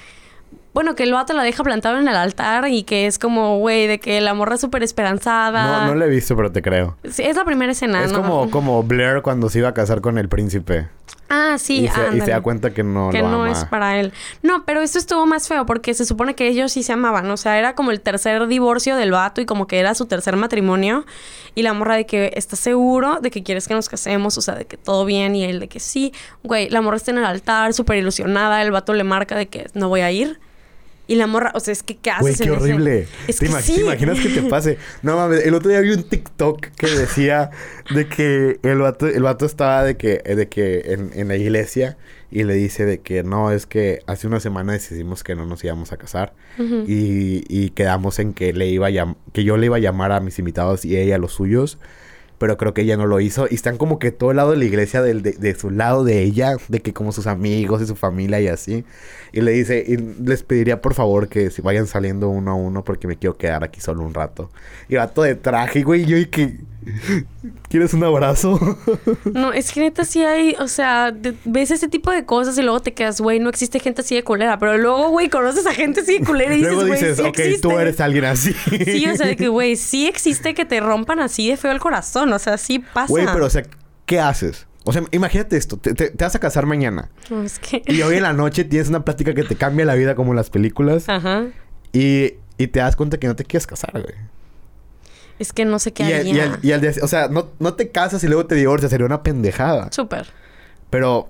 Bueno, 0.74 0.95
que 0.95 1.03
el 1.03 1.11
vato 1.11 1.34
la 1.34 1.43
deja 1.43 1.63
plantado 1.63 1.99
en 1.99 2.07
el 2.07 2.15
altar 2.15 2.67
y 2.69 2.84
que 2.84 3.05
es 3.05 3.19
como, 3.19 3.59
güey, 3.59 3.88
de 3.88 3.99
que 3.99 4.22
la 4.22 4.34
morra 4.34 4.55
es 4.55 4.61
súper 4.61 4.84
esperanzada. 4.84 5.82
No, 5.82 5.88
no 5.88 5.95
lo 5.95 6.05
he 6.05 6.09
visto, 6.09 6.36
pero 6.36 6.51
te 6.51 6.61
creo. 6.61 6.97
Sí, 7.09 7.24
es 7.24 7.36
la 7.36 7.43
primera 7.43 7.72
escena, 7.74 8.03
es 8.03 8.11
¿no? 8.11 8.22
como, 8.22 8.49
como 8.49 8.84
Blair 8.84 9.22
cuando 9.22 9.49
se 9.49 9.59
iba 9.59 9.69
a 9.69 9.74
casar 9.74 9.99
con 9.99 10.17
el 10.17 10.30
príncipe. 10.30 10.88
Ah, 11.34 11.57
sí, 11.57 11.86
y, 11.86 11.88
se, 11.88 12.17
y 12.17 12.22
se 12.22 12.32
da 12.32 12.41
cuenta 12.41 12.74
que 12.74 12.84
no 12.84 13.09
que 13.09 13.22
lo 13.22 13.30
no 13.30 13.43
ama. 13.43 13.51
es 13.53 13.63
para 13.65 13.99
él. 13.99 14.11
No, 14.43 14.65
pero 14.65 14.82
esto 14.82 14.97
estuvo 14.97 15.26
más 15.26 15.47
feo 15.47 15.65
porque 15.65 15.93
se 15.93 16.05
supone 16.05 16.36
que 16.36 16.47
ellos 16.47 16.74
sí 16.74 16.84
se 16.84 16.91
amaban. 16.91 17.30
O 17.32 17.38
sea, 17.38 17.57
era 17.57 17.74
como 17.74 17.91
el 17.91 18.01
tercer 18.01 18.47
divorcio 18.47 18.97
del 18.97 19.11
vato 19.11 19.39
y 19.39 19.45
como 19.45 19.65
que 19.65 19.80
era 19.80 19.95
su 19.95 20.07
tercer 20.07 20.36
matrimonio. 20.36 21.05
Y 21.55 21.63
la 21.63 21.74
morra 21.74 21.95
de 21.95 22.05
que 22.05 22.34
¿estás 22.36 22.59
seguro 22.59 23.19
de 23.22 23.32
que 23.32 23.43
quieres 23.43 23.67
que 23.69 23.74
nos 23.74 23.88
casemos? 23.88 24.38
O 24.38 24.41
sea, 24.41 24.55
de 24.55 24.65
que 24.65 24.76
todo 24.76 25.05
bien. 25.05 25.34
Y 25.36 25.45
él 25.45 25.61
de 25.61 25.69
que 25.69 25.80
sí. 25.80 26.13
Güey, 26.43 26.69
la 26.69 26.82
morra 26.82 26.97
está 26.97 27.11
en 27.11 27.19
el 27.19 27.26
altar, 27.26 27.74
súper 27.74 27.97
ilusionada. 27.97 28.61
El 28.61 28.72
vato 28.72 28.93
le 28.93 29.05
marca 29.05 29.38
de 29.38 29.47
que 29.47 29.69
no 29.74 29.88
voy 29.88 30.01
a 30.01 30.11
ir. 30.11 30.38
Y 31.08 31.16
la 31.16 31.28
morra, 31.28 31.52
o 31.56 31.60
sea, 31.60 31.74
es 31.74 31.84
que 31.84 31.97
¿qué 31.97 32.10
haces 32.12 32.22
Güey, 32.22 32.36
qué 32.36 32.43
en 32.43 32.49
ese- 32.54 32.62
horrible. 32.64 33.08
Es 33.28 33.38
¿Te, 33.38 33.45
que 33.47 33.52
imag- 33.52 33.62
sí. 33.62 33.76
te 33.76 33.82
imaginas 33.82 34.20
que 34.20 34.30
te 34.30 34.41
pase? 34.43 34.78
No 35.02 35.18
mames, 35.18 35.45
el 35.45 35.54
otro 35.56 35.70
día 35.70 35.82
vi 35.82 35.91
un 35.91 36.04
TikTok 36.04 36.68
que 36.68 36.88
decía 36.88 37.49
de 37.93 38.08
que 38.08 38.60
el 38.64 38.78
vato, 38.78 39.08
el 39.08 39.24
vato 39.24 39.45
estaba 39.45 39.84
de 39.84 39.97
que, 39.97 40.20
de 40.20 40.47
que 40.47 40.93
en, 40.93 41.12
en 41.14 41.28
la 41.28 41.36
iglesia 41.36 41.97
y 42.32 42.43
le 42.43 42.54
dice 42.54 42.86
de 42.86 42.99
que 43.02 43.24
no, 43.24 43.52
es 43.52 43.66
que 43.66 43.99
hace 44.08 44.26
una 44.28 44.39
semana 44.39 44.72
decidimos 44.72 45.24
que 45.24 45.36
no 45.36 45.45
nos 45.45 45.62
íbamos 45.66 45.91
a 45.91 45.97
casar 45.97 46.34
y, 46.88 47.43
y 47.49 47.72
quedamos 47.72 48.20
en 48.20 48.34
que 48.34 48.54
le 48.54 48.68
iba 48.68 48.88
a 48.88 49.16
que 49.34 49.43
yo 49.43 49.58
le 49.58 49.66
iba 49.66 49.76
a 49.76 49.80
llamar 49.80 50.12
a 50.14 50.20
mis 50.22 50.39
invitados 50.39 50.86
y 50.86 50.97
ella 50.97 51.16
a 51.16 51.20
los 51.20 51.34
suyos. 51.34 51.78
Pero 52.42 52.58
creo 52.58 52.74
que 52.74 52.82
ella 52.82 52.98
no 52.98 53.06
lo 53.08 53.22
hizo. 53.22 53.48
Y 53.50 53.56
están 53.56 53.78
como 53.78 54.00
que 54.00 54.12
todo 54.12 54.32
el 54.32 54.38
lado 54.38 54.52
de 54.52 54.58
la 54.58 54.66
iglesia 54.66 55.02
del- 55.02 55.22
de, 55.22 55.32
de 55.34 55.56
su 55.56 55.70
lado 55.70 56.04
de 56.04 56.22
ella. 56.24 56.58
De 56.68 56.82
que 56.82 56.92
como 56.92 57.14
sus 57.14 57.28
amigos 57.28 57.82
y 57.82 57.86
su 57.88 57.96
familia 57.96 58.42
y 58.42 58.48
así. 58.50 58.84
Y 59.32 59.39
le 59.42 59.52
dice, 59.52 59.86
y 59.88 59.96
les 59.98 60.44
pediría 60.44 60.82
por 60.82 60.94
favor 60.94 61.30
que 61.30 61.52
se 61.52 61.62
vayan 61.62 61.88
saliendo 61.88 62.28
uno 62.30 62.52
a 62.52 62.56
uno 62.56 62.84
porque 62.84 63.08
me 63.08 63.16
quiero 63.16 63.38
quedar 63.38 63.64
aquí 63.64 63.80
solo 63.80 64.04
un 64.04 64.14
rato. 64.14 64.50
Y 64.89 64.96
vato 64.96 65.22
de 65.22 65.36
traje, 65.36 65.84
güey. 65.84 66.04
Yo 66.06 66.18
y 66.18 66.26
que... 66.26 66.58
¿Quieres 67.70 67.94
un 67.94 68.04
abrazo? 68.04 68.60
No, 69.34 69.54
es 69.54 69.72
que 69.72 69.80
neta 69.82 70.04
sí 70.06 70.24
hay, 70.24 70.56
o 70.60 70.68
sea, 70.68 71.12
de- 71.12 71.36
ves 71.46 71.72
ese 71.72 71.88
tipo 71.88 72.12
de 72.12 72.26
cosas 72.26 72.58
y 72.58 72.62
luego 72.62 72.80
te 72.82 72.94
quedas, 72.94 73.22
güey, 73.22 73.40
no 73.40 73.50
existe 73.50 73.80
gente 73.80 74.02
así 74.02 74.16
de 74.16 74.24
culera. 74.24 74.58
Pero 74.60 74.78
luego, 74.78 75.10
güey, 75.10 75.30
conoces 75.30 75.66
a 75.68 75.74
gente 75.74 76.02
así 76.02 76.20
de 76.20 76.26
culera 76.26 76.54
y 76.54 76.58
dices, 76.58 76.74
Luego 76.74 76.88
güey, 76.88 77.00
dices, 77.00 77.18
sí 77.18 77.24
ok, 77.24 77.36
tú 77.36 77.42
existe". 77.42 77.74
eres 77.76 78.00
alguien 78.02 78.26
así. 78.26 78.54
Sí, 78.54 79.08
o 79.08 79.16
sea, 79.16 79.28
de 79.28 79.36
que, 79.36 79.48
güey, 79.48 79.76
sí 79.78 80.08
existe 80.08 80.54
que 80.54 80.66
te 80.66 80.80
rompan 80.80 81.20
así 81.20 81.50
de 81.50 81.58
feo 81.58 81.72
el 81.72 81.80
corazón. 81.80 82.32
O 82.34 82.40
sea, 82.40 82.58
sí 82.58 82.80
pasa. 82.80 83.08
Güey, 83.10 83.26
pero 83.32 83.46
o 83.46 83.50
sea, 83.50 83.64
¿qué 84.06 84.20
haces? 84.20 84.68
O 84.84 84.92
sea, 84.94 85.04
imagínate 85.12 85.58
esto. 85.58 85.78
Te, 85.78 85.94
te- 85.94 86.10
te 86.10 86.24
vas 86.24 86.36
a 86.36 86.40
casar 86.40 86.66
mañana. 86.66 87.10
No, 87.30 87.44
es 87.44 87.60
que... 87.60 87.84
Y 87.88 88.02
hoy 88.02 88.18
en 88.18 88.24
la 88.24 88.34
noche 88.34 88.64
tienes 88.64 88.90
una 88.90 89.06
plática 89.06 89.34
que 89.34 89.44
te 89.44 89.56
cambia 89.56 89.86
la 89.86 89.96
vida 89.96 90.16
como 90.16 90.32
en 90.32 90.36
las 90.38 90.50
películas. 90.50 91.08
Ajá. 91.08 91.46
Y, 91.94 92.34
y 92.58 92.68
te 92.68 92.80
das 92.80 92.96
cuenta 92.96 93.18
que 93.20 93.28
no 93.28 93.36
te 93.36 93.46
quieres 93.46 93.68
casar, 93.68 93.92
güey. 93.94 94.16
Es 95.42 95.54
que 95.54 95.66
no 95.66 95.80
sé 95.80 95.92
qué 95.92 96.04
Y, 96.04 96.14
al- 96.14 96.20
haría. 96.20 96.34
y, 96.34 96.39
al- 96.39 96.60
y 96.62 96.72
al 96.74 96.82
día- 96.82 96.92
o 97.02 97.08
sea, 97.08 97.28
no, 97.28 97.48
no 97.60 97.74
te 97.74 97.89
casas 97.89 98.24
y 98.24 98.28
luego 98.28 98.46
te 98.46 98.54
divorcias, 98.56 98.92
sería 98.92 99.06
una 99.08 99.24
pendejada. 99.24 99.88
Súper. 99.92 100.28
Pero, 100.92 101.30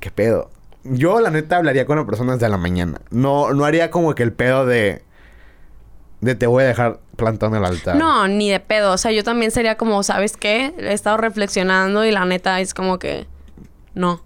¿qué 0.00 0.10
pedo? 0.10 0.50
Yo, 0.84 1.20
la 1.20 1.30
neta, 1.30 1.56
hablaría 1.56 1.84
con 1.84 1.98
la 1.98 2.06
persona 2.06 2.34
desde 2.34 2.48
la 2.48 2.56
mañana. 2.58 3.00
No, 3.10 3.52
no 3.52 3.64
haría 3.64 3.90
como 3.90 4.14
que 4.14 4.22
el 4.22 4.32
pedo 4.32 4.66
de. 4.66 5.02
De 6.20 6.34
te 6.34 6.46
voy 6.46 6.62
a 6.64 6.66
dejar 6.66 7.00
plantado 7.16 7.50
en 7.56 7.58
el 7.62 7.64
altar. 7.66 7.96
No, 7.96 8.28
ni 8.28 8.50
de 8.50 8.60
pedo. 8.60 8.92
O 8.92 8.98
sea, 8.98 9.10
yo 9.10 9.24
también 9.24 9.50
sería 9.50 9.76
como, 9.76 10.02
¿sabes 10.02 10.36
qué? 10.36 10.72
He 10.78 10.92
estado 10.92 11.16
reflexionando 11.16 12.04
y 12.04 12.12
la 12.12 12.24
neta 12.26 12.60
es 12.60 12.72
como 12.74 12.98
que... 12.98 13.26
No. 13.94 14.22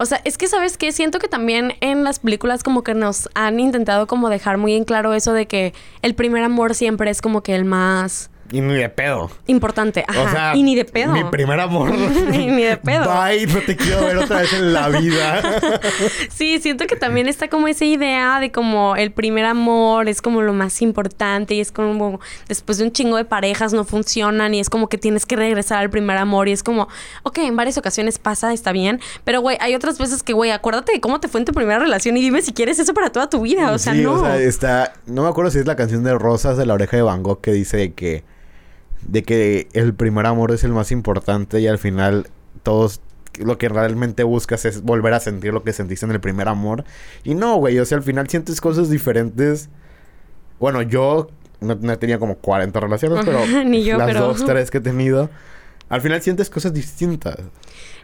O 0.00 0.06
sea, 0.06 0.22
es 0.24 0.38
que, 0.38 0.48
¿sabes 0.48 0.78
qué? 0.78 0.92
Siento 0.92 1.18
que 1.18 1.28
también 1.28 1.74
en 1.82 2.04
las 2.04 2.20
películas 2.20 2.62
como 2.62 2.82
que 2.82 2.94
nos 2.94 3.28
han 3.34 3.60
intentado 3.60 4.06
como 4.06 4.30
dejar 4.30 4.56
muy 4.56 4.72
en 4.72 4.84
claro 4.84 5.12
eso 5.12 5.34
de 5.34 5.44
que 5.44 5.74
el 6.00 6.14
primer 6.14 6.42
amor 6.42 6.74
siempre 6.74 7.10
es 7.10 7.20
como 7.20 7.42
que 7.42 7.54
el 7.54 7.66
más 7.66 8.30
Y 8.52 8.60
ni 8.60 8.74
de 8.74 8.88
pedo. 8.88 9.30
importante. 9.46 10.04
Ajá. 10.06 10.22
O 10.22 10.30
sea, 10.30 10.56
y 10.56 10.62
ni 10.62 10.74
de 10.74 10.84
pedo. 10.84 11.12
Mi 11.12 11.24
primer 11.24 11.60
amor. 11.60 11.92
Y 12.32 12.46
ni 12.46 12.62
de 12.62 12.76
pedo. 12.76 13.04
Bye, 13.04 13.46
no 13.46 13.60
te 13.60 13.76
quiero 13.76 14.04
ver 14.04 14.18
otra 14.18 14.40
vez 14.40 14.52
en 14.52 14.72
la 14.72 14.88
vida. 14.88 15.42
Sí, 16.30 16.58
siento 16.60 16.86
que 16.86 16.96
también 16.96 17.28
está 17.28 17.48
como 17.48 17.68
esa 17.68 17.84
idea 17.84 18.40
de 18.40 18.50
como 18.50 18.96
el 18.96 19.12
primer 19.12 19.44
amor 19.44 20.08
es 20.08 20.22
como 20.22 20.42
lo 20.42 20.52
más 20.52 20.80
importante 20.82 21.54
y 21.54 21.60
es 21.60 21.72
como 21.72 22.20
después 22.48 22.78
de 22.78 22.84
un 22.84 22.92
chingo 22.92 23.16
de 23.16 23.24
parejas 23.24 23.72
no 23.72 23.84
funcionan 23.84 24.54
y 24.54 24.60
es 24.60 24.70
como 24.70 24.88
que 24.88 24.98
tienes 24.98 25.26
que 25.26 25.36
regresar 25.36 25.78
al 25.78 25.90
primer 25.90 26.16
amor 26.16 26.48
y 26.48 26.52
es 26.52 26.62
como, 26.62 26.88
ok, 27.22 27.38
en 27.38 27.56
varias 27.56 27.78
ocasiones 27.78 28.18
pasa, 28.18 28.52
está 28.52 28.72
bien, 28.72 29.00
pero 29.24 29.40
güey, 29.40 29.56
hay 29.60 29.74
otras 29.74 29.98
veces 29.98 30.22
que, 30.22 30.32
güey, 30.32 30.50
acuérdate 30.50 30.92
de 30.92 31.00
cómo 31.00 31.20
te 31.20 31.28
fue 31.28 31.40
en 31.40 31.44
tu 31.44 31.52
primera 31.52 31.78
relación 31.78 32.16
y 32.16 32.20
dime 32.20 32.42
si 32.42 32.52
quieres 32.52 32.78
eso 32.78 32.94
para 32.94 33.10
toda 33.10 33.28
tu 33.28 33.42
vida, 33.42 33.72
o 33.72 33.78
sea, 33.78 33.92
sí, 33.92 34.02
no. 34.02 34.14
o 34.14 34.20
sea, 34.20 34.36
está... 34.38 34.94
No 35.06 35.22
me 35.22 35.28
acuerdo 35.28 35.50
si 35.50 35.58
es 35.58 35.66
la 35.66 35.76
canción 35.76 36.04
de 36.04 36.14
Rosas 36.16 36.56
de 36.56 36.66
la 36.66 36.74
oreja 36.74 36.96
de 36.96 37.02
Van 37.02 37.22
Gogh 37.22 37.40
que 37.40 37.52
dice 37.52 37.92
que... 37.92 38.24
De 39.06 39.22
que 39.22 39.68
el 39.72 39.94
primer 39.94 40.26
amor 40.26 40.52
es 40.52 40.64
el 40.64 40.72
más 40.72 40.92
importante 40.92 41.60
y 41.60 41.66
al 41.66 41.78
final 41.78 42.28
todos... 42.62 43.00
Lo 43.38 43.58
que 43.58 43.68
realmente 43.68 44.24
buscas 44.24 44.64
es 44.64 44.82
volver 44.82 45.14
a 45.14 45.20
sentir 45.20 45.52
lo 45.52 45.62
que 45.62 45.72
sentiste 45.72 46.04
en 46.04 46.10
el 46.12 46.20
primer 46.20 46.48
amor. 46.48 46.84
Y 47.22 47.34
no, 47.36 47.56
güey. 47.56 47.78
O 47.78 47.84
sea, 47.84 47.96
al 47.96 48.02
final 48.04 48.28
sientes 48.28 48.60
cosas 48.60 48.90
diferentes. 48.90 49.68
Bueno, 50.58 50.82
yo 50.82 51.28
no, 51.60 51.76
tenido 51.98 52.18
como 52.18 52.36
40 52.36 52.80
relaciones, 52.80 53.24
pero 53.24 53.46
Ni 53.64 53.84
yo, 53.84 53.96
las 53.98 54.08
pero- 54.08 54.20
dos, 54.26 54.44
tres 54.44 54.70
que 54.70 54.78
he 54.78 54.80
tenido. 54.80 55.30
Al 55.88 56.00
final 56.00 56.20
sientes 56.22 56.50
cosas 56.50 56.74
distintas. 56.74 57.36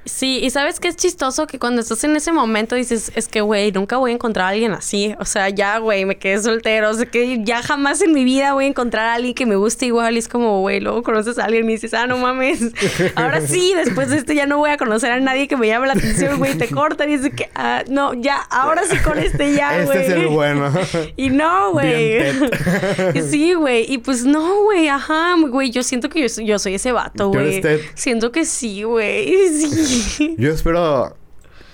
Sí, 0.07 0.39
y 0.41 0.51
sabes 0.51 0.79
que 0.79 0.87
es 0.87 0.95
chistoso 0.97 1.49
que 1.49 1.59
cuando 1.59 1.81
estás 1.83 2.05
en 2.05 2.15
ese 2.15 2.31
momento 2.31 2.77
dices, 2.77 3.11
es 3.17 3.27
que, 3.27 3.41
güey, 3.41 3.73
nunca 3.73 3.97
voy 3.97 4.13
a 4.13 4.15
encontrar 4.15 4.47
a 4.47 4.49
alguien 4.51 4.71
así. 4.73 5.17
O 5.19 5.25
sea, 5.25 5.49
ya, 5.51 5.79
güey, 5.79 6.05
me 6.05 6.17
quedé 6.17 6.41
soltero. 6.41 6.91
O 6.91 6.95
sea, 6.95 7.07
que 7.07 7.43
ya 7.43 7.61
jamás 7.61 8.01
en 8.03 8.13
mi 8.13 8.23
vida 8.25 8.55
voy 8.55 8.67
a 8.67 8.69
encontrar 8.69 9.07
a 9.07 9.15
alguien 9.15 9.35
que 9.35 9.47
me 9.47 9.57
guste 9.57 9.87
igual. 9.87 10.15
Y 10.15 10.19
es 10.19 10.29
como, 10.29 10.61
güey, 10.61 10.79
luego 10.79 11.03
conoces 11.03 11.39
a 11.41 11.45
alguien 11.45 11.69
y 11.69 11.73
dices, 11.73 11.93
ah, 11.93 12.07
no 12.07 12.19
mames. 12.19 12.61
Ahora 13.17 13.41
sí, 13.41 13.75
después 13.75 14.09
de 14.11 14.19
esto 14.19 14.33
ya 14.33 14.47
no 14.47 14.59
voy 14.59 14.71
a 14.71 14.77
conocer 14.77 15.11
a 15.11 15.19
nadie 15.19 15.49
que 15.49 15.57
me 15.57 15.67
llame 15.67 15.89
la 15.89 15.95
atención, 15.95 16.39
güey. 16.39 16.57
Te 16.57 16.69
cortan 16.69 17.11
y 17.11 17.17
dices 17.17 17.33
que, 17.35 17.51
ah, 17.57 17.83
no, 17.89 18.15
ya, 18.15 18.37
ahora 18.37 18.83
sí 18.89 18.97
con 18.99 19.19
este 19.19 19.55
ya, 19.55 19.83
güey. 19.85 19.99
este 20.03 20.13
es 20.13 20.21
el 20.21 20.29
bueno. 20.29 20.73
Y 21.17 21.31
no, 21.31 21.73
güey. 21.73 22.23
Sí, 23.29 23.55
güey. 23.55 23.93
Y 23.93 23.99
pues 23.99 24.25
no, 24.25 24.63
güey. 24.63 24.89
Ajá, 24.89 25.35
güey. 25.49 25.71
Yo 25.71 25.83
siento 25.83 26.09
que 26.09 26.21
yo, 26.23 26.29
soy- 26.29 26.47
yo 26.47 26.59
soy 26.61 26.75
ese 26.75 26.93
vato, 26.93 27.31
¿Tú 27.33 27.39
eres 27.39 27.61
güey. 27.61 27.61
Ted? 27.63 27.81
Siento 27.95 28.31
que 28.31 28.45
sí, 28.45 28.83
güey. 28.85 29.35
Sí. 29.49 29.96
Yo 30.39 30.51
espero 30.53 31.17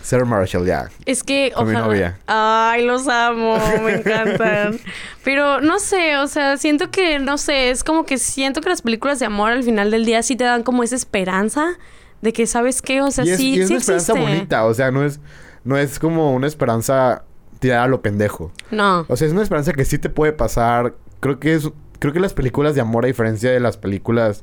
ser 0.02 0.24
Marshall 0.24 0.66
ya. 0.66 0.88
Es 1.06 1.22
que 1.22 1.52
Con 1.54 1.66
mi 1.68 1.72
ojalá. 1.74 1.86
novia. 1.86 2.18
Ay, 2.26 2.84
los 2.84 3.06
amo, 3.08 3.56
me 3.84 3.94
encantan. 3.96 4.78
Pero 5.24 5.60
no 5.60 5.78
sé, 5.78 6.16
o 6.16 6.26
sea, 6.26 6.56
siento 6.56 6.90
que, 6.90 7.18
no 7.20 7.38
sé, 7.38 7.70
es 7.70 7.84
como 7.84 8.04
que 8.04 8.18
siento 8.18 8.60
que 8.60 8.68
las 8.68 8.82
películas 8.82 9.18
de 9.20 9.26
amor 9.26 9.52
al 9.52 9.62
final 9.62 9.90
del 9.90 10.04
día 10.04 10.22
sí 10.22 10.34
te 10.36 10.44
dan 10.44 10.62
como 10.64 10.82
esa 10.82 10.96
esperanza 10.96 11.78
De 12.20 12.32
que, 12.32 12.46
¿sabes 12.48 12.82
qué? 12.82 13.00
O 13.00 13.10
sea, 13.12 13.24
y 13.24 13.30
es, 13.30 13.36
sí, 13.36 13.50
y 13.54 13.60
es 13.60 13.68
sí 13.68 13.74
una 13.74 13.80
esperanza 13.80 14.14
bonita, 14.14 14.64
o 14.64 14.74
sea, 14.74 14.90
no 14.90 15.04
es, 15.04 15.20
no 15.64 15.76
es 15.78 15.98
como 16.00 16.34
una 16.34 16.46
esperanza 16.48 17.22
tirada 17.60 17.84
a 17.84 17.88
lo 17.88 18.02
pendejo. 18.02 18.50
No. 18.72 19.06
O 19.08 19.16
sea, 19.16 19.26
es 19.28 19.32
una 19.32 19.42
esperanza 19.42 19.72
que 19.72 19.84
sí 19.84 19.98
te 19.98 20.08
puede 20.08 20.32
pasar. 20.32 20.94
Creo 21.20 21.38
que 21.38 21.54
es, 21.54 21.70
creo 22.00 22.12
que 22.12 22.18
las 22.18 22.34
películas 22.34 22.74
de 22.74 22.80
amor, 22.80 23.04
a 23.04 23.06
diferencia 23.06 23.52
de 23.52 23.60
las 23.60 23.76
películas 23.76 24.42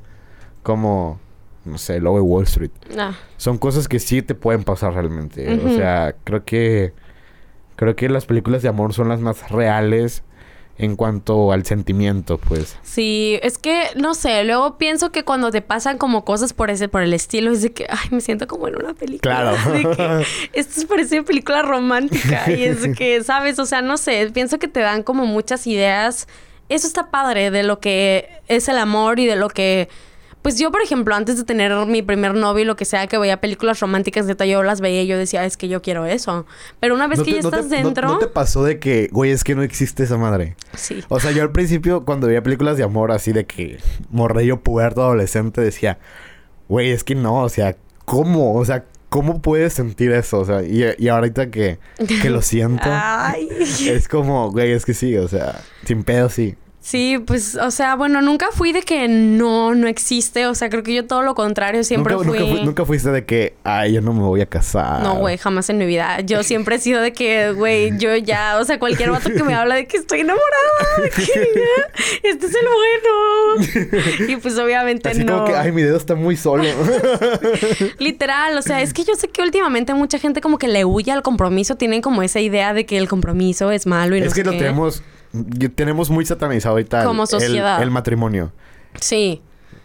como, 0.63 1.19
no 1.69 1.77
sé, 1.77 1.99
Lobo 1.99 2.17
de 2.17 2.23
Wall 2.23 2.43
Street, 2.43 2.71
Ah, 2.97 3.13
son 3.37 3.57
cosas 3.57 3.87
que 3.87 3.99
sí 3.99 4.21
te 4.21 4.35
pueden 4.35 4.63
pasar 4.63 4.93
realmente. 4.93 5.59
O 5.65 5.75
sea, 5.75 6.15
creo 6.23 6.43
que, 6.43 6.93
creo 7.75 7.95
que 7.95 8.09
las 8.09 8.25
películas 8.25 8.61
de 8.61 8.69
amor 8.69 8.93
son 8.93 9.09
las 9.09 9.19
más 9.19 9.49
reales 9.49 10.23
en 10.79 10.95
cuanto 10.95 11.51
al 11.51 11.65
sentimiento, 11.65 12.37
pues. 12.37 12.77
Sí, 12.83 13.37
es 13.43 13.57
que, 13.57 13.89
no 13.97 14.13
sé, 14.13 14.45
luego 14.45 14.77
pienso 14.77 15.11
que 15.11 15.25
cuando 15.25 15.51
te 15.51 15.61
pasan 15.61 15.97
como 15.97 16.23
cosas 16.23 16.53
por 16.53 16.69
ese, 16.69 16.87
por 16.87 17.01
el 17.01 17.13
estilo, 17.13 17.51
es 17.51 17.61
de 17.61 17.73
que, 17.73 17.85
ay, 17.89 18.07
me 18.11 18.21
siento 18.21 18.47
como 18.47 18.69
en 18.69 18.77
una 18.77 18.93
película. 18.93 19.19
Claro. 19.19 19.71
De 19.73 19.95
que, 19.95 20.25
esto 20.53 20.87
parece 20.87 21.21
película 21.21 21.63
romántica. 21.63 22.49
Y 22.49 22.63
es 22.63 22.81
de 22.81 22.93
que, 22.93 23.21
¿sabes? 23.25 23.59
O 23.59 23.65
sea, 23.65 23.81
no 23.81 23.97
sé, 23.97 24.31
pienso 24.33 24.57
que 24.57 24.69
te 24.69 24.79
dan 24.79 25.03
como 25.03 25.25
muchas 25.25 25.67
ideas. 25.67 26.29
Eso 26.69 26.87
está 26.87 27.11
padre 27.11 27.51
de 27.51 27.63
lo 27.63 27.81
que 27.81 28.29
es 28.47 28.69
el 28.69 28.77
amor 28.77 29.19
y 29.19 29.25
de 29.25 29.35
lo 29.35 29.49
que... 29.49 29.89
Pues 30.41 30.57
yo, 30.57 30.71
por 30.71 30.81
ejemplo, 30.81 31.13
antes 31.15 31.35
de 31.37 31.43
tener 31.43 31.73
mi 31.85 32.01
primer 32.01 32.33
novio 32.33 32.63
y 32.63 32.65
lo 32.65 32.75
que 32.77 32.85
sea, 32.85 33.07
que 33.07 33.17
veía 33.17 33.41
películas 33.41 33.79
románticas, 33.81 34.25
neta, 34.25 34.45
yo 34.45 34.63
las 34.63 34.79
veía 34.79 35.03
y 35.03 35.07
yo 35.07 35.17
decía, 35.17 35.43
es 35.45 35.57
que 35.57 35.67
yo 35.67 35.81
quiero 35.81 36.05
eso. 36.05 36.45
Pero 36.79 36.95
una 36.95 37.07
vez 37.07 37.19
¿No 37.19 37.25
que 37.25 37.31
te- 37.31 37.37
ya 37.37 37.43
no 37.43 37.49
te- 37.51 37.55
estás 37.57 37.69
no- 37.71 37.75
dentro... 37.87 38.07
¿No 38.07 38.19
te 38.19 38.27
pasó 38.27 38.63
de 38.63 38.79
que, 38.79 39.09
güey, 39.11 39.31
es 39.31 39.43
que 39.43 39.53
no 39.55 39.63
existe 39.63 40.03
esa 40.03 40.17
madre? 40.17 40.55
Sí. 40.75 41.03
O 41.09 41.19
sea, 41.19 41.31
yo 41.31 41.41
al 41.43 41.51
principio, 41.51 42.05
cuando 42.05 42.27
veía 42.27 42.41
películas 42.41 42.77
de 42.77 42.83
amor 42.83 43.11
así 43.11 43.33
de 43.33 43.45
que 43.45 43.79
morrillo 44.11 44.61
puberto 44.61 45.03
adolescente, 45.03 45.59
decía, 45.59 45.99
güey, 46.69 46.91
es 46.91 47.03
que 47.03 47.15
no, 47.15 47.41
o 47.43 47.49
sea, 47.49 47.75
¿cómo? 48.05 48.55
O 48.55 48.63
sea, 48.63 48.85
¿cómo 49.09 49.41
puedes 49.41 49.73
sentir 49.73 50.11
eso? 50.13 50.39
O 50.39 50.45
sea, 50.45 50.63
y, 50.63 50.85
y 50.97 51.07
ahorita 51.09 51.51
que, 51.51 51.79
que 52.21 52.29
lo 52.29 52.41
siento, 52.41 52.83
Ay. 52.89 53.49
es 53.87 54.07
como, 54.07 54.51
güey, 54.51 54.71
es 54.71 54.85
que 54.85 54.93
sí, 54.93 55.17
o 55.17 55.27
sea, 55.27 55.59
sin 55.85 56.03
pedo 56.03 56.29
sí. 56.29 56.55
Sí, 56.81 57.21
pues, 57.27 57.55
o 57.55 57.71
sea, 57.71 57.95
bueno, 57.95 58.21
nunca 58.21 58.47
fui 58.53 58.71
de 58.71 58.81
que 58.81 59.07
no, 59.09 59.75
no 59.75 59.87
existe. 59.87 60.47
O 60.47 60.55
sea, 60.55 60.69
creo 60.69 60.81
que 60.81 60.93
yo 60.93 61.05
todo 61.05 61.21
lo 61.23 61.35
contrario, 61.35 61.83
siempre 61.83 62.13
nunca, 62.15 62.29
fui... 62.29 62.39
nunca, 62.39 62.55
fu- 62.57 62.65
nunca 62.65 62.85
fuiste 62.85 63.11
de 63.11 63.25
que, 63.25 63.53
ay, 63.65 63.93
yo 63.93 64.01
no 64.01 64.13
me 64.13 64.21
voy 64.21 64.39
a 64.41 64.45
casar. 64.45 65.03
No, 65.03 65.15
güey, 65.15 65.37
jamás 65.37 65.69
en 65.69 65.77
mi 65.77 65.85
vida. 65.85 66.21
Yo 66.21 66.41
siempre 66.49 66.77
he 66.77 66.79
sido 66.79 67.01
de 67.01 67.11
que, 67.11 67.51
güey, 67.51 67.97
yo 67.97 68.15
ya, 68.15 68.57
o 68.59 68.63
sea, 68.65 68.79
cualquier 68.79 69.11
vato 69.11 69.29
que 69.29 69.43
me 69.43 69.53
habla 69.53 69.75
de 69.75 69.87
que 69.87 69.97
estoy 69.97 70.21
enamorada, 70.21 71.01
de 71.03 71.09
que 71.09 71.23
ya, 71.55 72.29
este 72.29 72.45
es 72.45 72.55
el 72.55 72.67
bueno. 73.85 74.31
Y 74.31 74.35
pues 74.37 74.57
obviamente 74.57 75.09
Así 75.09 75.23
no. 75.25 75.33
como 75.33 75.45
que, 75.47 75.55
ay, 75.55 75.71
mi 75.73 75.81
dedo 75.83 75.97
está 75.97 76.15
muy 76.15 76.37
solo. 76.37 76.63
Literal, 77.99 78.57
o 78.57 78.61
sea, 78.61 78.81
es 78.81 78.93
que 78.93 79.03
yo 79.03 79.15
sé 79.15 79.27
que 79.27 79.41
últimamente 79.41 79.93
mucha 79.93 80.17
gente 80.17 80.41
como 80.41 80.57
que 80.57 80.67
le 80.67 80.85
huye 80.85 81.11
al 81.11 81.21
compromiso, 81.23 81.75
tienen 81.75 82.01
como 82.01 82.23
esa 82.23 82.39
idea 82.39 82.73
de 82.73 82.85
que 82.85 82.97
el 82.97 83.07
compromiso 83.07 83.71
es 83.71 83.85
malo 83.85 84.15
y 84.15 84.21
no 84.21 84.27
es 84.27 84.33
que 84.33 84.41
sé 84.41 84.45
lo 84.45 84.51
qué. 84.51 84.57
tenemos, 84.59 85.03
tenemos 85.75 86.09
muy 86.09 86.25
satanizado 86.25 86.77
Como 87.05 87.23
el- 87.23 87.27
sociedad. 87.29 87.81
el 87.81 87.91
matrimonio. 87.91 88.51
Sí. 88.99 89.41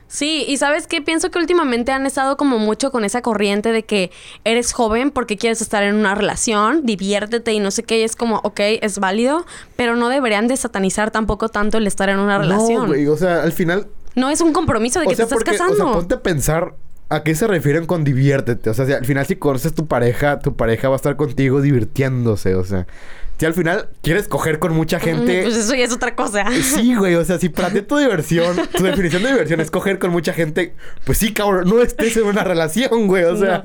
Sí, 0.07 0.45
y 0.47 0.59
sabes 0.59 0.87
qué, 0.87 1.01
pienso 1.03 1.31
que 1.31 1.39
últimamente 1.41 1.91
han 1.91 2.07
estado 2.07 2.37
como 2.37 2.59
mucho 2.59 2.93
con 2.93 3.05
esa 3.05 3.21
corriente 3.21 3.73
de 3.73 3.85
que 3.85 4.13
eres 4.45 4.73
joven 4.73 5.11
porque 5.11 5.37
quieres 5.37 5.61
estar 5.61 5.83
en 5.83 5.97
una 5.97 6.15
relación, 6.15 6.87
diviértete 6.87 7.53
y 7.53 7.59
no 7.59 7.73
sé 7.73 7.83
qué, 7.83 7.99
y 7.99 8.03
es 8.05 8.15
como, 8.15 8.37
ok, 8.45 8.61
es 8.81 8.99
válido, 9.01 9.45
pero 9.77 9.97
no 9.97 10.09
deberían 10.11 10.47
de 10.47 10.57
satanizar 10.57 11.11
tampoco 11.11 11.49
tanto 11.49 11.79
el 11.79 11.87
estar 11.89 12.11
en 12.11 12.21
una 12.21 12.39
relación. 12.39 12.83
No, 12.83 12.87
güey, 12.87 13.09
o 13.09 13.17
sea, 13.17 13.43
al 13.43 13.53
final 13.53 13.89
No 14.15 14.31
es 14.31 14.41
un 14.41 14.53
compromiso 14.53 15.01
de 15.01 15.07
que 15.07 15.17
te 15.17 15.23
estás 15.23 15.35
porque, 15.37 15.53
casando. 15.53 15.73
O 15.73 15.77
sea, 15.89 15.93
ponte 15.95 16.15
a 16.15 16.23
pensar 16.23 16.75
a 17.09 17.25
qué 17.25 17.35
se 17.35 17.49
refieren 17.49 17.87
con 17.87 18.05
diviértete. 18.05 18.71
O 18.71 18.75
sea, 18.75 18.87
si 18.87 18.93
al 18.93 19.05
final 19.05 19.27
si 19.27 19.35
conoces 19.35 19.75
tu 19.75 19.87
pareja, 19.87 20.39
tu 20.39 20.55
pareja 20.55 20.89
va 20.89 20.95
a 20.95 20.97
estar 20.97 21.17
contigo 21.17 21.61
divirtiéndose. 21.61 22.55
O 22.55 22.63
sea, 22.65 22.87
si 23.39 23.47
al 23.47 23.55
final 23.55 23.89
quieres 24.03 24.29
coger 24.29 24.59
con 24.59 24.75
mucha 24.75 25.01
gente... 25.01 25.43
Pues 25.43 25.57
eso 25.57 25.75
ya 25.75 25.85
es 25.85 25.93
otra 25.93 26.15
cosa. 26.15 26.45
Sí, 26.63 26.95
güey, 26.95 27.15
o 27.17 27.25
sea, 27.25 27.39
si 27.39 27.49
para 27.49 27.71
ti 27.71 27.83
tu 27.83 27.97
diversión, 27.97 28.57
tu 28.77 28.85
definición 28.85 29.23
de 29.23 29.31
diversión 29.31 29.61
es 29.61 29.71
coger 29.71 29.99
con 29.99 30.11
mucha 30.11 30.33
gente, 30.33 30.75
pues 31.05 31.19
sí, 31.19 31.33
cabrón, 31.33 31.69
no 31.69 31.83
estés 31.83 32.17
en 32.17 32.25
una 32.25 32.45
relación, 32.45 33.07
güey, 33.07 33.25
o 33.25 33.37
sea. 33.37 33.63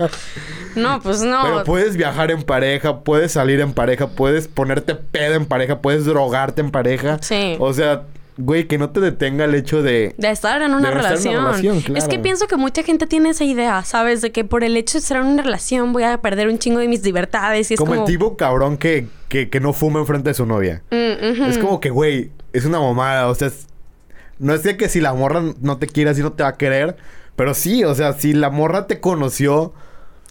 No, 0.76 0.99
pues 1.01 1.22
no. 1.22 1.41
Pero 1.43 1.63
puedes 1.63 1.97
viajar 1.97 2.32
en 2.32 2.43
pareja, 2.43 3.01
puedes 3.01 3.32
salir 3.34 3.59
en 3.59 3.74
pareja, 3.74 4.07
puedes 4.07 4.47
ponerte 4.47 4.95
pedo 4.95 5.36
en 5.36 5.45
pareja, 5.45 5.82
puedes 5.82 6.05
drogarte 6.05 6.61
en 6.61 6.72
pareja. 6.72 7.20
Sí. 7.22 7.55
O 7.59 7.74
sea, 7.74 8.03
güey, 8.39 8.67
que 8.67 8.77
no 8.77 8.89
te 8.91 8.99
detenga 9.01 9.45
el 9.45 9.53
hecho 9.53 9.83
de... 9.83 10.15
De 10.17 10.31
estar 10.31 10.61
en 10.61 10.73
una 10.73 10.89
De 10.89 10.95
estar 10.95 10.97
en 10.97 11.03
relación. 11.11 11.35
una 11.35 11.47
relación, 11.51 11.77
Es 11.77 11.83
que 12.05 12.09
claro. 12.09 12.21
pienso 12.23 12.47
que 12.47 12.55
mucha 12.55 12.83
gente 12.83 13.05
tiene 13.05 13.29
esa 13.29 13.43
idea, 13.43 13.83
¿sabes? 13.83 14.21
De 14.21 14.31
que 14.31 14.43
por 14.45 14.63
el 14.63 14.75
hecho 14.77 14.93
de 14.97 14.99
estar 15.01 15.17
en 15.17 15.25
una 15.27 15.43
relación 15.43 15.93
voy 15.93 16.03
a 16.03 16.21
perder 16.21 16.47
un 16.47 16.57
chingo 16.57 16.79
de 16.79 16.87
mis 16.87 17.03
libertades. 17.03 17.69
Y 17.69 17.73
es 17.75 17.77
como, 17.79 17.91
como. 17.91 18.05
el 18.05 18.11
tipo 18.11 18.37
cabrón 18.37 18.77
que, 18.77 19.07
que, 19.27 19.49
que 19.49 19.59
no 19.59 19.73
fuma 19.73 19.99
enfrente 19.99 20.29
de 20.29 20.33
su 20.33 20.45
novia. 20.45 20.81
Mm. 20.89 21.43
Es 21.49 21.57
como 21.57 21.79
que, 21.79 21.89
güey, 21.89 22.31
es 22.53 22.65
una 22.65 22.79
mamada. 22.79 23.27
O 23.27 23.35
sea, 23.35 23.49
es- 23.49 23.67
no 24.39 24.53
es 24.53 24.63
de 24.63 24.77
que 24.77 24.87
si 24.89 25.01
la 25.01 25.13
morra 25.13 25.41
no 25.59 25.77
te 25.77 25.87
quiere 25.87 26.09
así 26.11 26.21
no 26.21 26.31
te 26.31 26.43
va 26.43 26.49
a 26.49 26.57
querer. 26.57 26.95
Pero 27.35 27.53
sí, 27.53 27.83
o 27.83 27.93
sea, 27.93 28.13
si 28.13 28.33
la 28.33 28.49
morra 28.49 28.87
te 28.87 28.99
conoció 29.01 29.73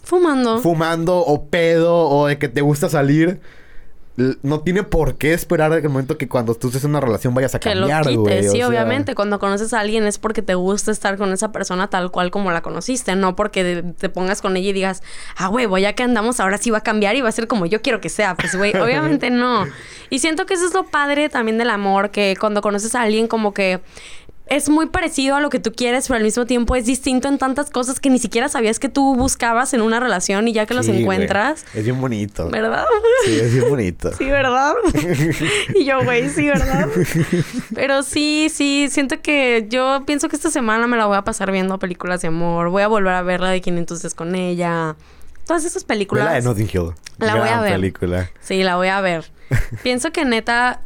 Fumando. 0.03 0.59
fumando 0.59 1.17
o 1.19 1.45
pedo 1.47 1.95
o 2.09 2.27
de 2.27 2.37
que 2.39 2.47
te 2.47 2.61
gusta 2.61 2.89
salir, 2.89 3.41
no 4.17 4.59
tiene 4.59 4.83
por 4.83 5.17
qué 5.17 5.33
esperar 5.33 5.71
el 5.71 5.87
momento 5.87 6.17
que 6.17 6.27
cuando 6.27 6.53
tú 6.53 6.67
estés 6.67 6.83
en 6.83 6.89
una 6.89 6.99
relación 6.99 7.33
vayas 7.33 7.55
a 7.55 7.59
que 7.59 7.73
lo 7.73 7.87
cambiar, 7.87 8.03
güey. 8.03 8.17
quites. 8.17 8.47
o 8.47 8.51
Sí, 8.51 8.57
sea, 8.57 8.67
obviamente. 8.67 9.15
Cuando 9.15 9.39
conoces 9.39 9.73
a 9.73 9.79
alguien 9.79 10.05
es 10.05 10.17
porque 10.17 10.41
te 10.41 10.55
gusta 10.55 10.91
estar 10.91 11.17
con 11.17 11.31
esa 11.31 11.51
persona 11.51 11.89
tal 11.89 12.11
cual 12.11 12.29
como 12.31 12.51
la 12.51 12.61
conociste. 12.61 13.15
No 13.15 13.35
porque 13.35 13.83
te 13.97 14.09
pongas 14.09 14.41
con 14.41 14.57
ella 14.57 14.69
y 14.69 14.73
digas, 14.73 15.03
ah, 15.37 15.47
güey, 15.47 15.65
voy 15.67 15.81
ya 15.83 15.93
que 15.93 16.03
andamos, 16.03 16.39
ahora 16.39 16.57
sí 16.57 16.69
va 16.69 16.79
a 16.79 16.83
cambiar 16.83 17.15
y 17.15 17.21
va 17.21 17.29
a 17.29 17.31
ser 17.31 17.47
como 17.47 17.65
yo 17.65 17.81
quiero 17.81 18.01
que 18.01 18.09
sea. 18.09 18.35
Pues, 18.35 18.55
güey, 18.55 18.75
obviamente 18.77 19.29
no. 19.29 19.65
Y 20.09 20.19
siento 20.19 20.45
que 20.45 20.55
eso 20.55 20.65
es 20.65 20.73
lo 20.73 20.85
padre 20.85 21.29
también 21.29 21.57
del 21.57 21.69
amor, 21.69 22.11
que 22.11 22.35
cuando 22.39 22.61
conoces 22.61 22.95
a 22.95 23.03
alguien 23.03 23.27
como 23.27 23.53
que 23.53 23.79
es 24.49 24.67
muy 24.69 24.87
parecido 24.87 25.35
a 25.35 25.39
lo 25.41 25.49
que 25.49 25.59
tú 25.59 25.71
quieres, 25.71 26.07
pero 26.07 26.17
al 26.17 26.23
mismo 26.23 26.45
tiempo 26.45 26.75
es 26.75 26.85
distinto 26.85 27.27
en 27.27 27.37
tantas 27.37 27.69
cosas 27.69 27.99
que 27.99 28.09
ni 28.09 28.19
siquiera 28.19 28.49
sabías 28.49 28.79
que 28.79 28.89
tú 28.89 29.15
buscabas 29.15 29.73
en 29.73 29.81
una 29.81 29.99
relación 29.99 30.47
y 30.47 30.53
ya 30.53 30.65
que 30.65 30.73
los 30.73 30.87
güey. 30.87 31.01
encuentras, 31.01 31.65
Es 31.73 31.83
bien 31.83 32.01
bonito. 32.01 32.49
¿verdad? 32.49 32.85
Sí, 33.25 33.39
es 33.39 33.53
bien 33.53 33.69
bonito. 33.69 34.11
Sí, 34.17 34.25
¿verdad? 34.25 34.73
y 35.75 35.85
yo, 35.85 36.03
güey, 36.03 36.29
sí, 36.29 36.47
¿verdad? 36.47 36.87
Pero 37.73 38.03
sí, 38.03 38.49
sí, 38.53 38.87
siento 38.91 39.21
que 39.21 39.67
yo 39.69 40.03
pienso 40.05 40.29
que 40.29 40.35
esta 40.35 40.49
semana 40.49 40.87
me 40.87 40.97
la 40.97 41.05
voy 41.05 41.17
a 41.17 41.23
pasar 41.23 41.51
viendo 41.51 41.77
películas 41.79 42.21
de 42.21 42.29
amor. 42.29 42.69
Voy 42.69 42.83
a 42.83 42.87
volver 42.87 43.13
a 43.13 43.21
ver 43.21 43.39
la 43.41 43.49
de 43.49 43.61
500 43.61 44.01
días 44.01 44.13
con 44.15 44.35
ella. 44.35 44.95
Todas 45.45 45.65
esas 45.65 45.83
películas. 45.83 46.25
la 46.25 46.33
de 46.33 46.41
Notting 46.41 46.69
Hill. 46.71 46.93
La 47.17 47.35
voy 47.35 47.49
a 47.49 47.61
ver. 47.61 47.73
película. 47.73 48.29
Sí, 48.41 48.63
la 48.63 48.75
voy 48.75 48.87
a 48.87 49.01
ver. 49.01 49.31
pienso 49.83 50.11
que 50.11 50.25
neta, 50.25 50.81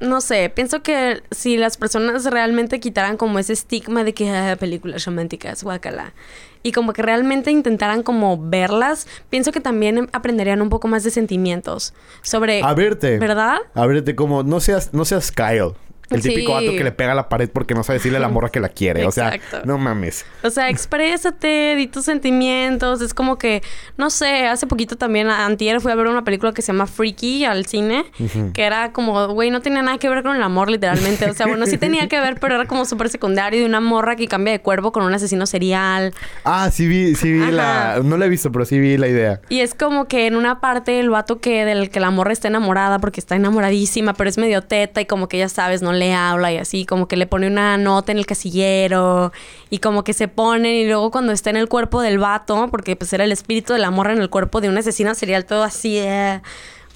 no 0.00 0.20
sé, 0.20 0.50
pienso 0.54 0.82
que 0.82 1.22
si 1.30 1.56
las 1.56 1.76
personas 1.76 2.24
realmente 2.24 2.80
quitaran 2.80 3.16
como 3.16 3.38
ese 3.38 3.52
estigma 3.52 4.04
de 4.04 4.14
que 4.14 4.30
ah, 4.30 4.56
películas 4.58 5.04
románticas, 5.04 5.62
guacala, 5.62 6.14
y 6.62 6.72
como 6.72 6.92
que 6.94 7.02
realmente 7.02 7.50
intentaran 7.50 8.02
como 8.02 8.38
verlas, 8.38 9.06
pienso 9.28 9.52
que 9.52 9.60
también 9.60 10.08
aprenderían 10.12 10.62
un 10.62 10.70
poco 10.70 10.88
más 10.88 11.04
de 11.04 11.10
sentimientos 11.10 11.92
sobre... 12.22 12.62
A 12.62 12.72
verte. 12.72 13.18
¿Verdad? 13.18 13.58
A 13.74 13.86
verte 13.86 14.16
como 14.16 14.42
no 14.42 14.60
seas, 14.60 14.94
no 14.94 15.04
seas 15.04 15.30
Kyle. 15.30 15.74
El 16.10 16.22
típico 16.22 16.52
vato 16.52 16.72
que 16.72 16.84
le 16.84 16.92
pega 16.92 17.12
a 17.12 17.14
la 17.14 17.28
pared 17.28 17.48
porque 17.48 17.74
no 17.74 17.82
sabe 17.82 17.98
decirle 17.98 18.18
a 18.18 18.20
la 18.20 18.28
morra 18.28 18.50
que 18.50 18.60
la 18.60 18.68
quiere. 18.68 19.06
O 19.06 19.10
sea, 19.10 19.38
no 19.64 19.78
mames. 19.78 20.24
O 20.42 20.50
sea, 20.50 20.68
exprésate, 20.68 21.74
di 21.76 21.86
tus 21.86 22.04
sentimientos. 22.04 23.00
Es 23.00 23.14
como 23.14 23.38
que, 23.38 23.62
no 23.96 24.10
sé, 24.10 24.46
hace 24.46 24.66
poquito 24.66 24.96
también, 24.96 25.28
antier 25.28 25.80
fui 25.80 25.92
a 25.92 25.94
ver 25.94 26.06
una 26.06 26.24
película 26.24 26.52
que 26.52 26.62
se 26.62 26.72
llama 26.72 26.86
Freaky 26.86 27.44
al 27.44 27.66
cine, 27.66 28.04
que 28.52 28.62
era 28.62 28.92
como, 28.92 29.28
güey, 29.28 29.50
no 29.50 29.60
tenía 29.60 29.82
nada 29.82 29.98
que 29.98 30.08
ver 30.08 30.22
con 30.22 30.36
el 30.36 30.42
amor, 30.42 30.70
literalmente. 30.70 31.28
O 31.30 31.34
sea, 31.34 31.46
bueno, 31.46 31.66
sí 31.66 31.78
tenía 31.78 32.08
que 32.08 32.20
ver, 32.20 32.38
pero 32.40 32.56
era 32.56 32.66
como 32.66 32.84
súper 32.84 33.08
secundario 33.08 33.60
de 33.60 33.66
una 33.66 33.80
morra 33.80 34.16
que 34.16 34.28
cambia 34.28 34.52
de 34.52 34.60
cuerpo 34.60 34.92
con 34.92 35.04
un 35.04 35.14
asesino 35.14 35.46
serial. 35.46 36.12
Ah, 36.44 36.70
sí 36.70 36.86
vi, 36.86 37.14
sí 37.14 37.32
vi 37.32 37.50
la... 37.50 38.00
No 38.04 38.16
la 38.16 38.26
he 38.26 38.28
visto, 38.28 38.52
pero 38.52 38.64
sí 38.64 38.78
vi 38.78 38.96
la 38.96 39.08
idea. 39.08 39.40
Y 39.48 39.60
es 39.60 39.74
como 39.74 40.06
que 40.06 40.26
en 40.26 40.36
una 40.36 40.60
parte 40.60 41.00
el 41.00 41.10
vato 41.10 41.40
que 41.40 41.64
del 41.64 41.90
que 41.90 42.00
la 42.00 42.10
morra 42.10 42.32
está 42.32 42.48
enamorada 42.48 42.98
porque 42.98 43.20
está 43.20 43.36
enamoradísima, 43.36 44.14
pero 44.14 44.28
es 44.28 44.38
medio 44.38 44.62
teta 44.62 45.00
y 45.00 45.06
como 45.06 45.28
que 45.28 45.38
ya 45.38 45.48
sabes, 45.48 45.82
no 45.82 45.92
le 45.94 46.12
habla 46.14 46.52
y 46.52 46.58
así, 46.58 46.84
como 46.86 47.08
que 47.08 47.16
le 47.16 47.26
pone 47.26 47.46
una 47.46 47.76
nota 47.78 48.12
en 48.12 48.18
el 48.18 48.26
casillero 48.26 49.32
y 49.70 49.78
como 49.78 50.04
que 50.04 50.12
se 50.12 50.28
ponen 50.28 50.74
y 50.74 50.86
luego 50.86 51.10
cuando 51.10 51.32
está 51.32 51.50
en 51.50 51.56
el 51.56 51.68
cuerpo 51.68 52.00
del 52.02 52.18
vato, 52.18 52.68
porque 52.70 52.96
pues 52.96 53.12
era 53.12 53.24
el 53.24 53.32
espíritu 53.32 53.72
de 53.72 53.78
la 53.78 53.90
morra 53.90 54.12
en 54.12 54.20
el 54.20 54.30
cuerpo 54.30 54.60
de 54.60 54.68
un 54.68 54.76
asesino 54.78 55.14
serial 55.14 55.44
todo 55.46 55.62
así, 55.62 55.98
eh, 55.98 56.40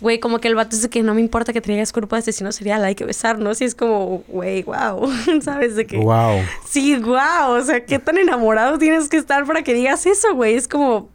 güey, 0.00 0.20
como 0.20 0.38
que 0.38 0.48
el 0.48 0.54
vato 0.54 0.76
dice 0.76 0.88
que 0.90 1.02
no 1.02 1.14
me 1.14 1.20
importa 1.20 1.52
que 1.52 1.60
traigas 1.60 1.92
cuerpo 1.92 2.14
de 2.16 2.20
asesino 2.20 2.52
serial, 2.52 2.84
hay 2.84 2.94
que 2.94 3.04
besarnos 3.04 3.60
y 3.60 3.64
es 3.64 3.74
como, 3.74 4.22
güey, 4.28 4.62
wow, 4.62 5.10
¿sabes 5.42 5.74
de 5.76 5.86
qué? 5.86 5.98
Wow. 5.98 6.40
Sí, 6.68 6.96
wow, 6.96 7.50
o 7.58 7.62
sea, 7.62 7.84
qué 7.84 7.98
tan 7.98 8.18
enamorado 8.18 8.78
tienes 8.78 9.08
que 9.08 9.16
estar 9.16 9.44
para 9.46 9.62
que 9.62 9.74
digas 9.74 10.06
eso, 10.06 10.34
güey, 10.34 10.54
es 10.54 10.68
como, 10.68 11.08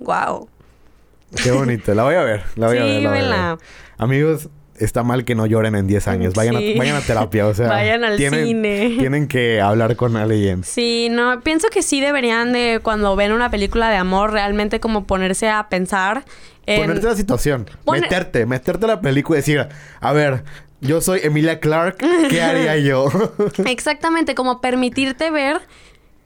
wow. 0.00 0.48
Qué 1.42 1.50
bonito. 1.50 1.94
La 1.94 2.02
voy 2.02 2.14
a 2.14 2.22
ver. 2.22 2.42
La 2.56 2.66
voy 2.66 2.76
a 2.76 2.82
Sí, 2.82 2.88
ver. 2.88 3.02
la 3.04 3.08
voy 3.08 3.18
a 3.18 3.22
vela. 3.22 3.54
ver. 3.56 3.66
Amigos, 3.96 4.48
está 4.84 5.02
mal 5.02 5.24
que 5.24 5.34
no 5.34 5.46
lloren 5.46 5.74
en 5.74 5.86
10 5.86 6.08
años. 6.08 6.34
Vayan, 6.34 6.56
Sí. 6.56 6.74
a, 6.74 6.78
vayan 6.78 6.96
a 6.96 7.00
terapia, 7.00 7.46
o 7.46 7.54
sea. 7.54 7.68
Vayan 7.68 8.04
al 8.04 8.16
tienen, 8.16 8.46
cine. 8.46 8.96
Tienen 8.98 9.28
que 9.28 9.60
hablar 9.60 9.96
con 9.96 10.16
alguien. 10.16 10.64
Sí, 10.64 11.08
no, 11.10 11.40
pienso 11.40 11.68
que 11.68 11.82
sí 11.82 12.00
deberían 12.00 12.52
de 12.52 12.80
cuando 12.82 13.14
ven 13.16 13.32
una 13.32 13.50
película 13.50 13.90
de 13.90 13.96
amor 13.96 14.32
realmente 14.32 14.80
como 14.80 15.04
ponerse 15.06 15.48
a 15.48 15.68
pensar 15.68 16.24
en... 16.66 16.80
Ponerte 16.82 17.06
la 17.06 17.16
situación. 17.16 17.68
Meterte, 17.90 18.46
meterte 18.46 18.84
a 18.84 18.88
la 18.88 19.00
película 19.00 19.38
y 19.38 19.40
decir, 19.40 19.66
a 20.00 20.12
ver, 20.12 20.44
yo 20.80 21.00
soy 21.00 21.20
Emilia 21.22 21.60
Clark, 21.60 21.96
¿qué 22.28 22.42
haría 22.42 22.76
yo? 22.78 23.08
Exactamente, 23.66 24.34
como 24.34 24.60
permitirte 24.60 25.30
ver 25.30 25.60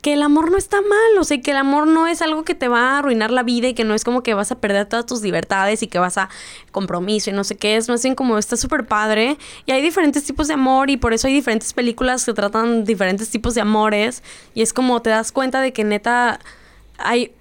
que 0.07 0.13
el 0.13 0.23
amor 0.23 0.53
no 0.53 0.57
está 0.57 0.81
mal, 0.83 1.19
o 1.19 1.25
sea, 1.25 1.41
que 1.41 1.51
el 1.51 1.57
amor 1.57 1.89
no 1.89 2.07
es 2.07 2.23
algo 2.23 2.45
que 2.45 2.55
te 2.55 2.69
va 2.69 2.91
a 2.91 2.99
arruinar 2.99 3.33
la 3.33 3.43
vida 3.43 3.67
y 3.67 3.75
que 3.75 3.83
no 3.83 3.93
es 3.93 4.05
como 4.05 4.23
que 4.23 4.35
vas 4.35 4.53
a 4.53 4.61
perder 4.61 4.87
todas 4.87 5.05
tus 5.05 5.21
libertades 5.21 5.83
y 5.83 5.89
que 5.89 5.99
vas 5.99 6.17
a 6.17 6.29
compromiso 6.71 7.31
y 7.31 7.33
no 7.33 7.43
sé 7.43 7.57
qué, 7.57 7.75
es 7.75 7.89
más 7.89 8.05
bien 8.05 8.15
como 8.15 8.39
está 8.39 8.57
súper 8.57 8.87
padre 8.87 9.37
y 9.65 9.73
hay 9.73 9.83
diferentes 9.83 10.23
tipos 10.23 10.47
de 10.47 10.55
amor 10.55 10.91
y 10.91 10.97
por 10.97 11.13
eso 11.13 11.27
hay 11.27 11.35
diferentes 11.35 11.73
películas 11.73 12.25
que 12.25 12.33
tratan 12.35 12.85
diferentes 12.85 13.31
tipos 13.31 13.57
de 13.57 13.63
amores 13.63 14.23
y 14.55 14.63
es 14.63 14.73
como 14.73 15.03
te 15.03 15.11
das 15.11 15.33
cuenta 15.33 15.61
de 15.61 15.73
que 15.73 15.83
neta 15.83 16.39
hay 16.99 17.33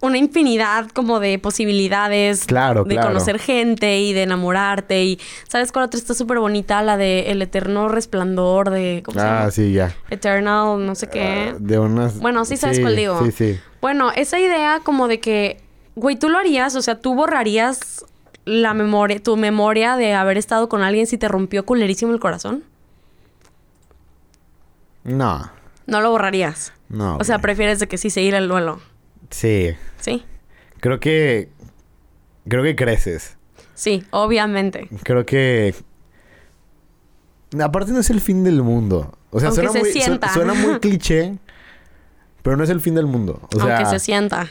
una 0.00 0.16
infinidad 0.18 0.88
como 0.90 1.18
de 1.18 1.38
posibilidades 1.40 2.44
Claro, 2.46 2.84
de 2.84 2.94
claro. 2.94 3.08
conocer 3.08 3.38
gente 3.40 3.98
y 3.98 4.12
de 4.12 4.22
enamorarte 4.22 5.02
y 5.04 5.18
sabes 5.48 5.72
cuál 5.72 5.86
otra 5.86 5.98
está 5.98 6.14
súper 6.14 6.38
bonita 6.38 6.82
la 6.82 6.96
de 6.96 7.30
el 7.32 7.42
eterno 7.42 7.88
resplandor 7.88 8.70
de 8.70 9.02
¿cómo 9.04 9.18
se 9.18 9.26
ah, 9.26 9.38
llama? 9.40 9.50
sí, 9.50 9.72
ya. 9.72 9.94
Eternal, 10.10 10.86
no 10.86 10.94
sé 10.94 11.08
qué. 11.08 11.52
Ah, 11.52 11.56
de 11.58 11.78
unas... 11.80 12.20
Bueno, 12.20 12.44
sí 12.44 12.56
sabes 12.56 12.78
cuál 12.78 12.94
digo. 12.94 13.24
Sí, 13.24 13.32
sí. 13.32 13.60
Bueno, 13.80 14.12
esa 14.14 14.38
idea 14.38 14.80
como 14.84 15.08
de 15.08 15.18
que, 15.18 15.60
güey, 15.96 16.14
tú 16.16 16.28
lo 16.28 16.38
harías, 16.38 16.76
o 16.76 16.82
sea, 16.82 17.00
tú 17.00 17.14
borrarías 17.16 18.04
la 18.44 18.74
memoria, 18.74 19.20
tu 19.22 19.36
memoria 19.36 19.96
de 19.96 20.14
haber 20.14 20.38
estado 20.38 20.68
con 20.68 20.82
alguien 20.82 21.06
si 21.08 21.18
te 21.18 21.26
rompió 21.28 21.66
culerísimo 21.66 22.12
el 22.12 22.20
corazón. 22.20 22.62
No, 25.04 25.50
No 25.86 26.00
lo 26.00 26.10
borrarías. 26.10 26.72
no. 26.88 27.16
O 27.16 27.24
sea, 27.24 27.38
prefieres 27.40 27.78
de 27.78 27.88
que 27.88 27.98
sí 27.98 28.10
seguir 28.10 28.34
el 28.34 28.46
duelo. 28.48 28.80
Sí. 29.30 29.74
¿Sí? 30.00 30.24
Creo 30.80 31.00
que... 31.00 31.48
Creo 32.48 32.62
que 32.62 32.76
creces. 32.76 33.36
Sí, 33.74 34.04
obviamente. 34.10 34.88
Creo 35.02 35.24
que... 35.26 35.74
Aparte 37.60 37.92
no 37.92 38.00
es 38.00 38.10
el 38.10 38.20
fin 38.20 38.44
del 38.44 38.62
mundo. 38.62 39.16
O 39.30 39.40
sea, 39.40 39.48
Aunque 39.48 39.62
suena 39.66 39.72
se 39.72 39.78
muy, 39.80 39.92
su- 39.92 39.98
sienta. 39.98 40.32
suena 40.32 40.54
muy 40.54 40.78
cliché, 40.80 41.38
pero 42.42 42.56
no 42.56 42.64
es 42.64 42.70
el 42.70 42.80
fin 42.80 42.94
del 42.94 43.06
mundo. 43.06 43.40
O 43.54 43.60
sea, 43.60 43.76
Aunque 43.78 43.90
se 43.90 43.98
sienta. 43.98 44.48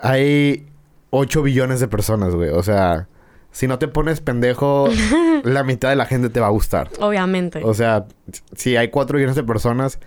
hay 0.00 0.66
8 1.10 1.42
billones 1.42 1.80
de 1.80 1.88
personas, 1.88 2.34
güey. 2.34 2.50
O 2.50 2.62
sea, 2.62 3.08
si 3.52 3.66
no 3.66 3.78
te 3.78 3.88
pones 3.88 4.20
pendejo, 4.20 4.88
la 5.44 5.62
mitad 5.64 5.88
de 5.90 5.96
la 5.96 6.04
gente 6.06 6.28
te 6.28 6.40
va 6.40 6.46
a 6.48 6.50
gustar. 6.50 6.90
Obviamente. 7.00 7.62
O 7.64 7.72
sea, 7.74 8.06
si 8.54 8.76
hay 8.76 8.88
4 8.88 9.16
billones 9.16 9.36
de 9.36 9.44
personas, 9.44 9.98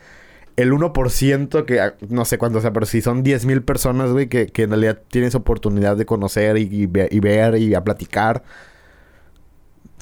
el 0.56 0.72
1% 0.74 1.66
que, 1.66 1.80
ah, 1.82 1.95
no 2.10 2.26
sé 2.26 2.38
cuánto 2.38 2.62
sea, 2.62 2.72
pero 2.74 2.86
si 2.86 3.01
son 3.01 3.24
10 3.24 3.45
mil 3.45 3.64
personas, 3.64 4.12
güey, 4.12 4.28
que, 4.30 4.47
que 4.47 4.64
en 4.64 4.70
realidad 4.72 5.01
tienes 5.10 5.36
oportunidad 5.36 5.97
de 5.97 6.06
conocer 6.06 6.58
y, 6.58 6.64
y 6.72 6.86
ve- 6.86 7.10
y 7.12 7.20
ver 7.20 7.58
y 7.58 7.74
a 7.76 7.84
platicar. 7.84 8.43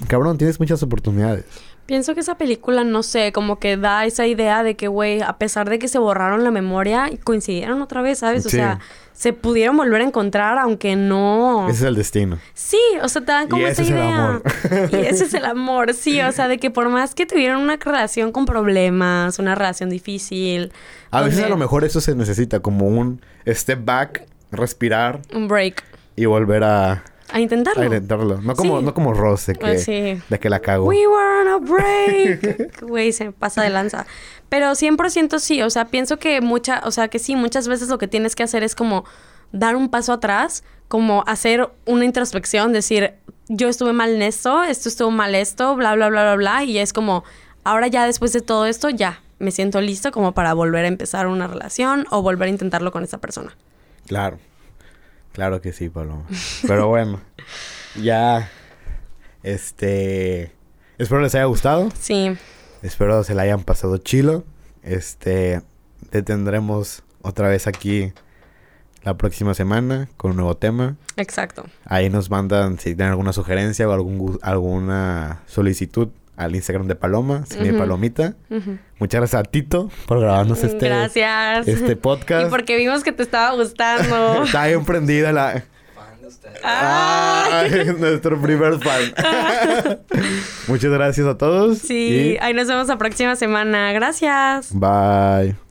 Cabrón, 0.08 0.38
tienes 0.38 0.60
muchas 0.60 0.82
oportunidades. 0.84 1.46
Pienso 1.86 2.14
que 2.14 2.22
esa 2.22 2.38
película, 2.38 2.84
no 2.86 3.04
sé, 3.04 3.32
como 3.34 3.60
que 3.60 3.76
da 3.76 4.06
esa 4.06 4.26
idea 4.26 4.64
de 4.64 4.76
que, 4.76 4.88
güey, 4.88 5.22
a 5.22 5.34
pesar 5.38 5.70
de 5.70 5.78
que 5.80 5.88
se 5.90 5.98
borraron 6.00 6.44
la 6.44 6.52
memoria, 6.52 7.10
coincidieron 7.24 7.82
otra 7.82 8.02
vez, 8.02 8.20
¿sabes? 8.20 8.46
O 8.46 8.50
Sí. 8.50 8.58
sea, 8.58 8.80
se 9.14 9.34
pudieron 9.34 9.76
volver 9.76 10.02
a 10.02 10.06
encontrar, 10.06 10.58
aunque 10.58 10.96
no... 10.96 11.68
Ese 11.68 11.80
es 11.80 11.84
el 11.84 11.96
destino. 11.96 12.40
Sí, 12.54 12.80
o 13.04 13.10
sea, 13.10 13.22
te 13.24 13.32
dan 13.34 13.50
como 13.50 13.64
Y 13.64 13.66
esa 13.66 13.82
ese 13.82 13.84
es 13.84 13.90
el 13.90 13.96
idea. 13.98 14.26
amor. 14.26 14.44
y 14.92 14.96
ese 14.96 15.24
es 15.26 15.34
el 15.34 15.46
amor, 15.46 15.94
sí, 15.94 16.22
o 16.22 16.32
sea, 16.32 16.48
de 16.48 16.58
que 16.60 16.72
por 16.72 16.88
más 16.90 17.14
que 17.14 17.26
tuvieran 17.26 17.60
una 17.60 17.76
relación 17.76 18.32
con 18.32 18.46
problemas, 18.46 19.38
una 19.38 19.54
relación 19.56 19.90
difícil, 19.90 20.72
A 21.12 21.22
veces 21.22 21.44
a 21.44 21.50
lo 21.50 21.58
mejor 21.58 21.84
eso 21.84 22.00
se 22.00 22.16
necesita, 22.16 22.62
como 22.62 22.88
un 22.88 23.22
step 23.48 23.84
back, 23.84 24.26
respirar 24.52 25.20
un 25.34 25.48
break, 25.48 25.84
y 26.16 26.26
volver 26.26 26.64
a, 26.64 27.04
a 27.32 27.40
intentarlo. 27.40 27.82
a 27.82 27.86
intentarlo. 27.86 28.42
No 28.42 28.56
como, 28.56 28.80
Sí. 28.80 28.86
no 28.86 28.94
como 28.94 29.14
Ross, 29.14 29.46
de 29.48 29.56
que, 29.56 29.66
Ah, 29.66 29.78
sí. 29.78 30.22
de 30.30 30.40
que 30.40 30.50
la 30.50 30.60
cago. 30.60 30.86
We 30.86 31.08
were 31.08 31.42
on 31.42 31.48
a 31.48 31.58
break. 31.58 32.82
Güey, 32.82 33.12
se 33.12 33.32
pasa 33.32 33.62
de 33.64 33.70
lanza. 33.70 34.06
Pero 34.50 34.76
100% 34.76 35.40
sí, 35.40 35.62
o 35.62 35.70
sea, 35.70 35.86
pienso 35.86 36.18
que 36.18 36.42
mucha, 36.42 36.82
o 36.86 36.92
sea, 36.92 37.08
que 37.08 37.20
sí, 37.20 37.36
muchas 37.36 37.68
veces 37.68 37.88
lo 37.90 37.98
que 37.98 38.08
tienes 38.08 38.36
que 38.36 38.44
hacer 38.44 38.64
es 38.64 38.76
como 38.76 39.06
dar 39.52 39.76
un 39.76 39.90
paso 39.90 40.14
atrás, 40.14 40.64
como 40.88 41.24
hacer 41.28 41.70
una 41.86 42.04
introspección, 42.06 42.74
decir, 42.74 43.14
yo 43.48 43.68
estuve 43.70 43.94
mal 43.94 44.12
en 44.14 44.22
esto, 44.22 44.64
esto 44.64 44.90
estuvo 44.90 45.12
mal 45.12 45.36
esto, 45.36 45.76
bla, 45.76 45.96
bla, 45.96 46.10
bla, 46.10 46.24
bla, 46.24 46.36
bla, 46.36 46.64
y 46.64 46.78
es 46.80 46.92
como, 46.94 47.24
ahora 47.64 47.88
ya 47.88 48.06
después 48.06 48.34
de 48.34 48.42
todo 48.42 48.66
esto, 48.66 48.90
ya, 48.90 49.22
me 49.40 49.52
siento 49.52 49.82
listo 49.82 50.12
como 50.12 50.34
para 50.34 50.54
volver 50.54 50.86
a 50.86 50.88
empezar 50.90 51.28
una 51.28 51.48
relación 51.48 52.06
o 52.12 52.22
volver 52.22 52.48
a 52.48 52.52
intentarlo 52.52 52.92
con 52.92 53.04
esa 53.04 53.18
persona. 53.20 53.56
Claro. 54.08 54.38
Claro 55.34 55.62
que 55.62 55.72
sí, 55.74 55.90
Paloma. 55.90 56.26
Pero 56.68 56.88
bueno, 56.88 57.22
ya. 58.02 58.50
Este. 59.44 60.52
Espero 60.98 61.22
les 61.22 61.34
haya 61.36 61.46
gustado. 61.46 61.90
Sí, 62.00 62.36
Espero 62.82 63.24
se 63.24 63.34
la 63.36 63.44
hayan 63.44 63.64
pasado 63.64 63.98
chilo. 63.98 64.44
Este. 64.84 65.62
Te 66.10 66.22
tendremos 66.24 67.04
otra 67.22 67.48
vez 67.48 67.68
aquí 67.68 68.12
la 69.04 69.16
próxima 69.18 69.54
semana 69.54 70.10
con 70.18 70.32
un 70.32 70.38
nuevo 70.38 70.58
tema. 70.58 70.96
exacto. 71.18 71.66
Ahí 71.86 72.10
nos 72.10 72.30
mandan 72.30 72.78
si 72.78 72.96
tienen 72.96 73.10
alguna 73.12 73.34
sugerencia 73.34 73.88
o 73.88 73.92
algún, 73.94 74.20
gu- 74.20 74.40
alguna 74.42 75.42
solicitud 75.48 76.10
al 76.38 76.56
Instagram 76.56 76.88
de 76.88 76.96
Paloma, 76.96 77.46
Cine 77.46 77.70
Ujú. 77.70 77.80
Palomita. 77.80 78.36
Ujú. 78.50 78.78
Muchas 79.00 79.20
gracias 79.22 79.40
a 79.40 79.44
Tito 79.44 79.90
por 80.08 80.20
grabarnos 80.20 80.64
este, 80.64 80.88
Gracias. 80.88 81.68
este 81.68 81.96
podcast. 81.98 82.48
Y 82.48 82.50
porque 82.50 82.78
vimos 82.78 83.04
que 83.04 83.12
te 83.12 83.24
estaba 83.24 83.54
gustando. 83.56 84.44
Está 84.46 84.68
bien 84.68 84.84
prendida 84.86 85.32
la... 85.32 85.64
Fan 85.96 86.22
de 86.22 86.28
ustedes. 86.28 86.60
Ah. 86.64 87.64
Nuestro 88.00 88.42
primer 88.42 88.80
fan. 88.80 89.14
Muchas 90.68 90.92
gracias 90.92 91.28
a 91.28 91.38
todos. 91.38 91.78
Sí, 91.80 92.34
y 92.34 92.38
ahí 92.42 92.54
nos 92.54 92.68
vemos 92.68 92.88
la 92.88 92.98
próxima 92.98 93.36
semana. 93.36 93.92
Gracias. 93.94 94.70
Bye. 94.74 95.71